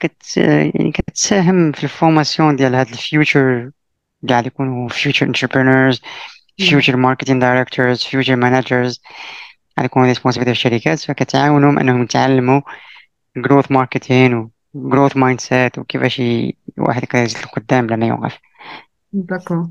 كت 0.00 0.36
يعني 0.36 0.92
كتساهم 0.92 1.72
في 1.72 1.84
ال 1.84 1.91
formation 1.91 2.56
ديال 2.56 2.74
هاد 2.74 2.88
ال 2.88 3.00
future 3.00 3.70
غادي 4.28 4.46
يكونوا 4.46 4.88
future 4.88 5.26
entrepreneurs 5.26 5.96
future 6.62 6.96
marketing 6.96 7.40
directors 7.40 8.02
future 8.02 8.36
managers. 8.36 9.00
غادي 9.76 9.84
يكونوا 9.84 10.14
responsible 10.14 10.44
في 10.44 10.50
الشركات 10.50 11.00
فكتعاونهم 11.00 11.78
أنهم 11.78 12.02
يتعلموا 12.02 12.60
growth 13.38 13.66
marketing 13.72 14.32
و 14.32 14.48
growth 14.90 15.12
mindset 15.12 15.78
وكيفاش 15.78 16.22
الواحد 16.78 17.06
يزيد 17.14 17.42
لقدام 17.42 17.86
بلا 17.86 17.96
ما 17.96 18.06
يوقف. 18.06 18.38
d'accord 19.12 19.68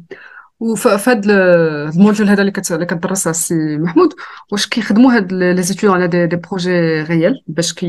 وفي 0.60 1.10
هاد 1.10 1.26
ال 1.30 1.44
module 1.44 2.30
هذا 2.30 2.41
اللي 2.41 2.53
اللي 2.72 2.86
كتدرس 2.86 3.28
السي 3.28 3.78
محمود 3.78 4.14
واش 4.51 4.68
كيخدموا 4.68 5.14
هاد 5.14 5.34
les 5.34 5.61
étudiants 5.61 5.93
على 5.93 6.08
des, 6.07 6.28
des 6.28 6.36
projets 6.36 7.01
réels 7.01 7.43
باش 7.47 7.74
كي 7.74 7.88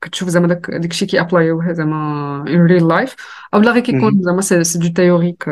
كتشوف 0.00 0.28
زعما 0.28 0.48
داك 0.48 0.70
داكشي 0.70 1.06
كي 1.06 1.20
apply 1.20 1.57
وه 1.57 1.72
زعما 1.72 1.96
in 2.48 2.66
real 2.66 2.88
life 2.88 3.16
أو 3.54 3.60
لا 3.60 3.70
غير 3.70 3.82
كيكون 3.82 4.22
زعما 4.22 4.40
c'est 4.40 4.78
du 4.78 4.88
théorique 4.88 5.48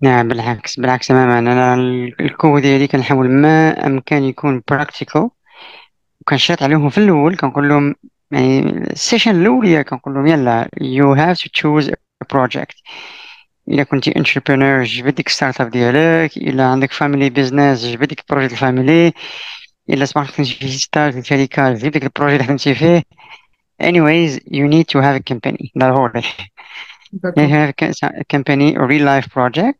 نعم 0.00 0.28
بالعكس 0.28 0.80
بالعكس 0.80 1.06
تماما. 1.06 1.38
أنا 1.38 1.74
الكود 2.20 2.62
ديالي 2.62 2.86
كنحاول 2.86 3.28
ما 3.30 3.86
أمكن 3.86 4.22
يكون 4.22 4.62
practical 4.70 5.30
وكنشرط 6.20 6.62
عليهم 6.62 6.88
في 6.88 6.98
الأول 6.98 7.36
كنقول 7.36 7.68
لهم 7.68 7.94
يعني 8.30 8.60
ال 8.92 8.98
session 8.98 9.40
الأولية 9.40 9.82
كنقول 9.82 10.14
لهم 10.14 10.26
يلا 10.26 10.68
you 10.80 11.12
have 11.12 11.38
to 11.38 11.48
choose 11.48 11.90
project 12.32 12.76
إلا 13.68 13.82
كنتي 13.82 14.16
entrepreneur 14.16 14.82
جبد 14.84 15.14
ديك 15.14 15.28
startup 15.28 15.70
ديالك 15.70 16.36
إلا 16.36 16.66
عندك 16.66 16.92
family 16.92 17.30
business 17.30 17.84
جبد 17.86 18.08
ديك 18.08 18.20
ال 18.20 18.24
project 18.24 18.52
ال 18.52 18.61
family 18.61 19.12
إلا 19.90 20.04
صبحت 20.04 20.30
خدمتي 20.34 20.52
في 20.54 20.68
start 20.68 21.12
في 21.12 21.22
شركة 21.22 21.72
جبد 21.72 21.92
ديك 21.92 22.02
ال 22.04 22.09
project 22.09 22.40
اللي 22.40 22.48
خدمتي 22.48 22.74
فيه. 22.74 23.02
Anyways 23.82 24.40
you 24.50 24.66
need 24.68 24.86
to 24.88 25.00
have 25.02 25.16
a 25.16 25.22
company 25.32 25.70
ضروري 25.78 26.22
you 27.38 27.48
have 27.48 27.74
a 28.02 28.24
company 28.34 28.74
a 28.74 28.86
real 28.86 29.04
life 29.04 29.28
project 29.30 29.78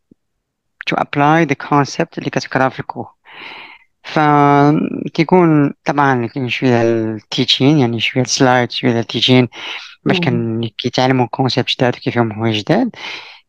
to 0.86 0.94
apply 0.96 1.44
the 1.44 1.56
concept 1.68 2.18
اللي 2.18 2.30
كتقرا 2.30 2.68
في 2.68 2.80
الكو 2.80 3.06
فكيكون 4.02 5.72
طبعا 5.84 6.26
كاين 6.26 6.48
شوية 6.48 6.82
ال 6.82 6.93
teaching 6.93 7.78
يعني 7.78 8.00
شوية 8.00 8.22
ال 8.22 8.29
slides 8.29 8.70
شوية 8.70 9.00
ال 9.00 9.05
teaching 9.05 9.48
باش 10.04 10.20
كان 10.20 10.68
كيتعلموا 10.78 11.26
concepts 11.26 11.70
جداد 11.70 11.94
كيفهموا 11.94 12.34
حوايج 12.34 12.60
جداد. 12.60 12.90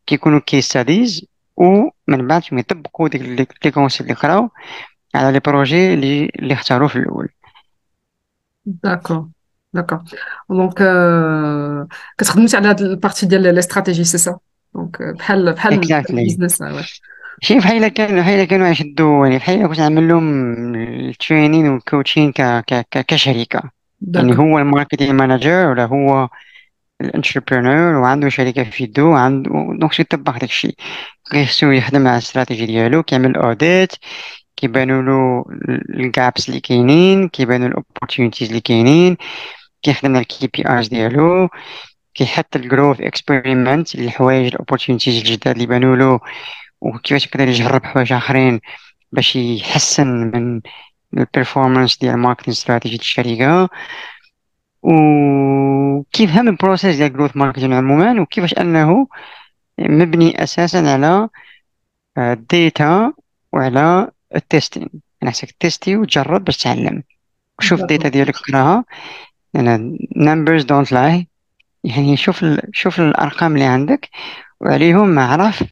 كيكونوا 0.08 0.39
case 0.39 0.61
studies 0.61 1.26
ومن 1.58 2.28
بعد 2.28 2.43
يطبقوا 2.51 3.08
ديك 3.08 3.22
les 3.65 3.72
concepts 3.72 4.01
اللي 4.01 4.14
قراو 4.14 4.49
على 5.16 5.32
les 5.32 5.39
projets 5.39 5.93
اللي 5.93 6.32
اللي 6.39 6.53
اختاروه 6.53 6.88
في 6.88 6.95
الأول. 6.95 7.30
d'accord 8.65 9.28
d'accord 9.74 9.99
donc 10.49 10.84
كتخدمي 12.18 12.47
على 12.53 12.68
هاد 12.68 12.82
ال 12.82 12.88
partie 12.88 13.26
ديال 13.26 13.41
les 13.41 13.59
stratégies 13.59 14.03
c'est 14.03 14.18
ça 14.18 14.39
donc 14.76 15.01
بحال 15.01 15.53
بحال 15.53 15.74
ال 16.09 16.15
business 16.15 16.63
شي 17.41 17.58
بحال 17.58 17.88
كان 17.88 18.20
بحال 18.20 18.43
كانوا 18.43 18.68
يشدوا 18.68 19.28
يعني 19.28 19.38
بحال 19.38 19.68
كنت 19.68 19.80
نعمل 19.80 20.08
لهم 20.08 20.76
ال 20.76 20.86
training 20.86 21.68
وال 21.70 21.82
coaching 21.82 22.34
كشركه 22.91 23.72
يعني 24.16 24.38
هو 24.38 24.60
ال 24.59 24.65
marketing 24.65 25.13
manager 25.13 25.70
ولا 25.70 25.86
هو 25.86 26.30
ال 27.01 27.09
entrepreneur 27.09 27.95
وعنده 27.95 28.30
شركة 28.30 28.64
في 28.64 28.84
يدو 28.84 29.08
وعنده 29.12 29.50
donc 29.80 29.93
شو 29.93 30.04
داك 30.12 30.43
الشيء. 30.43 30.76
خصو 31.26 31.72
يخدم 31.72 32.08
على 32.08 32.18
الاستراتيجي 32.18 32.66
ديالو 32.66 33.04
كيعمل 33.04 33.36
audit 33.38 33.93
كيبانوا 34.56 35.02
له 35.02 35.45
ال 35.89 36.01
gaps 36.01 36.49
اللي 36.50 36.60
كاينين 36.60 37.30
كيبانوا 37.30 37.68
ال 37.68 37.73
opportunities 37.73 38.47
اللي 38.50 38.62
كاينين 38.62 39.18
كيخدم 39.82 40.12
على 40.12 40.22
ال 40.22 40.47
KPIs 40.47 40.88
ديالو 40.88 41.50
كيحط 42.14 42.56
ال 42.55 42.62
growth 42.62 43.01
experiments 43.01 43.95
الحوايج 43.95 44.48
ال 44.47 44.53
opportunities 44.53 45.18
الجداد 45.18 45.56
اللي 45.56 45.66
بانوا 45.68 45.95
له 45.95 46.20
وكيفاش 46.82 47.26
يقدر 47.26 47.48
يجرب 47.48 47.86
حوايج 47.86 48.14
آخرين 48.14 48.60
باش 49.12 49.36
يحسن 49.36 50.08
من 50.08 50.62
ال 51.18 51.24
performance 51.24 51.97
ديال 51.98 52.14
ال 52.13 52.18
marketing 52.18 52.57
strategy 52.57 52.95
الشركة. 52.95 53.70
وكيفهم 54.88 56.47
ال 56.47 56.53
process 56.53 56.95
ديال 56.95 57.13
growth 57.13 57.38
marketing 57.38 57.76
عموما 57.75 58.21
وكيفاش 58.21 58.53
أنه 58.53 59.07
مبني 59.79 60.43
أساسا 60.43 60.77
على 60.77 61.29
ال 62.18 62.31
data 62.31 62.86
آه، 62.85 63.13
وعلى 63.53 64.11
ال 64.36 64.42
testing 64.42 64.89
يعني 65.21 65.33
خصك 65.33 65.51
tester 65.59 65.97
وتجرب 65.97 66.43
باش 66.43 66.57
تعلم. 66.57 67.03
وشوف 67.59 67.81
ال 67.82 67.87
data 67.87 68.09
ديالك 68.09 68.35
قراها 68.38 68.85
أنا 69.55 69.97
numbers 70.17 70.63
don't 70.63 70.91
lie. 70.91 71.25
يعني 71.83 72.17
شوف 72.17 72.43
ال... 72.43 72.61
شوف 72.73 72.99
الأرقام 72.99 73.53
اللي 73.53 73.65
عندك 73.65 74.09
وعليهم 74.61 75.19
عرف 75.19 75.63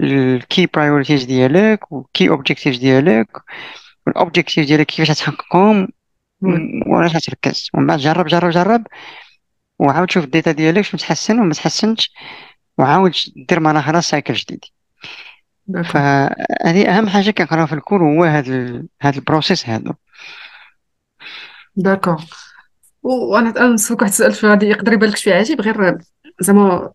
ال 0.00 0.16
key 0.16 0.66
priorities 0.66 1.24
ديالك 1.24 1.92
و 1.92 2.01
key 2.01 2.28
objectives 2.28 2.78
ديالك. 2.78 3.28
وال 4.06 4.16
objectives 4.16 4.66
ديالك 4.66 4.86
كيفاش 4.86 5.18
تحققهم. 5.18 5.88
وعلاش 6.86 7.12
تركز 7.12 7.68
ومن 7.74 7.86
بعد 7.86 7.98
جرب 7.98 8.26
جرب 8.26 8.50
جرب. 8.50 8.86
وعاود 9.78 10.10
شوف 10.10 10.24
ال 10.24 10.30
data 10.30 10.52
ديالك 10.52 10.80
شنو 10.80 11.00
تحسن 11.00 11.40
وما 11.40 11.54
تحسنش. 11.54 12.12
وعاود 12.78 13.12
دير 13.48 13.60
مرة 13.60 13.78
أخرى 13.78 14.02
cycle 14.02 14.34
جديد. 14.34 14.64
فهذه 15.84 16.98
أهم 16.98 17.08
حاجة 17.08 17.30
كنقراها 17.30 17.66
في 17.66 17.72
ال 17.72 17.77
cours 17.77 18.02
هو 18.02 18.24
هذا 18.24 18.82
هذا 19.00 19.16
ال 19.16 19.22
process 19.22 19.68
هذا 19.68 19.94
d'accord. 21.76 22.16
وأنا 23.02 23.66
نسولك 23.66 24.02
واحد 24.02 24.12
السؤال 24.12 24.50
غادي 24.50 24.66
يقدر 24.66 24.92
يبان 24.92 25.10
لك 25.10 25.16
شوية 25.16 25.34
عجيب 25.34 25.60
غير 25.60 25.98
زعما 26.40 26.92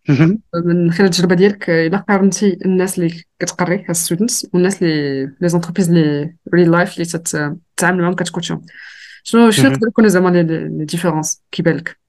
من 0.65 0.91
خلال 0.91 1.05
التجربة 1.05 1.35
ديالك 1.35 1.69
إلا 1.69 1.97
قارنتي 1.97 2.57
الناس 2.65 2.99
اللي 2.99 3.23
كتقري 3.39 3.85
هاد 3.87 3.91
students 3.91 4.47
والناس 4.53 4.83
اللي 4.83 5.31
les 5.41 5.49
entreprises 5.49 5.89
اللي 5.89 6.35
real 6.53 6.71
life 6.71 6.93
اللي 6.93 7.05
تتعامل 7.05 8.01
معاهم 8.01 8.15
كت 8.15 8.24
coach 8.24 8.47
هم. 8.47 8.61
شنو 9.27 9.51
شنو 9.51 9.71
يقدر 9.71 9.87
يكونوا 9.87 10.09
زعما 10.09 10.29
les 10.29 10.85
différences 10.85 11.43
كيبان 11.51 11.75
لك 11.75 11.99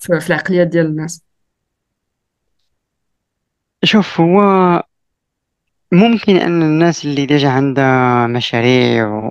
في 0.00 0.28
العقليات 0.28 0.66
ديال 0.66 0.86
الناس؟ 0.86 1.22
شوف 3.84 4.20
هو 4.20 4.40
ممكن 5.92 6.36
أن 6.36 6.62
الناس 6.62 7.04
اللي 7.04 7.26
déjà 7.26 7.48
عندها 7.48 8.26
مشاريع 8.26 9.22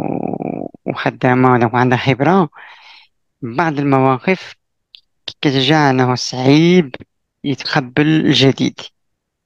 وخدامة 0.85 1.69
وعندها 1.73 1.97
خبرة 1.97 2.49
بعض 3.41 3.79
المواقف 3.79 4.55
كتجعل 5.41 5.89
انه 5.93 6.15
صعيب 6.15 6.95
يتقبل 7.43 8.07
الجديد. 8.07 8.79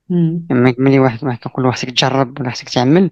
لما 0.09 0.75
ملي 0.77 0.99
واحد 0.99 1.23
واحد 1.23 1.37
كنقول 1.37 1.73
خصك 1.73 1.89
تجرب 1.89 2.39
ولا 2.39 2.51
خصك 2.51 2.69
تعمل 2.69 3.11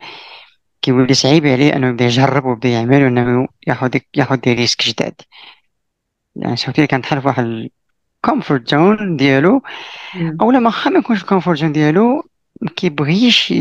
كيولي 0.81 1.13
صعيب 1.13 1.45
عليه 1.45 1.75
أنه 1.75 1.87
يبدأ 1.87 2.05
يجرب 2.05 2.45
ويبدأ 2.45 2.69
يعمل 2.69 3.03
وأنه 3.03 3.47
ياخذ 3.67 3.97
ياخذ 4.15 4.35
des 4.35 4.53
risques 4.53 4.83
جداد. 4.83 5.21
يعني 6.35 6.57
شفتي 6.57 6.87
كانت 6.87 7.05
حل 7.05 7.21
واحد 7.27 7.69
ال 8.25 8.31
comfort 8.31 8.69
zone 8.69 9.15
ديالو 9.15 9.61
أولا 10.41 10.59
ما 10.59 10.73
ما 10.89 10.99
يكونش 10.99 11.21
ال 11.21 11.26
comfort 11.26 11.59
zone 11.59 11.71
ديالو 11.71 12.23
ما 12.61 12.69
كيبغيش 12.75 13.53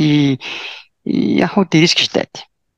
ياخذ 1.07 1.65
des 1.73 1.81
risques 1.81 2.01
جداد. 2.01 2.27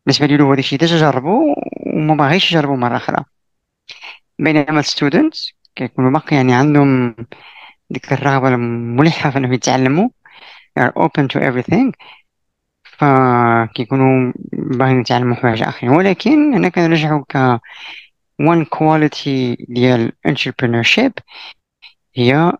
بالنسبة 0.06 0.26
له 0.26 0.52
هذا 0.52 0.58
الشيء 0.58 0.78
déjà 0.78 0.96
جربو 0.98 1.54
وما 1.86 2.14
باغيش 2.14 2.52
يجربو 2.52 2.76
مرة 2.76 2.96
أخرى. 2.96 3.24
بينما 4.38 4.80
ال 4.80 4.86
students 4.86 5.34
كيكونوا 5.76 6.10
باقي 6.10 6.36
يعني 6.36 6.54
عندهم 6.54 7.16
ديك 7.90 8.12
الرغبة 8.12 8.48
الملحة 8.48 9.30
في 9.30 9.38
إنهم 9.38 9.52
يتعلموا. 9.52 10.08
Are 10.80 10.92
open 10.96 11.28
to 11.28 11.38
everything. 11.38 11.92
فكيكونوا 13.02 14.32
باغيين 14.52 15.00
يتعلموا 15.00 15.36
حوايج 15.36 15.62
اخرين 15.62 15.92
ولكن 15.92 16.54
أنا 16.54 16.68
كنرجعو 16.68 17.24
ك 17.24 17.60
one 18.42 18.64
quality 18.64 19.56
ديال 19.68 20.12
entrepreneurship 20.28 21.12
هي 22.14 22.52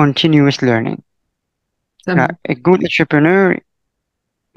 continuous 0.00 0.56
learning. 0.62 0.98
a 2.48 2.54
good 2.54 2.82
entrepreneur 2.82 3.56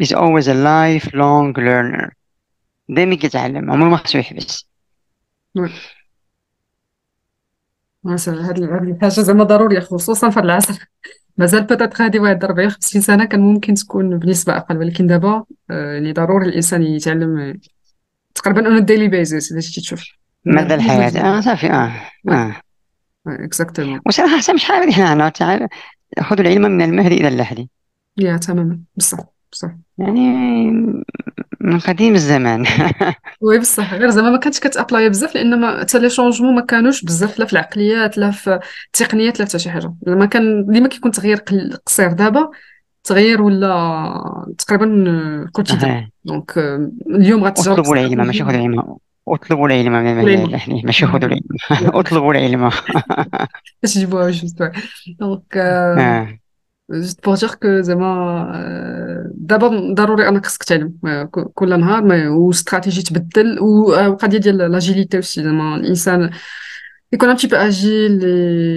is 0.01 0.11
always 0.11 0.47
a 0.47 0.53
lifelong 0.53 1.53
learner. 1.57 2.09
دائما 2.89 3.15
كيتعلم 3.15 3.71
عمره 3.71 3.89
ما 3.89 3.97
خصو 3.97 4.17
يحبس. 4.17 4.67
مثلا 8.03 8.49
هاد 8.49 8.57
الحاجة 8.57 9.09
زعما 9.09 9.43
ضرورية 9.43 9.79
خصوصا 9.79 10.29
في 10.29 10.39
العصر. 10.39 10.85
مازال 11.37 11.63
peut-être 11.63 12.01
هادي 12.01 12.19
واحد 12.19 12.43
40 12.43 12.69
50 12.69 13.01
سنة 13.01 13.25
كان 13.25 13.39
ممكن 13.39 13.73
تكون 13.73 14.19
بنسبه 14.19 14.57
أقل 14.57 14.77
ولكن 14.77 15.07
دابا 15.07 15.43
آه، 15.71 15.93
يعني 15.93 16.13
ضروري 16.13 16.49
الإنسان 16.49 16.83
يتعلم 16.83 17.37
آه، 17.37 17.55
تقريبا 18.35 18.67
on 18.67 18.85
daily 18.85 19.07
basis 19.07 19.51
إذا 19.51 19.59
جيتي 19.59 19.81
تشوف. 19.81 20.03
مدى 20.45 20.73
الحياة؟ 20.73 21.37
آه 21.37 21.41
صافي 21.41 21.67
آه 21.71 21.91
آه. 22.29 22.55
exactement 23.27 23.99
وصراحة 24.05 24.37
حسن 24.37 24.57
شحال 24.57 24.83
هذه 24.83 25.15
حنا 25.15 25.69
خذوا 26.19 26.41
العلم 26.41 26.61
من 26.61 26.81
المهدي 26.81 27.15
إلى 27.15 27.27
اللحد 27.27 27.69
يا 28.17 28.37
تماما 28.37 28.79
بصح 28.95 29.19
بصح. 29.51 29.71
يعني 29.97 30.33
من 31.63 31.79
قديم 31.79 32.13
الزمان. 32.15 32.65
oui 33.41 33.59
بصح 33.59 33.93
غير 33.93 34.09
زعما 34.09 34.29
ما 34.29 34.37
كانتش 34.37 34.59
كت 34.59 34.74
apply 34.74 35.09
بزاف 35.09 35.35
لأن 35.35 35.59
ما 35.61 35.79
حتى 35.79 35.99
les 35.99 36.09
changements 36.09 36.55
ما 36.55 36.61
كانوش 36.61 37.03
بزاف 37.03 37.39
لا 37.39 37.45
في 37.45 37.53
العقليات 37.53 38.17
لا 38.17 38.31
في 38.31 38.59
التقنيات 38.85 39.39
لا 39.39 39.45
حتى 39.45 39.59
شي 39.59 39.69
حاجة. 39.69 39.93
زعما 40.07 40.25
كان 40.25 40.65
ديما 40.65 40.87
كيكون 40.87 41.11
تغيير 41.11 41.37
قصير. 41.85 42.11
دابا 42.11 42.49
تغيير 43.03 43.41
ولا 43.41 44.53
تقريبا 44.57 45.05
أها. 45.71 46.09
donc 46.25 46.57
آه، 46.57 46.91
اليوم 47.09 47.43
غتجرب 47.43 47.79
أطلبوا 47.79 47.95
العلم 47.95 48.27
ماشي 48.27 48.43
خذوا 48.43 48.55
العلم. 48.55 48.95
أطلبوا 49.27 49.67
العلم 49.67 49.93
يعني 49.93 50.81
ماشي 50.83 51.07
خذوا 51.07 51.27
العلم. 51.27 51.41
أطلبوا 51.99 52.33
العلم. 52.33 52.69
باش 53.81 53.95
يجيبوها 53.95 54.31
juste 54.31 54.71
donc. 55.19 55.57
juste 56.91 57.25
pour 57.25 57.35
dire 57.39 57.49
que 57.49 57.81
زعما 57.81 59.31
دابا 59.35 59.93
ضروري 59.93 60.27
انك 60.27 60.45
خصك 60.45 60.63
تعلم 60.63 60.93
كل 61.53 61.79
نهار 61.79 62.03
واستراتيجي 62.29 63.01
تبدل 63.01 63.59
والقضية 63.59 64.37
ديال 64.37 64.57
l'agilité 64.57 65.17
aussi 65.17 65.43
زعما 65.43 65.75
الانسان 65.75 66.29
يكون 67.13 67.29
un 67.29 67.35
peu 67.47 67.55
agile 67.55 68.23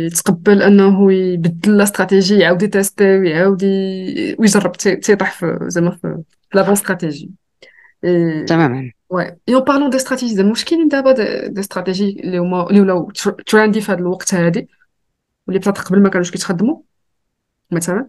يتقبل 0.07 0.63
انه 0.63 1.13
يبدل 1.13 1.77
la 1.77 1.83
stratégie 1.83 2.39
يعاود 2.39 2.63
يتيستي 2.63 3.19
ويعاود 3.19 3.65
ويجرب 4.39 4.73
تي- 4.73 4.97
تيطيح 4.97 5.33
في 5.33 5.59
زعما 5.69 5.91
في 5.91 6.23
la 6.55 6.63
bonne 6.63 6.73
stratégie 6.73 7.31
تماما 8.47 8.91
Ouais. 9.15 9.31
Et 9.51 9.55
en 9.55 9.63
parlant 9.63 9.89
des 9.91 9.99
stratégies, 10.01 10.35
واش 10.51 10.65
كاينين 10.65 10.89
دابا 10.89 11.13
des 11.13 11.49
des 11.49 11.61
stratégies 11.61 12.21
اللي 12.25 12.39
هما 12.39 12.71
اللي 12.71 12.81
ولاو 12.81 13.11
trendy 13.47 13.81
في 13.81 13.93
هذا 13.93 13.99
الوقت 14.01 14.35
هذه 14.35 14.67
واللي 15.47 15.59
peut-être 15.61 15.79
قبل 15.79 16.03
ما 16.03 16.09
كانوش 16.09 16.31
كيتخدموا 16.31 16.77
مثلا؟ 17.75 18.09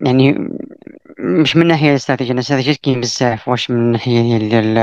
يعني 0.00 0.48
مش 1.18 1.56
من 1.56 1.66
ناحية 1.66 1.90
الاستراتيجية 1.90 2.32
الاستراتيجيات 2.32 2.76
كاين 2.76 3.00
بزاف 3.00 3.48
واش 3.48 3.70
من 3.70 3.92
ناحية 3.92 4.38
ديال 4.38 4.78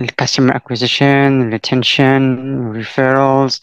ال 0.00 0.06
customer 0.06 0.56
acquisition 0.56 1.50
retention 1.50 2.36
referrals 2.72 3.60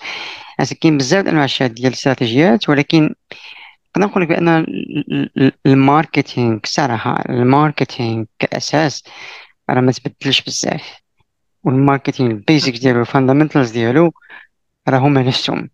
كاين 0.82 0.98
بزاف 0.98 1.28
انواع 1.28 1.48
ديال 1.62 1.88
الاستراتيجيات 1.88 2.70
ولكن 2.70 3.16
نقدر 3.98 4.08
نقول 4.10 4.24
لك 4.24 4.30
بأن 4.30 4.48
ال- 4.50 5.32
ال- 5.38 5.52
ال 5.66 5.75
marketing 5.75 6.60
صراحة 6.64 7.24
ال 7.30 7.39
marketing 7.39 8.26
كأساس 8.40 9.04
راه 9.70 9.82
ما 9.82 9.92
تبدلش 9.92 10.42
بزاف. 10.42 11.02
وال 11.64 11.76
marketing 11.76 12.32
ال 12.32 12.39
basic 12.39 12.74
ديالو 12.74 13.02
ال 13.02 13.07
fundamentals 13.07 13.72
ديالو 13.72 14.12
راه 14.90 14.98
هما 14.98 15.24
نفسهم. 15.24 15.70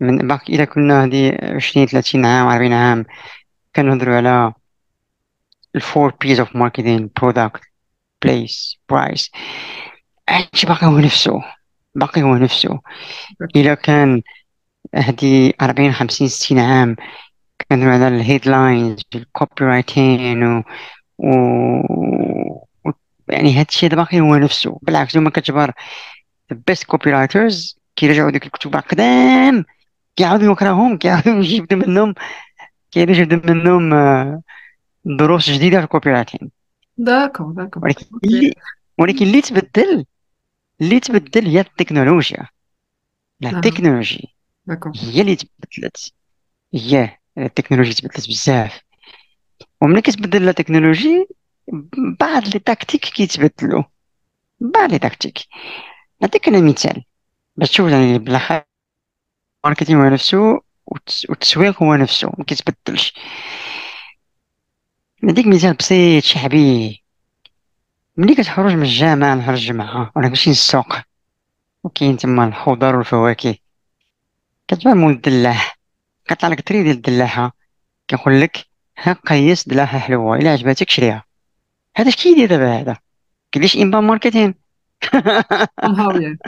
من 0.00 0.18
باقي 0.28 0.54
إذا 0.54 0.64
كنا 0.64 1.02
هادي 1.02 1.30
عشرين 1.42 1.86
ثلاثين 1.86 2.26
عام 2.26 2.46
أربعين 2.46 2.72
عام 2.72 3.06
كنهضروا 3.76 4.16
على 4.16 4.52
ال 5.76 5.84
four 5.84 6.14
Ps 6.20 6.40
of 6.40 6.56
marketing 6.56 7.08
product 7.16 7.60
place 8.22 8.78
price 8.88 9.30
هادشي 10.28 10.66
باقي 10.66 10.86
هو 10.86 10.98
نفسه. 10.98 11.42
باقي 11.94 12.22
هو 12.22 12.36
نفسه. 12.36 12.80
إذا 13.56 13.74
كان 13.74 14.22
هادي 14.94 15.54
أربعين 15.62 15.92
خمسين 15.92 16.28
ستين 16.28 16.58
عام 16.58 16.96
كنهضروا 17.70 17.92
على 17.94 18.08
ال 18.08 18.16
headlines 18.16 18.93
ال 18.93 19.02
copywriting 19.14 20.44
و... 20.44 20.62
و... 21.18 21.30
و... 22.84 22.92
يعني 23.28 23.60
هادشي 23.60 23.88
دابا 23.88 24.02
باقي 24.02 24.20
هو 24.20 24.36
نفسه. 24.36 24.78
بالعكس 24.82 25.16
هما 25.16 25.30
كتجبر 25.30 25.72
the 26.52 26.56
best 26.56 26.84
copywriters 26.94 27.78
كيرجعوا 27.96 28.30
ديك 28.30 28.46
الكتب 28.46 28.76
قدام 28.76 29.64
كيعاودوا 30.18 30.52
يقراهم 30.52 30.98
كيعاودوا 30.98 31.42
يجبدوا 31.44 31.78
منهم 31.78 32.14
كيعاودوا 32.90 33.14
يجبدوا 33.14 33.54
منهم 33.54 33.94
آه، 33.94 34.42
دروس 35.04 35.50
جديدة 35.50 35.78
في 35.78 35.84
ال 35.84 36.10
copywriting 36.10 36.50
d'accord 36.96 37.52
d'accord. 37.52 37.84
ولكن 37.84 38.06
اللي 38.24 38.54
ولكن 38.98 39.26
اللي 39.26 39.40
تبدل 39.40 40.04
اللي 40.80 41.00
تبدل 41.00 41.46
هي 41.46 41.60
التكنولوجيا. 41.60 42.46
لا 43.40 43.50
آه. 43.50 43.52
التكنولوجي 43.52 44.34
هي 44.96 45.20
اللي 45.20 45.36
تبدلت. 45.36 46.12
هي 46.74 47.18
التكنولوجيا 47.38 47.92
تبدلت 47.92 48.28
بزاف. 48.28 48.80
وملي 49.82 50.00
كتبدل 50.02 50.46
la 50.46 50.52
technologie 50.52 51.26
بعض 52.20 52.44
les 52.44 52.58
tactiques 52.58 53.00
كيتبدلوا 53.00 53.82
بعض 54.60 54.90
les 54.90 54.98
tactiques. 54.98 55.38
نعطيك 56.22 56.48
أنا 56.48 56.60
مثال. 56.60 57.04
باش 57.56 57.70
تشوف 57.70 57.90
يعني 57.90 58.18
بالاخر 58.18 58.64
ال 59.68 59.72
marketing 59.72 60.04
هو 60.04 60.08
نفسه 60.08 60.60
والتس- 60.90 61.30
والتسويق 61.30 61.82
هو 61.82 61.94
نفسه 61.94 62.32
ما 62.38 62.44
كيتبدلش. 62.44 63.14
نديك 65.22 65.46
مثال 65.46 65.74
بسيط 65.74 66.24
شعبي 66.24 67.02
ملي 68.16 68.34
كتخرج 68.34 68.72
من 68.72 68.82
الجامعة 68.82 69.34
نهار 69.34 69.54
الجمعة 69.54 70.12
ولا 70.16 70.28
ماشي 70.28 70.50
للسوق 70.50 70.96
وكاين 71.84 72.16
تما 72.16 72.44
الخضر 72.44 72.96
والفواكه. 72.96 73.54
كتبان 74.68 74.96
مول 74.96 75.12
الدلاح 75.12 75.78
كيقطع 76.28 76.48
لك 76.48 76.68
طرف 76.68 76.82
ديال 76.82 76.96
الدلاحة 76.96 77.56
كيقول 78.08 78.40
لك 78.40 78.66
ها 78.98 79.12
قيس 79.12 79.68
دلاحة 79.68 79.98
حلوة 79.98 80.36
إلا 80.36 80.52
عجباتك 80.52 80.90
شريها. 80.90 81.24
هذا 81.96 82.08
اش 82.08 82.16
كيدير 82.16 82.48
دابا 82.48 82.80
هذا؟ 82.80 82.96
كيديرش 83.52 83.76
inbound 83.76 84.04
marketing. 84.04 84.54
somehow 85.84 86.20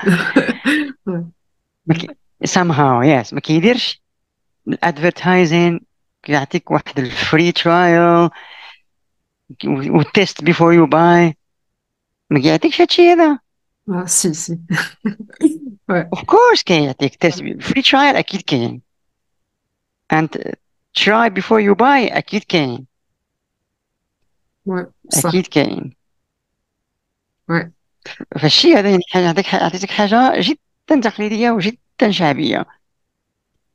يعني 1.86 2.19
somehow 2.46 3.02
yes. 3.02 3.34
ما 3.34 3.40
كيديرش. 3.40 4.02
ال 4.68 4.78
advertising 4.78 5.80
كيعطيك 6.22 6.70
واحد 6.70 6.98
ال 6.98 7.09
free 7.09 7.52
trial 7.52 8.30
و 9.66 9.82
test 9.82 10.44
before 10.44 10.72
you 10.72 10.86
buy 10.86 11.36
ما 12.30 12.40
كيعطيكش 12.40 12.80
هادشي 12.80 13.02
هذا. 13.02 13.38
آه، 13.88 14.04
si 14.06 14.34
si. 14.34 14.58
of 15.90 16.24
course 16.24 16.62
كيعطيك 16.62 17.14
test 17.14 17.42
free 17.60 17.82
trial 17.82 18.16
أكيد 18.16 18.42
كاين. 18.42 18.82
And 20.12 20.28
try 20.98 21.28
before 21.28 21.60
you 21.60 21.74
buy 21.74 22.16
أكيد 22.16 22.44
كاين. 22.44 22.86
أكيد 25.24 25.46
كاين. 25.46 25.94
oui 27.48 27.72
فالشيء 28.40 28.78
هذا 28.78 28.90
يعني 28.90 29.02
يعطيك 29.14 29.52
يعطيك 29.52 29.90
حاجة 29.90 30.32
جدا 30.40 31.10
تقليدية 31.10 31.50
وجدا 31.50 31.76
شعبيه 32.08 32.66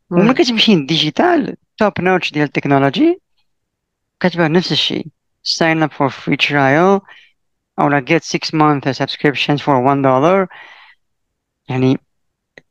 وملي 0.09 0.27
oui 0.27 0.33
كتمشي 0.33 0.75
لل 0.75 0.93
digital 0.93 1.55
top 1.77 2.01
notch 2.01 2.31
ديال 2.31 2.45
التكنولوجي 2.45 3.21
كتبان 4.19 4.51
نفس 4.51 4.71
الشيء 4.71 5.07
sign 5.45 5.83
up 5.83 5.91
for 5.91 6.09
free 6.09 6.37
trial. 6.37 7.01
أو 7.79 7.87
لا 7.89 8.05
get 8.09 8.23
6 8.23 8.39
month 8.57 8.85
subscription 8.93 9.57
for 9.57 9.69
1 9.69 10.01
dollar. 10.01 10.47
يعني 11.69 11.97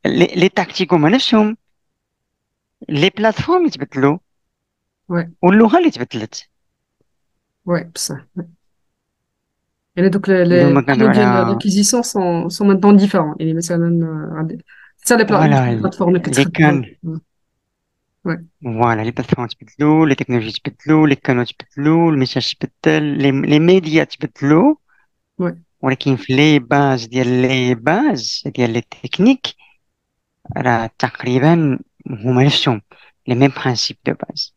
les 0.05 0.25
les 0.25 0.49
tactiques 0.49 0.93
هما 0.93 1.09
نفسهم 1.09 1.57
les 2.89 3.09
plateformes 3.09 3.65
يتبدلوا 3.65 4.17
oui 5.09 5.31
واللغة 5.41 5.77
اللي 5.77 5.91
تبدلت 5.91 6.49
oui 7.65 7.83
بصح 7.83 8.25
يعني 9.95 10.09
دوك 10.09 10.29
لي 10.29 10.43
اللي 10.43 10.63
لي 10.63 10.71
هما 10.71 10.81
كانو 10.81 11.05
كنهضروا 11.05 11.13
ديال 11.13 11.25
على 11.25 11.53
l'acquisition 11.53 12.03
sont 12.03 12.49
sont 12.49 12.67
maintenant 12.67 12.97
différents 12.97 13.35
يعني 13.39 13.53
مثلا 13.53 13.89
آه، 15.31 15.35
غادي 15.41 15.55
حتى 15.55 15.55
لي 15.55 15.57
بلا- 15.57 15.57
فوالا 15.57 15.81
بلاتفورم 15.81 16.09
اللي 16.09 16.19
اللي 16.27 16.45
كتخدم 16.45 16.51
كان 16.53 16.95
oui 18.25 18.47
voilà 18.63 19.01
les 19.01 19.11
plateformes 19.11 19.47
تبدلوا 19.47 20.05
les 20.05 20.15
technologies 20.15 20.61
تبدلوا 20.63 21.07
les 21.07 21.15
canaux 21.15 21.43
تبدلوا 21.43 22.11
ال 22.11 22.16
message 22.16 22.53
تبدل 22.59 23.03
les 23.03 23.31
les 23.31 23.59
médias 23.59 24.03
تبدلوا 24.03 24.75
oui 25.39 25.51
ولكن 25.81 26.15
في 26.15 26.33
les 26.35 26.59
bases 26.59 27.05
ديال 27.05 27.27
لي 27.41 27.75
باز 27.75 28.43
ديال 28.45 28.73
les 28.73 28.81
techniques 28.81 29.47
راه 30.57 30.89
تقريبا 30.99 31.79
هما 32.09 32.43
نفسهم 32.43 32.81
les 33.27 33.35
mêmes 33.35 33.51
principes 33.57 33.97
de 34.07 34.13
base 34.13 34.55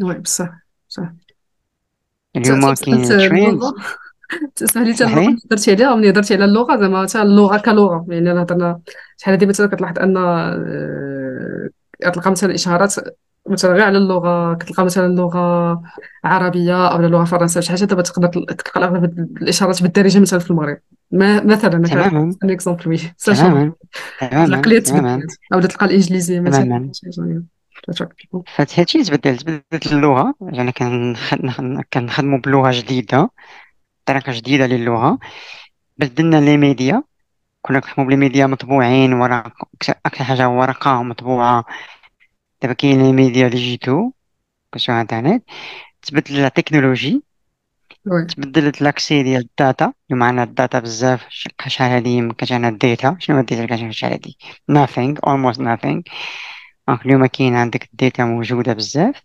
oui 0.00 0.14
بصح 0.18 0.50
بصح 0.88 1.12
اليوم 2.36 2.74
كاين 2.74 3.16
تريند 3.16 3.48
اللغة 3.48 3.74
تسمح 4.56 4.82
لي 4.82 4.94
حتى 4.94 5.04
اللي 5.04 5.36
هضرتي 5.46 5.72
عليها؟ 5.72 5.94
ملي 5.94 6.10
هضرتي 6.10 6.34
على 6.34 6.44
اللغة؟ 6.44 6.76
زعما 6.80 7.02
حتى 7.06 7.22
اللغة 7.22 7.58
كلغة. 7.58 8.06
يعني 8.08 8.32
أنا 8.32 8.42
هضرنا 8.42 8.80
شحال 9.16 9.34
هادي 9.34 9.46
مثلا 9.46 9.66
كتلاحظ 9.66 9.98
أن 9.98 10.16
آه، 10.16 11.68
كتلقى 12.10 12.30
مثلا 12.30 12.54
إشهارات 12.54 12.94
مثلا 13.50 13.72
غير 13.72 13.82
على 13.82 13.98
اللغة 13.98 14.54
كتلقى 14.54 14.84
مثلا 14.84 15.14
لغة 15.14 15.82
عربية 16.24 16.88
أو 16.88 17.00
لغة 17.00 17.24
فرنسية 17.24 17.60
شي 17.60 17.70
حاجة 17.70 17.84
دابا 17.84 18.02
تقدر 18.02 18.28
تل- 18.28 18.46
تلقى 18.46 18.84
أغلب 18.84 19.04
الإشهارات 19.42 19.82
بالدارجة 19.82 20.18
مثلا 20.18 20.38
في 20.38 20.50
المغرب. 20.50 20.78
ما 21.10 21.44
مثلا 21.44 21.78
مثلا 21.78 22.06
un 22.44 22.50
exemple 22.50 22.88
oui 22.88 22.96
change 22.98 23.12
تماما. 23.38 23.72
تماما. 24.20 24.56
تبدلت 24.62 25.38
أو 25.54 25.60
تلقى 25.60 25.86
الإنجليزية 25.86 26.40
مثلا. 26.40 26.90
فهادشي 28.56 29.04
تبدل 29.04 29.36
تبدلت 29.36 29.92
اللغة. 29.92 30.34
يعني 30.40 30.72
كنخ- 30.72 31.80
كنخدموا 31.92 32.38
بلغة 32.38 32.70
جديدة. 32.74 33.30
طريقة 34.06 34.32
جديدة 34.32 34.66
للغة. 34.66 35.18
بدلنا 35.98 36.36
les 36.36 36.56
médias. 36.56 37.02
كنا 37.62 37.80
كنخدموا 37.80 38.06
ب 38.06 38.09
les 38.09 38.16
médias 38.16 38.46
مطبوعين 38.46 39.12
ورق 39.12 39.52
أكثر 40.06 40.24
حاجة 40.24 40.48
ورقة 40.48 41.02
مطبوعة 41.02 41.64
دابا 42.62 42.74
كاين 42.74 43.02
les 43.02 43.12
médias 43.12 43.48
digitaux 43.48 44.10
sur 44.76 44.92
internet 44.92 45.44
تبدل 46.02 46.42
la 46.42 46.48
technologie. 46.48 47.22
تبدلت 48.28 48.82
l'accès 48.82 49.22
ديال 49.22 49.40
ال 49.40 49.49
data. 49.49 49.92
اليوم 50.10 50.22
عندنا 50.22 50.42
ال 50.42 50.49
data 50.49 50.78
بزاف 50.78 51.26
شحال 51.28 51.90
هادي 51.90 52.20
مكانش 52.20 52.52
عندنا 52.52 52.68
ال 52.68 52.78
data 52.78 53.16
شنو 53.20 53.40
ال 53.40 53.45
data 53.45 53.64
اللي 53.64 53.76
كانت 53.76 53.92
شحال 53.92 54.12
هادي؟ 54.12 54.38
Nothing 54.72 55.16
almost 55.30 55.58
nothing. 55.58 56.02
donc 56.88 57.06
اليوم 57.06 57.26
كاين 57.26 57.54
عندك 57.54 57.88
ال 57.92 57.98
data 57.98 58.24
موجودة 58.24 58.72
بزاف. 58.72 59.22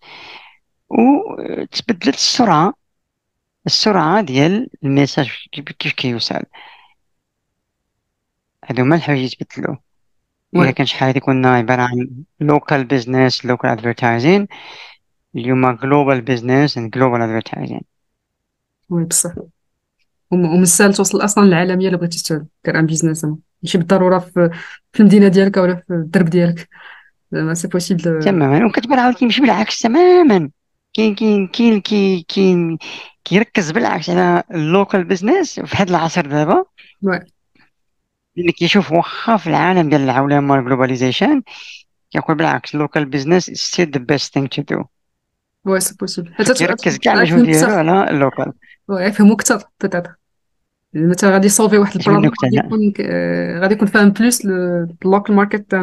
وتبدلت 0.89 2.15
السرعة. 2.15 2.73
السرعة 3.65 4.21
ديال 4.21 4.69
ال 4.83 4.89
message 4.89 5.29
كيف 5.51 5.93
كيوصل؟ 5.93 6.41
هادو 8.65 8.81
هما 8.83 8.95
الحوايج 8.95 9.33
يتبدلو 9.33 9.77
إلا 10.55 10.71
كان 10.71 10.85
شحال 10.85 11.07
هادي 11.07 11.19
كنا 11.19 11.55
عبارة 11.55 11.81
عن 11.81 12.23
local 12.43 12.87
business 12.87 13.49
local 13.51 13.77
advertising. 13.77 14.45
اليوم 15.35 15.77
global 15.77 16.21
business 16.21 16.73
and 16.75 16.89
global 16.97 17.19
advertising. 17.19 17.81
oui 18.89 19.03
بصح. 19.03 19.33
ومن 20.31 20.61
السهل 20.61 20.93
توصل 20.93 21.23
أصلا 21.23 21.45
للعالميه 21.45 21.89
الا 21.89 21.97
بغيتي 21.97 22.39
دير 22.65 22.79
un 22.79 22.85
business 22.85 23.25
ماشي 23.63 23.77
بالضرورة 23.77 24.19
في, 24.19 24.49
في 24.93 24.99
المدينة 24.99 25.27
ديالك 25.27 25.57
ولا 25.57 25.75
في 25.75 25.93
الدرب 25.93 26.25
ديالك. 26.25 26.69
زعما 27.31 27.53
c'est 27.53 27.67
possible 27.67 28.19
تماما. 28.23 28.65
وكتبان 28.65 28.99
عاود 28.99 29.15
كيمشي 29.15 29.41
بالعكس 29.41 29.79
تماما. 29.79 30.49
كاين 30.93 31.15
كاين 31.15 31.47
كاين 31.81 31.81
كاين 32.27 32.77
كيركز 33.23 33.71
بالعكس 33.71 34.09
على 34.09 34.43
ال 34.51 34.60
local 34.60 35.03
business 35.03 35.59
في 35.59 35.77
هذا 35.77 35.89
العصر 35.89 36.21
دابا. 36.21 36.65
لأن 38.35 38.51
كيشوف 38.57 38.91
واخا 38.91 39.37
في 39.37 39.47
العالم 39.47 39.89
ديال 39.89 40.01
العولمة 40.01 40.53
و 40.53 40.59
ال 40.59 40.65
globalization 40.65 41.41
كيقول 42.11 42.37
بالعكس 42.37 42.75
local 42.75 43.05
business 43.05 43.51
still 43.51 43.91
the 43.91 43.99
best 43.99 44.33
thing 44.33 44.47
to 44.47 44.61
do 44.61 44.83
oui 45.65 45.79
c'est 45.79 45.95
possible 45.95 46.33
حتى 46.33 46.53
كيركز 46.53 46.97
كاع 46.97 47.13
المجهود 47.13 47.43
ديالو 47.45 47.73
على 47.73 48.09
ال 48.09 48.16
local 48.16 48.53
و 48.87 49.03
يفهمو 49.03 49.33
أكثر 49.33 49.63
peut-être 49.81 50.15
مثلا 50.93 51.31
غادي 51.31 51.45
يسولفي 51.45 51.77
واحد 51.77 51.95
ال 51.95 51.99
problème 51.99 52.31
غادي 52.43 52.57
يكون 52.57 52.93
غادي 53.61 53.73
يكون 53.73 53.87
فاهم 53.87 54.09
plus 54.09 54.45
ال 54.45 54.60
local 54.60 55.35
market 55.35 55.71
تاع 55.71 55.81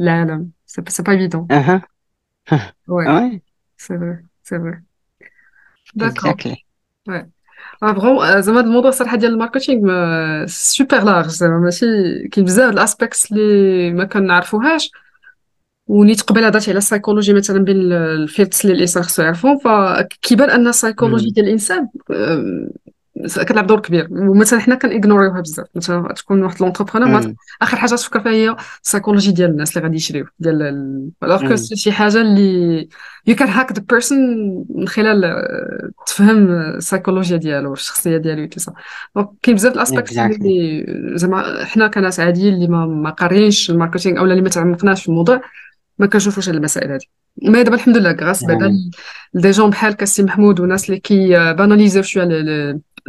العالم. 0.00 0.50
c'est 0.66 0.82
pas 0.82 1.12
évident 1.12 1.48
أها. 1.50 1.82
oui. 2.88 3.42
c'est 3.78 3.98
vrai 3.98 4.24
c'est 4.42 4.58
vrai 4.58 4.82
d'accord 5.94 6.54
oui 7.08 7.30
vraiment 7.80 8.42
زعما 8.42 8.58
هاد 8.58 8.64
الموضوع 8.64 8.88
الصراحه 8.88 9.16
ديال 9.16 9.32
ال 9.32 9.38
marketing 9.38 9.88
super 10.46 11.04
large 11.04 11.28
زعما 11.28 11.58
ماشي 11.58 11.86
كاين 12.28 12.44
بزاف 12.46 12.72
ال 12.72 12.79
aspects 12.79 13.32
اللي 13.32 13.92
ما 13.92 14.04
كنعرفوهاش 14.04 14.90
ونيت 15.86 16.22
قبل 16.22 16.44
هضرتي 16.44 16.70
على 16.70 16.78
السايكولوجي 16.78 17.34
مثلا 17.34 17.64
بين 17.64 17.92
ال 17.92 18.02
fields 18.02 18.64
اللي 18.64 18.76
الانسان 18.76 19.02
خصو 19.02 19.22
يعرفهم 19.22 19.58
فكيبان 19.58 20.50
ان 20.50 20.68
السايكولوجي 20.68 21.30
ديال 21.30 21.46
الانسان 21.46 21.88
كتلعب 23.26 23.66
دور 23.66 23.80
كبير. 23.80 24.08
ومثلا 24.10 24.60
حنا 24.60 24.74
كنيغنوريوها 24.74 25.40
بزاف. 25.40 25.66
مثلا 25.74 26.12
تكون 26.16 26.42
واحد 26.42 26.60
l'entrepreneur 26.60 27.34
آخر 27.62 27.76
حاجة 27.76 27.94
تفكر 27.94 28.20
فيها 28.20 28.32
هي 28.32 28.56
السايكولوجي 28.84 29.32
ديال 29.32 29.50
الناس 29.50 29.76
اللي 29.76 29.86
غادي 29.86 29.96
يشريو 29.96 30.26
ديالو 30.38 30.62
alors 31.22 31.48
que 31.48 31.56
شي 31.56 31.92
حاجة 31.92 32.20
اللي 32.20 32.88
you 33.26 33.36
can 33.36 33.48
hack 33.48 33.72
the 33.72 33.84
person 33.90 34.18
من 34.68 34.88
خلال 34.88 35.24
آه، 35.24 35.90
تفهم 36.06 36.50
السايكولوجيا 36.50 37.36
ديالو 37.36 37.72
الشخصية 37.72 38.16
ديالو 38.16 38.46
tout 38.46 38.60
ça 38.60 38.72
donc 39.16 39.28
كاين 39.42 39.56
بزاف 39.56 39.74
ال 39.74 39.79
aspects 39.79 40.18
اللي 40.18 40.86
زعما 41.14 41.64
حنا 41.64 41.88
كناس 41.88 42.20
عاديين 42.20 42.54
اللي 42.54 42.68
ما, 42.68 42.86
ما 42.86 43.10
قاريينش 43.10 43.70
ال 43.70 43.75
marketing 43.75 44.18
أو 44.18 44.24
اللي 44.24 44.40
ما 44.40 44.48
تعمقناش 44.48 45.02
في 45.02 45.08
الموضوع 45.08 45.40
ما 45.98 46.06
كنشوفوش 46.06 46.48
هاد 46.48 46.54
المسائل 46.54 46.90
هادي. 46.92 47.10
mais 47.42 47.62
دابا 47.62 47.76
الحمد 47.76 47.96
لله 47.96 48.12
grâce 48.12 48.44
بعدا 48.44 48.70
des 49.34 49.50
gens 49.50 49.70
بحال 49.70 49.92
سي 49.92 50.22
محمود 50.22 50.60
وناس 50.60 50.88
اللي 50.88 51.00
كياناليزيو 51.00 52.02
شوية 52.02 52.24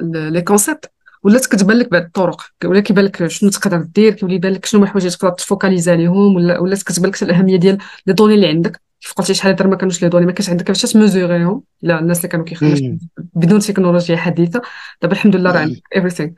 les 0.03 0.41
concepts 0.41 0.91
ولات 1.23 1.45
كتبان 1.45 1.77
لك 1.77 1.91
بعض 1.91 2.01
الطرق. 2.01 2.41
ولا 2.65 2.79
كيبان 2.79 3.05
لك 3.05 3.27
شنو 3.27 3.49
تقدر 3.49 3.77
دير 3.77 4.13
كيولي 4.13 4.35
يبان 4.35 4.53
لك 4.53 4.65
شنو 4.65 4.83
الحوايج 4.83 5.15
تقدر 5.15 5.33
تفوكاليزي 5.33 5.91
عليهم 5.91 6.35
ولا 6.35 6.59
ولات 6.59 6.83
كتبان 6.83 7.09
لك 7.09 7.23
الأهمية 7.23 7.55
ديال 7.55 7.77
les 8.07 8.13
données 8.13 8.35
اللي 8.35 8.47
عندك. 8.47 8.81
كيف 9.01 9.13
قلتي 9.13 9.33
شحال 9.33 9.51
هادي 9.51 9.67
ما 9.67 9.75
كانوش 9.75 10.03
les 10.03 10.09
données 10.09 10.25
ما 10.25 10.31
كانش 10.31 10.49
عندك 10.49 10.65
كيفاش 10.65 10.91
تمزوريهم 10.91 11.63
لا 11.81 11.99
الناس 11.99 12.17
اللي 12.17 12.27
كانوا 12.27 12.45
كيخدموا 12.45 12.97
بدون 13.33 13.59
تكنولوجيا 13.59 14.17
حديثة. 14.17 14.61
دابا 15.01 15.13
الحمد 15.13 15.35
لله 15.35 15.51
راه 15.51 15.59
عندك 15.59 15.81
everything. 15.97 16.29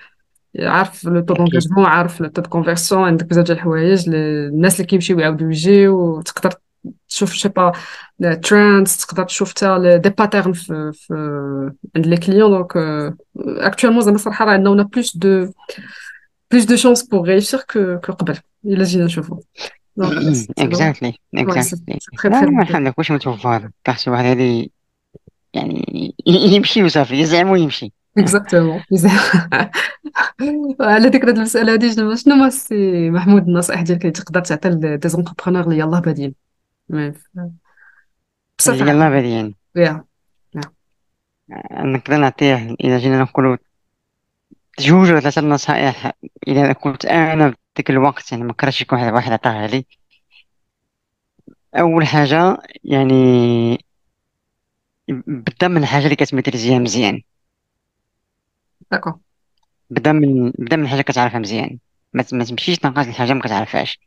عارف 0.60 1.06
le 1.06 1.22
taux 1.22 1.34
d'engagement 1.34 1.86
عارف 1.86 2.22
le 2.22 2.28
taux 2.28 2.42
conversion 2.42 3.04
عندك 3.04 3.26
بزاف 3.26 3.46
ديال 3.46 3.58
الحوايج 3.58 4.10
الناس 4.10 4.76
اللي 4.76 4.88
كيمشيو 4.88 5.20
يعاودوا 5.20 5.48
يجيو 5.48 6.22
تقدر 6.22 6.54
تشوف 7.10 7.34
شي 7.34 7.50
pa- 7.50 7.72
trends 8.44 8.98
تقدر 8.98 9.24
تشوف 9.24 9.50
حتى 9.50 10.00
des 10.04 10.10
patterns 10.10 10.54
في, 10.54 10.92
في 10.94 11.14
عند 11.96 12.08
les 12.08 12.18
clients 12.18 12.52
donc 12.52 12.78
actuellement 13.38 14.02
زعما 14.02 14.18
صراحة 14.18 14.46
راه 14.46 14.52
عندنا 14.52 14.84
plus 14.84 15.18
de 15.18 15.52
plus 16.52 16.64
de 16.64 16.76
chances 16.76 17.04
pour 17.04 17.28
réussir 17.28 17.60
que 17.60 17.98
que 18.00 18.14
قبل. 18.14 18.38
إلا 18.66 18.84
جينا 18.84 19.06
نشوفو. 19.06 19.40
exactly 20.60 21.14
exactly 21.36 22.52
ما 22.52 22.68
عندك 22.70 22.98
واش 22.98 23.12
متوفر. 23.12 23.70
تحت 23.84 24.08
واحد 24.08 24.26
هذه 24.26 24.68
يعني 25.54 26.16
يمشي 26.56 26.84
وصافي. 26.84 27.20
يزعم 27.20 27.50
ويمشي 27.50 27.94
exactement 28.18 28.82
على 30.82 31.08
ذكر 31.08 31.30
هذه 31.30 31.36
المسألة 31.36 31.74
هذه 31.74 32.16
شنو 32.16 32.36
ما 32.36 32.50
سي 32.50 33.10
محمود 33.10 33.48
النصائح 33.48 33.82
ديالك 33.82 34.02
اللي 34.02 34.12
تقدر 34.12 34.42
تعطي 34.42 34.70
ل 34.70 35.10
des 35.10 35.20
entrepreneurs 35.20 35.64
اللي 35.64 35.80
يلاه 35.80 36.00
بادين؟ 36.00 36.47
بصفة 38.60 38.86
يلا 38.90 39.10
بادين 39.10 39.56
يا. 39.76 40.06
نقدر 41.72 42.18
نعطيه 42.18 42.76
إذا 42.84 42.98
جينا 42.98 43.20
نقولوا 43.20 43.58
جوج 44.80 45.12
ولا 45.12 45.20
ثلاثة 45.20 45.42
نصائح 45.42 46.12
إذا 46.48 46.74
كنت 46.74 47.06
أنا 47.06 47.52
في 47.52 47.58
ذاك 47.78 47.90
الوقت 47.90 48.32
يعني 48.32 48.44
ما 48.44 48.54
كرهتش 48.54 48.82
يكون 48.82 49.00
واحد 49.10 49.32
عطاها 49.32 49.68
لي. 49.68 49.86
أول 51.76 52.08
حاجة 52.08 52.58
يعني 52.84 53.86
بدا 55.28 55.68
من 55.68 55.78
الحاجة 55.78 56.04
اللي 56.04 56.16
كتميتريزيها 56.16 56.80
مزيان. 56.80 57.22
داكو 58.92 59.14
بدا 59.90 60.12
من 60.12 60.52
بدا 60.52 60.76
من 60.76 60.88
حاجة 60.88 61.02
كتعرفها 61.02 61.40
مزيان. 61.40 61.80
ما 62.14 62.24
تمشيش 62.24 62.78
تنقص 62.78 63.08
الحاجة 63.08 63.34
ما 63.34 63.42
كتعرفهاش. 63.42 64.00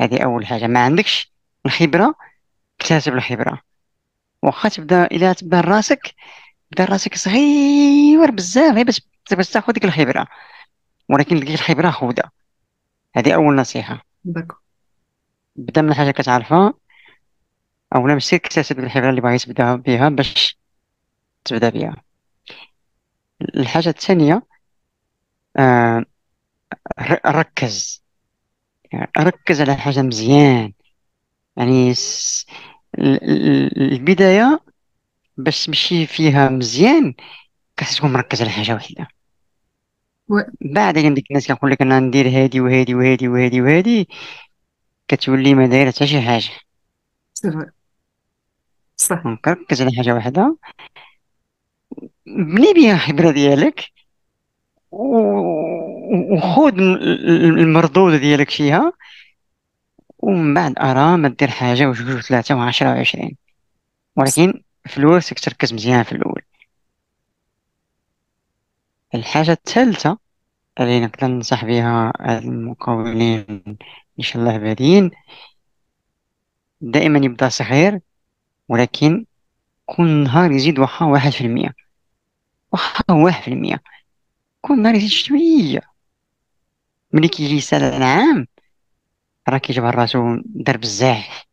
هذه 0.00 0.24
أول 0.24 0.46
حاجة. 0.46 0.66
ما 0.66 0.84
عندكش 0.84 1.32
الخبرة 1.66 2.14
اكتسب 2.80 3.14
الخبرة 3.14 3.60
واخا 4.42 4.68
تبدا 4.68 5.04
إلا 5.04 5.32
تبان 5.32 5.60
راسك 5.60 6.14
بدا 6.72 6.84
راسك 6.84 7.14
صغير 7.14 8.30
بزاف 8.30 8.74
غير 8.74 8.84
باش 8.84 9.02
باش 9.32 9.50
تاخد 9.50 9.74
ديك 9.74 9.84
الخبرة 9.84 10.26
ولكن 11.10 11.40
ديك 11.40 11.50
الخبرة 11.50 11.90
خودة 11.90 12.32
هذه 13.16 13.34
أول 13.34 13.56
نصيحة. 13.56 14.06
داكو 14.24 14.56
بدا 15.56 15.82
من 15.82 15.94
حاجة 15.94 16.10
كتعرفها 16.10 16.74
أولا 17.94 18.14
ماشي 18.14 18.38
تكتسب 18.38 18.78
الخبرة 18.78 19.10
اللي 19.10 19.20
باغي 19.20 19.38
تبدأ 19.38 19.76
بها 19.76 20.08
باش 20.08 20.58
تبدأ 21.44 21.68
بها. 21.70 21.96
الحاجة 23.56 23.88
الثانية 23.88 24.42
آه 25.56 26.04
ركز. 27.26 28.04
يعني 28.92 29.10
ركز 29.18 29.60
على 29.60 29.74
حاجة 29.76 30.02
مزيان. 30.02 30.72
يعني 31.56 31.94
البداية 33.76 34.60
باش 35.36 35.66
تمشي 35.66 36.06
فيها 36.06 36.48
مزيان 36.48 37.14
خاصك 37.80 37.98
تكون 37.98 38.12
مركز 38.12 38.42
على 38.42 38.50
حاجة 38.50 38.72
واحدة 38.72 39.08
بعد 40.60 40.98
ديك 40.98 41.30
الناس 41.30 41.48
كنقول 41.48 41.70
لك 41.70 41.82
أنا 41.82 42.00
ندير 42.00 42.28
هادي 42.28 42.60
وهادي 42.60 42.94
وهادي 42.94 43.28
وهادي 43.28 43.60
وهادي 43.62 44.08
كتولي 45.08 45.54
ما 45.54 45.66
دايرة 45.66 45.90
حتى 45.90 46.06
شي 46.06 46.20
حاجة. 46.20 46.50
صح. 48.96 49.22
دونك 49.24 49.48
ركز 49.48 49.82
على 49.82 49.90
حاجة 49.96 50.14
واحدة 50.14 50.56
بني 52.26 52.72
بها 52.72 52.94
الخبرة 52.94 53.30
ديالك 53.30 53.84
وخذ 54.92 56.78
المردود 57.58 58.20
ديالك 58.20 58.50
فيها. 58.50 58.92
ومن 60.22 60.54
بعد 60.54 60.78
أرى 60.78 61.16
ما 61.16 61.28
دير 61.28 61.48
حاجة 61.50 61.88
وجوج 61.88 62.16
وثلاثة 62.16 62.54
وعشرة 62.54 62.88
وعشرين. 62.88 63.36
ولكن 64.16 64.62
خصك 64.88 65.38
تركز 65.38 65.74
مزيان 65.74 66.02
في 66.02 66.12
الأول. 66.12 66.42
الحاجة 69.14 69.52
الثالثة 69.52 70.18
اللي 70.80 71.00
نقدر 71.00 71.26
ننصح 71.26 71.64
بها 71.64 72.12
المقاولين 72.38 73.62
إن 74.18 74.24
شاء 74.24 74.42
الله 74.42 74.58
بادين 74.58 75.10
دائما 76.80 77.18
يبدأ 77.18 77.48
صغير 77.48 78.00
ولكن 78.68 79.24
كل 79.86 80.24
نهار 80.24 80.50
يزيد 80.52 80.78
وخا 80.78 81.06
واحد 81.06 81.30
في 81.30 81.40
المية. 81.40 81.74
وخا 82.72 83.04
واحد 83.10 83.42
في 83.42 83.48
المية. 83.48 83.82
كل 84.60 84.82
نهار 84.82 84.94
يزيد 84.94 85.08
شوية. 85.10 85.80
ملي 87.12 87.28
كيجي 87.28 87.60
سنة 87.60 87.96
العام 87.96 88.46
راه 89.50 89.58
كيجبر 89.58 89.94
راسو 89.94 90.36
دار 90.44 90.76
بزاف. 90.76 91.44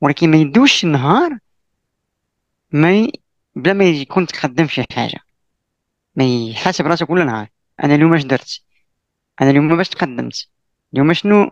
ولكن 0.00 0.30
ما 0.30 0.36
يدوش 0.36 0.84
النهار 0.84 1.38
ما 2.72 2.92
ي... 2.92 3.12
بلا 3.56 3.72
ما 3.72 3.84
يكون 3.84 4.26
تقدم 4.26 4.66
شي 4.66 4.84
حاجة. 4.92 5.20
ما 6.16 6.24
يحاسب 6.24 6.86
راسو 6.86 7.06
كل 7.06 7.26
نهار. 7.26 7.48
أنا 7.84 7.94
اليوم 7.94 8.14
اش 8.14 8.24
درت؟ 8.24 8.60
أنا 9.40 9.50
اليوم 9.50 9.76
باش 9.76 9.88
تقدمت. 9.88 10.48
اليوم 10.92 11.12
شنو 11.12 11.50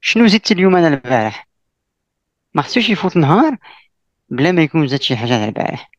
شنو 0.00 0.26
زدت 0.26 0.52
اليوم 0.52 0.76
أنا 0.76 0.88
البارح؟ 0.88 1.48
ما 2.54 2.62
خصوش 2.62 2.90
يفوت 2.90 3.16
نهار 3.16 3.56
بلا 4.28 4.52
ما 4.52 4.62
يكون 4.62 4.88
زاد 4.88 5.02
شي 5.02 5.16
حاجة 5.16 5.34
على 5.34 5.44
البارح. 5.44 5.90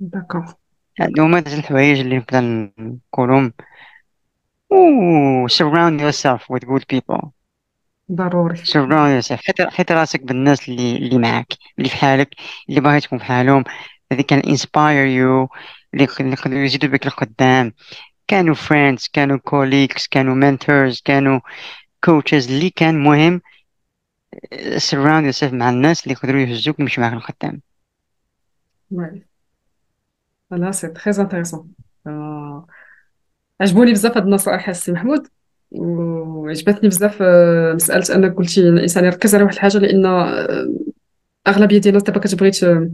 d'accord 0.00 0.52
هادو 1.00 1.22
هما 1.22 1.38
الحوايج 1.38 2.00
اللي 2.00 2.18
نقدر 2.18 2.70
نقولهم. 2.78 3.52
و 4.70 5.48
surround 5.48 6.00
yourself 6.00 6.42
with 6.48 6.64
good 6.66 6.84
people. 6.88 7.33
ضروري. 8.12 8.56
surround 8.56 9.22
yourself 9.22 9.40
حيت 9.46 9.62
حيت 9.62 9.92
راسك 9.92 10.22
بالناس 10.22 10.68
اللي 10.68 10.96
اللي 10.96 11.18
معاك 11.18 11.46
اللي 11.78 11.88
في 11.88 11.96
حالك 11.96 12.28
اللي 12.68 12.80
باغي 12.80 13.00
تكون 13.00 13.18
في 13.18 13.24
حالهم. 13.24 13.64
اللي 14.12 14.22
كان 14.22 14.40
inspire 14.40 15.06
you 15.18 15.48
اللي 15.94 16.04
يق- 16.04 16.20
اللي 16.20 16.32
يقدروا 16.32 16.64
يزيدوا 16.64 16.88
بك 16.90 17.06
لقدام. 17.06 17.72
كانوا 18.26 18.54
friends 18.54 19.08
كانوا 19.12 19.38
colleagues 19.38 20.08
كانوا 20.10 20.34
mentors 20.50 21.02
كانوا 21.04 21.40
coaches. 22.06 22.48
اللي 22.50 22.70
كان 22.70 23.02
مهم 23.02 23.40
surround 24.76 25.32
yourself 25.32 25.52
مع 25.52 25.70
الناس 25.70 26.04
اللي 26.04 26.12
يقدروا 26.12 26.40
يهزوك 26.40 26.78
ويمشي 26.78 27.00
معاك 27.00 27.12
لقدام. 27.12 27.60
là 30.50 30.70
c'est 30.70 30.88
très 30.88 31.22
intéressant 31.22 31.72
عجبوني 33.60 33.92
بزاف 33.92 34.16
هاد 34.16 34.24
النصائح 34.24 34.68
السي 34.68 34.92
محمود. 34.92 35.28
وعجبتني 35.74 36.88
بزاف 36.88 37.18
آه، 37.22 37.72
مسألة 37.72 38.14
أنك 38.14 38.34
قلتي 38.36 38.60
الإنسان 38.60 39.04
يركز 39.04 39.34
على 39.34 39.44
واحد 39.44 39.54
الحاجة 39.54 39.78
لأن 39.78 40.06
آه، 40.06 40.68
أغلبية 41.48 41.78
ديال 41.78 41.88
الناس 41.88 42.02
دابا 42.02 42.20
كتبغي 42.20 42.50
ما 42.62 42.90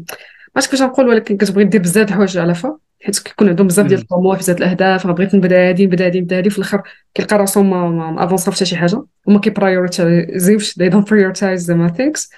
عرفتش 0.57 0.71
كيفاش 0.71 0.83
نقول 0.83 1.09
ولكن 1.09 1.37
كتبغي 1.37 1.65
دير 1.65 1.81
بزاف 1.81 2.07
د 2.07 2.09
الحوايج 2.09 2.39
à 2.39 2.44
la 2.44 2.55
fois 2.55 2.77
حيت 3.03 3.19
كيكون 3.19 3.49
عندهم 3.49 3.67
بزاف 3.67 3.87
ديال. 3.87 4.01
الطموح 4.01 4.39
بزاف 4.39 4.63
راه 5.07 5.13
بغيت 5.13 5.35
نبدأ 5.35 5.69
هادي 5.69 5.87
نبدأ 5.87 6.07
هادي 6.07 6.21
نبدأ 6.21 6.39
هادي 6.39 6.51
في 6.51 6.59
الآخر 6.59 6.83
كيلقى 7.15 7.39
راسو 7.39 7.63
ما 7.63 8.25
افونسا 8.25 8.51
في 8.51 8.57
حتى 8.57 8.65
شي 8.65 8.77
حاجة 8.77 9.03
وما 9.27 9.41
كيبرايورتيزيوش 9.41 10.73
they 10.73 10.93
don't 10.93 11.05
prioritize 11.05 11.55
زعما 11.55 11.89
things 11.89 12.31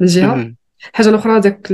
من 0.00 0.06
جهة 0.06 0.34
مم. 0.34 0.56
الحاجة 0.90 1.08
الأخرى 1.08 1.40
داك 1.40 1.68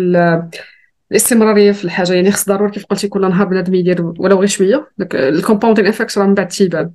الاستمرارية 1.10 1.72
في 1.72 1.84
الحاجة 1.84 2.12
يعني 2.12 2.30
خص 2.30 2.48
ضروري 2.48 2.70
كيف 2.70 2.84
قلتي 2.84 3.08
كل 3.08 3.20
نهار 3.20 3.46
بنادم 3.46 3.74
يدير 3.74 4.12
ولو 4.18 4.38
غير 4.38 4.46
شوية. 4.46 4.90
داك 4.98 5.14
ال 5.14 5.20
compounding 5.20 5.86
effect 5.86 6.18
راه 6.18 6.26
من 6.26 6.34
بعد 6.34 6.48
تيبان 6.48 6.90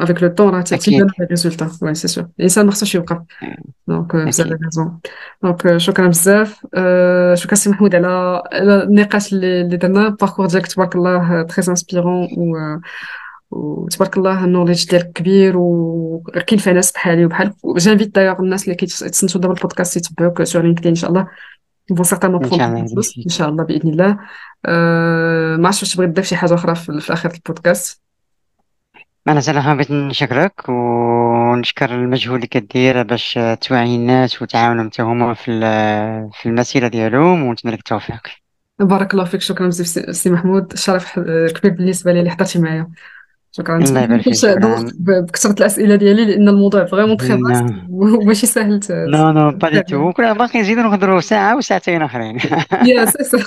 avec 0.00 0.22
le 0.22 0.28
temps 0.28 0.54
راه 0.54 0.60
تيبان 0.60 1.08
أكيد. 1.08 1.10
ال 1.20 1.26
résultat 1.26 1.70
oui 1.82 1.94
c'est 1.94 2.08
sûr 2.08 2.26
الإنسان 2.38 2.66
ما 2.66 2.72
خصوش 2.72 2.94
يوقف. 2.94 3.18
donc 3.88 4.16
بزاف 4.16 4.46
أكيد. 4.46 4.58
raison 4.64 4.98
donc 5.42 5.76
شكرا 5.76 6.08
بزاف. 6.08 6.66
آه، 6.74 7.34
شكرا 7.34 7.54
سي 7.54 7.70
محمود 7.70 7.94
على 7.94 8.42
النقاش 8.52 9.32
اللي 9.32 9.76
درنا 9.76 10.06
ال 10.06 10.10
parcours 10.10 10.46
ديالك 10.46 10.66
تبارك 10.66 10.96
الله 10.96 11.42
très 11.42 11.64
inspirant 11.68 12.28
و 12.36 12.78
وتبارك 13.50 14.16
الله 14.16 14.44
ال 14.44 14.49
knowledge 14.49 14.90
ديالك 14.90 15.12
كبير 15.12 15.54
وكاين 15.56 16.58
فيها 16.60 16.72
ناس 16.72 16.92
بحالي 16.92 17.24
وبحالك 17.24 17.54
j'invite 17.76 18.14
d'ailleurs 18.14 18.40
الناس 18.40 18.64
اللي 18.64 18.74
كيتسنتو 18.74 19.38
دابا 19.38 19.54
البودكاست 19.54 19.96
يتبعوك 19.96 20.42
sur 20.42 20.62
LinkedIn 20.62 20.88
إن 20.88 20.94
شاء 20.94 21.10
الله. 21.10 21.26
bon 21.90 22.04
إن 22.42 22.50
بخون 22.50 22.58
شاء 22.58 22.68
الله 22.68 22.80
ان 23.26 23.30
شاء 23.30 23.48
الله 23.48 23.64
باذن 23.64 23.90
الله 23.90 24.18
أه 24.66 25.56
ما 25.56 25.66
عرفتش 25.66 25.82
واش 25.82 25.94
تبغي 25.94 26.06
تضيف 26.06 26.26
شي 26.26 26.36
حاجة 26.36 26.54
أخرى 26.54 26.74
في, 26.74 27.00
في 27.00 27.12
اخر 27.12 27.30
البودكاست 27.34 28.02
أنا 29.28 29.40
صراحة 29.40 29.70
حبيت 29.70 29.90
نشكرك 29.90 30.68
ونشكر 30.68 31.94
المجهود 31.94 32.34
اللي 32.34 32.46
كدير 32.46 33.02
باش 33.02 33.38
توعي 33.60 33.96
الناس 33.96 34.42
وتعاونوا 34.42 34.84
نتا 34.84 35.02
هما 35.02 35.34
في 35.34 35.60
في 36.32 36.46
المسيرة 36.48 36.88
ديالهم 36.88 37.42
ونتمنى 37.42 37.74
لك 37.74 37.78
التوفيق 37.80 38.20
بارك 38.78 39.14
الله 39.14 39.24
فيك 39.24 39.40
شكرا 39.40 39.66
بزاف 39.66 40.16
سي 40.16 40.30
محمود 40.30 40.72
الشرف 40.72 41.04
ح- 41.04 41.20
كبير 41.56 41.70
بالنسبة 41.72 42.12
لي 42.12 42.18
اللي 42.20 42.30
حضرتي 42.30 42.58
معايا 42.58 42.90
شكرا. 43.52 43.76
الله 43.76 44.00
يبارك 44.00 44.22
فيك 44.22 44.44
دوختك 44.44 44.94
بكثرة 44.98 45.52
الأسئلة 45.52 45.96
ديالي 45.96 46.24
لأن 46.24 46.48
الموضوع 46.48 46.84
vraiment 46.84 47.16
très 47.16 47.28
vaste 47.28 47.64
là 47.64 47.88
وماشي 47.90 48.46
سهل 48.46 48.80
non 48.90 49.32
non 49.32 49.50
pas 49.50 49.70
du 49.70 49.82
tout 49.82 50.12
كنا 50.12 50.32
باقي 50.32 50.60
نزيدو 50.60 50.82
نهضروا 50.82 51.20
ساعة 51.20 51.56
وساعتين 51.56 52.02
آخرين. 52.02 52.38
يا 52.84 53.04
سي 53.04 53.24
سي 53.24 53.44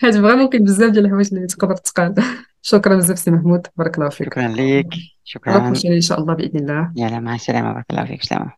حيت 0.00 0.16
vraiment 0.16 0.48
كاين 0.48 0.64
بزاف 0.64 0.90
ديال 0.90 1.04
الحوايج 1.04 1.34
اللي 1.34 1.46
تقدر 1.46 1.76
تقال. 1.76 2.14
شكرا 2.62 2.96
بزاف 2.96 3.18
سي 3.18 3.30
محمود. 3.30 3.66
بارك 3.76 3.98
الله 3.98 4.08
فيك. 4.08 4.26
شكرا 4.26 4.48
ليك. 4.48 4.88
شكرا. 5.24 5.68
إن 5.68 6.00
شاء 6.00 6.20
الله 6.20 6.34
بإذن 6.34 6.60
الله. 6.60 6.92
يلا 6.96 7.20
مع 7.20 7.34
السلامة. 7.34 7.72
بارك 7.72 7.86
الله 7.90 8.04
فيك 8.04 8.22
سلام 8.22 8.50